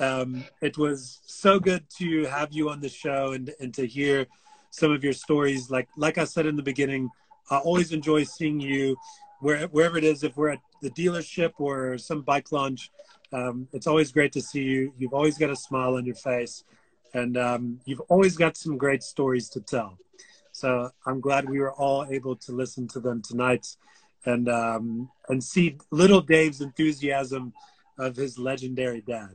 Um, 0.00 0.44
it 0.60 0.76
was 0.76 1.20
so 1.26 1.58
good 1.58 1.84
to 1.98 2.24
have 2.26 2.52
you 2.52 2.68
on 2.68 2.80
the 2.80 2.88
show 2.88 3.32
and, 3.32 3.54
and 3.60 3.72
to 3.74 3.86
hear 3.86 4.26
some 4.70 4.92
of 4.92 5.02
your 5.02 5.14
stories. 5.14 5.70
Like 5.70 5.88
like 5.96 6.18
I 6.18 6.24
said 6.24 6.46
in 6.46 6.56
the 6.56 6.62
beginning, 6.62 7.08
I 7.50 7.58
always 7.58 7.92
enjoy 7.92 8.24
seeing 8.24 8.60
you 8.60 8.96
where, 9.40 9.66
wherever 9.68 9.96
it 9.96 10.04
is. 10.04 10.22
If 10.22 10.36
we're 10.36 10.50
at 10.50 10.60
the 10.82 10.90
dealership 10.90 11.52
or 11.58 11.96
some 11.96 12.22
bike 12.22 12.52
launch, 12.52 12.90
um, 13.32 13.68
it's 13.72 13.86
always 13.86 14.12
great 14.12 14.32
to 14.32 14.42
see 14.42 14.62
you. 14.62 14.92
You've 14.98 15.14
always 15.14 15.38
got 15.38 15.50
a 15.50 15.56
smile 15.56 15.94
on 15.94 16.04
your 16.04 16.14
face, 16.14 16.64
and 17.14 17.36
um, 17.38 17.80
you've 17.84 18.02
always 18.08 18.36
got 18.36 18.56
some 18.56 18.76
great 18.76 19.02
stories 19.02 19.48
to 19.50 19.60
tell. 19.60 19.98
So 20.52 20.90
I'm 21.06 21.20
glad 21.20 21.48
we 21.48 21.60
were 21.60 21.72
all 21.72 22.06
able 22.10 22.36
to 22.36 22.52
listen 22.52 22.88
to 22.88 23.00
them 23.00 23.22
tonight, 23.22 23.66
and 24.26 24.48
um, 24.48 25.10
and 25.28 25.42
see 25.42 25.78
little 25.90 26.20
Dave's 26.20 26.60
enthusiasm 26.60 27.52
of 27.98 28.16
his 28.16 28.38
legendary 28.38 29.00
dad. 29.00 29.34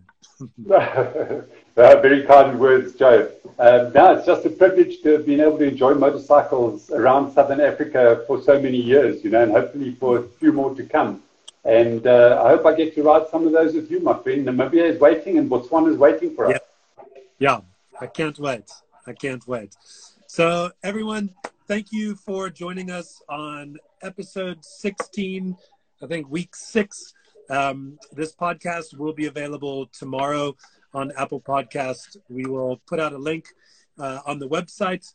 very 1.86 2.24
kind 2.24 2.60
words, 2.60 2.94
Joe. 2.94 3.32
Um, 3.60 3.92
now 3.94 4.14
it's 4.14 4.26
just 4.26 4.46
a 4.46 4.50
privilege 4.50 5.02
to 5.02 5.14
have 5.14 5.26
been 5.26 5.40
able 5.40 5.58
to 5.60 5.66
enjoy 5.66 5.94
motorcycles 5.94 6.90
around 6.92 7.34
Southern 7.34 7.62
Africa 7.62 8.24
for 8.28 8.42
so 8.42 8.60
many 8.60 8.78
years, 8.78 9.24
you 9.24 9.30
know, 9.30 9.44
and 9.44 9.52
hopefully 9.52 9.96
for 9.96 10.20
a 10.20 10.24
few 10.24 10.52
more 10.52 10.76
to 10.76 10.84
come. 10.84 11.24
And 11.64 12.08
uh, 12.08 12.42
I 12.44 12.50
hope 12.50 12.66
I 12.66 12.74
get 12.76 12.96
to 12.96 13.04
ride 13.04 13.28
some 13.30 13.46
of 13.46 13.54
those 13.54 13.74
with 13.74 13.92
you, 13.92 14.00
my 14.00 14.18
friend. 14.18 14.48
Namibia 14.48 14.84
is 14.84 15.00
waiting 15.00 15.38
and 15.38 15.50
Botswana 15.50 15.92
is 15.92 15.98
waiting 15.98 16.36
for 16.36 16.48
us. 16.48 16.60
Yeah, 17.40 17.52
yeah. 17.52 17.60
I 18.00 18.08
can't 18.08 18.38
wait. 18.40 18.70
I 19.06 19.14
can't 19.14 19.48
wait. 19.48 19.76
So, 20.26 20.72
everyone, 20.82 21.30
thank 21.68 21.92
you 21.92 22.16
for 22.16 22.50
joining 22.50 22.90
us 22.90 23.22
on 23.30 23.78
episode 24.04 24.64
16, 24.64 25.56
I 26.02 26.08
think 26.08 26.30
week 26.30 26.56
six 26.56 27.14
um, 27.52 28.00
this 28.14 28.34
podcast 28.34 28.98
will 28.98 29.12
be 29.12 29.26
available 29.26 29.88
tomorrow 29.88 30.56
on 30.94 31.12
Apple 31.18 31.42
Podcast. 31.42 32.16
We 32.30 32.46
will 32.46 32.82
put 32.88 33.00
out 33.00 33.12
a 33.12 33.18
link 33.18 33.46
uh, 34.00 34.20
on 34.26 34.40
the 34.40 34.48
website. 34.48 35.06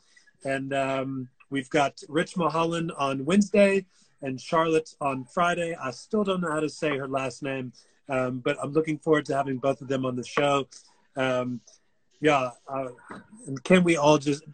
And 0.45 0.75
um, 0.75 1.29
we've 1.49 1.71
got 1.71 1.99
Rich 2.11 2.37
Mulholland 2.37 2.93
on 2.99 3.25
Wednesday 3.25 3.87
and 4.21 4.39
Charlotte 4.39 4.91
on 5.01 5.25
Friday. 5.25 5.75
I 5.83 5.91
still 5.93 6.25
don't 6.25 6.43
know 6.43 6.51
how 6.51 6.61
to 6.61 6.69
say 6.69 6.99
her 6.99 7.09
last 7.09 7.43
name, 7.43 7.73
um, 8.11 8.41
but 8.41 8.59
I'm 8.63 8.73
looking 8.73 8.99
forward 8.99 9.25
to 9.27 9.37
having 9.37 9.57
both 9.57 9.81
of 9.81 9.89
them 9.89 10.05
on 10.05 10.15
the 10.15 10.25
show. 10.25 10.69
Um, 11.17 11.63
yeah, 12.21 12.51
uh, 12.69 12.89
and 13.47 13.63
can 13.65 13.83
we 13.83 13.97
all 13.97 14.19
just 14.19 14.45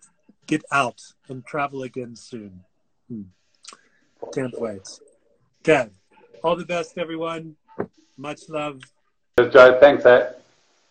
get 0.47 0.63
out 0.71 1.01
and 1.29 1.45
travel 1.45 1.83
again 1.83 2.15
soon? 2.15 2.61
Hmm. 3.09 3.23
Wait. 4.37 4.89
Okay. 5.61 5.89
All 6.43 6.57
the 6.57 6.65
best, 6.65 6.99
everyone. 6.99 7.57
Much 8.17 8.49
love. 8.49 8.81
Joe, 9.39 9.79
thanks. 9.81 10.05
Eh? 10.07 10.31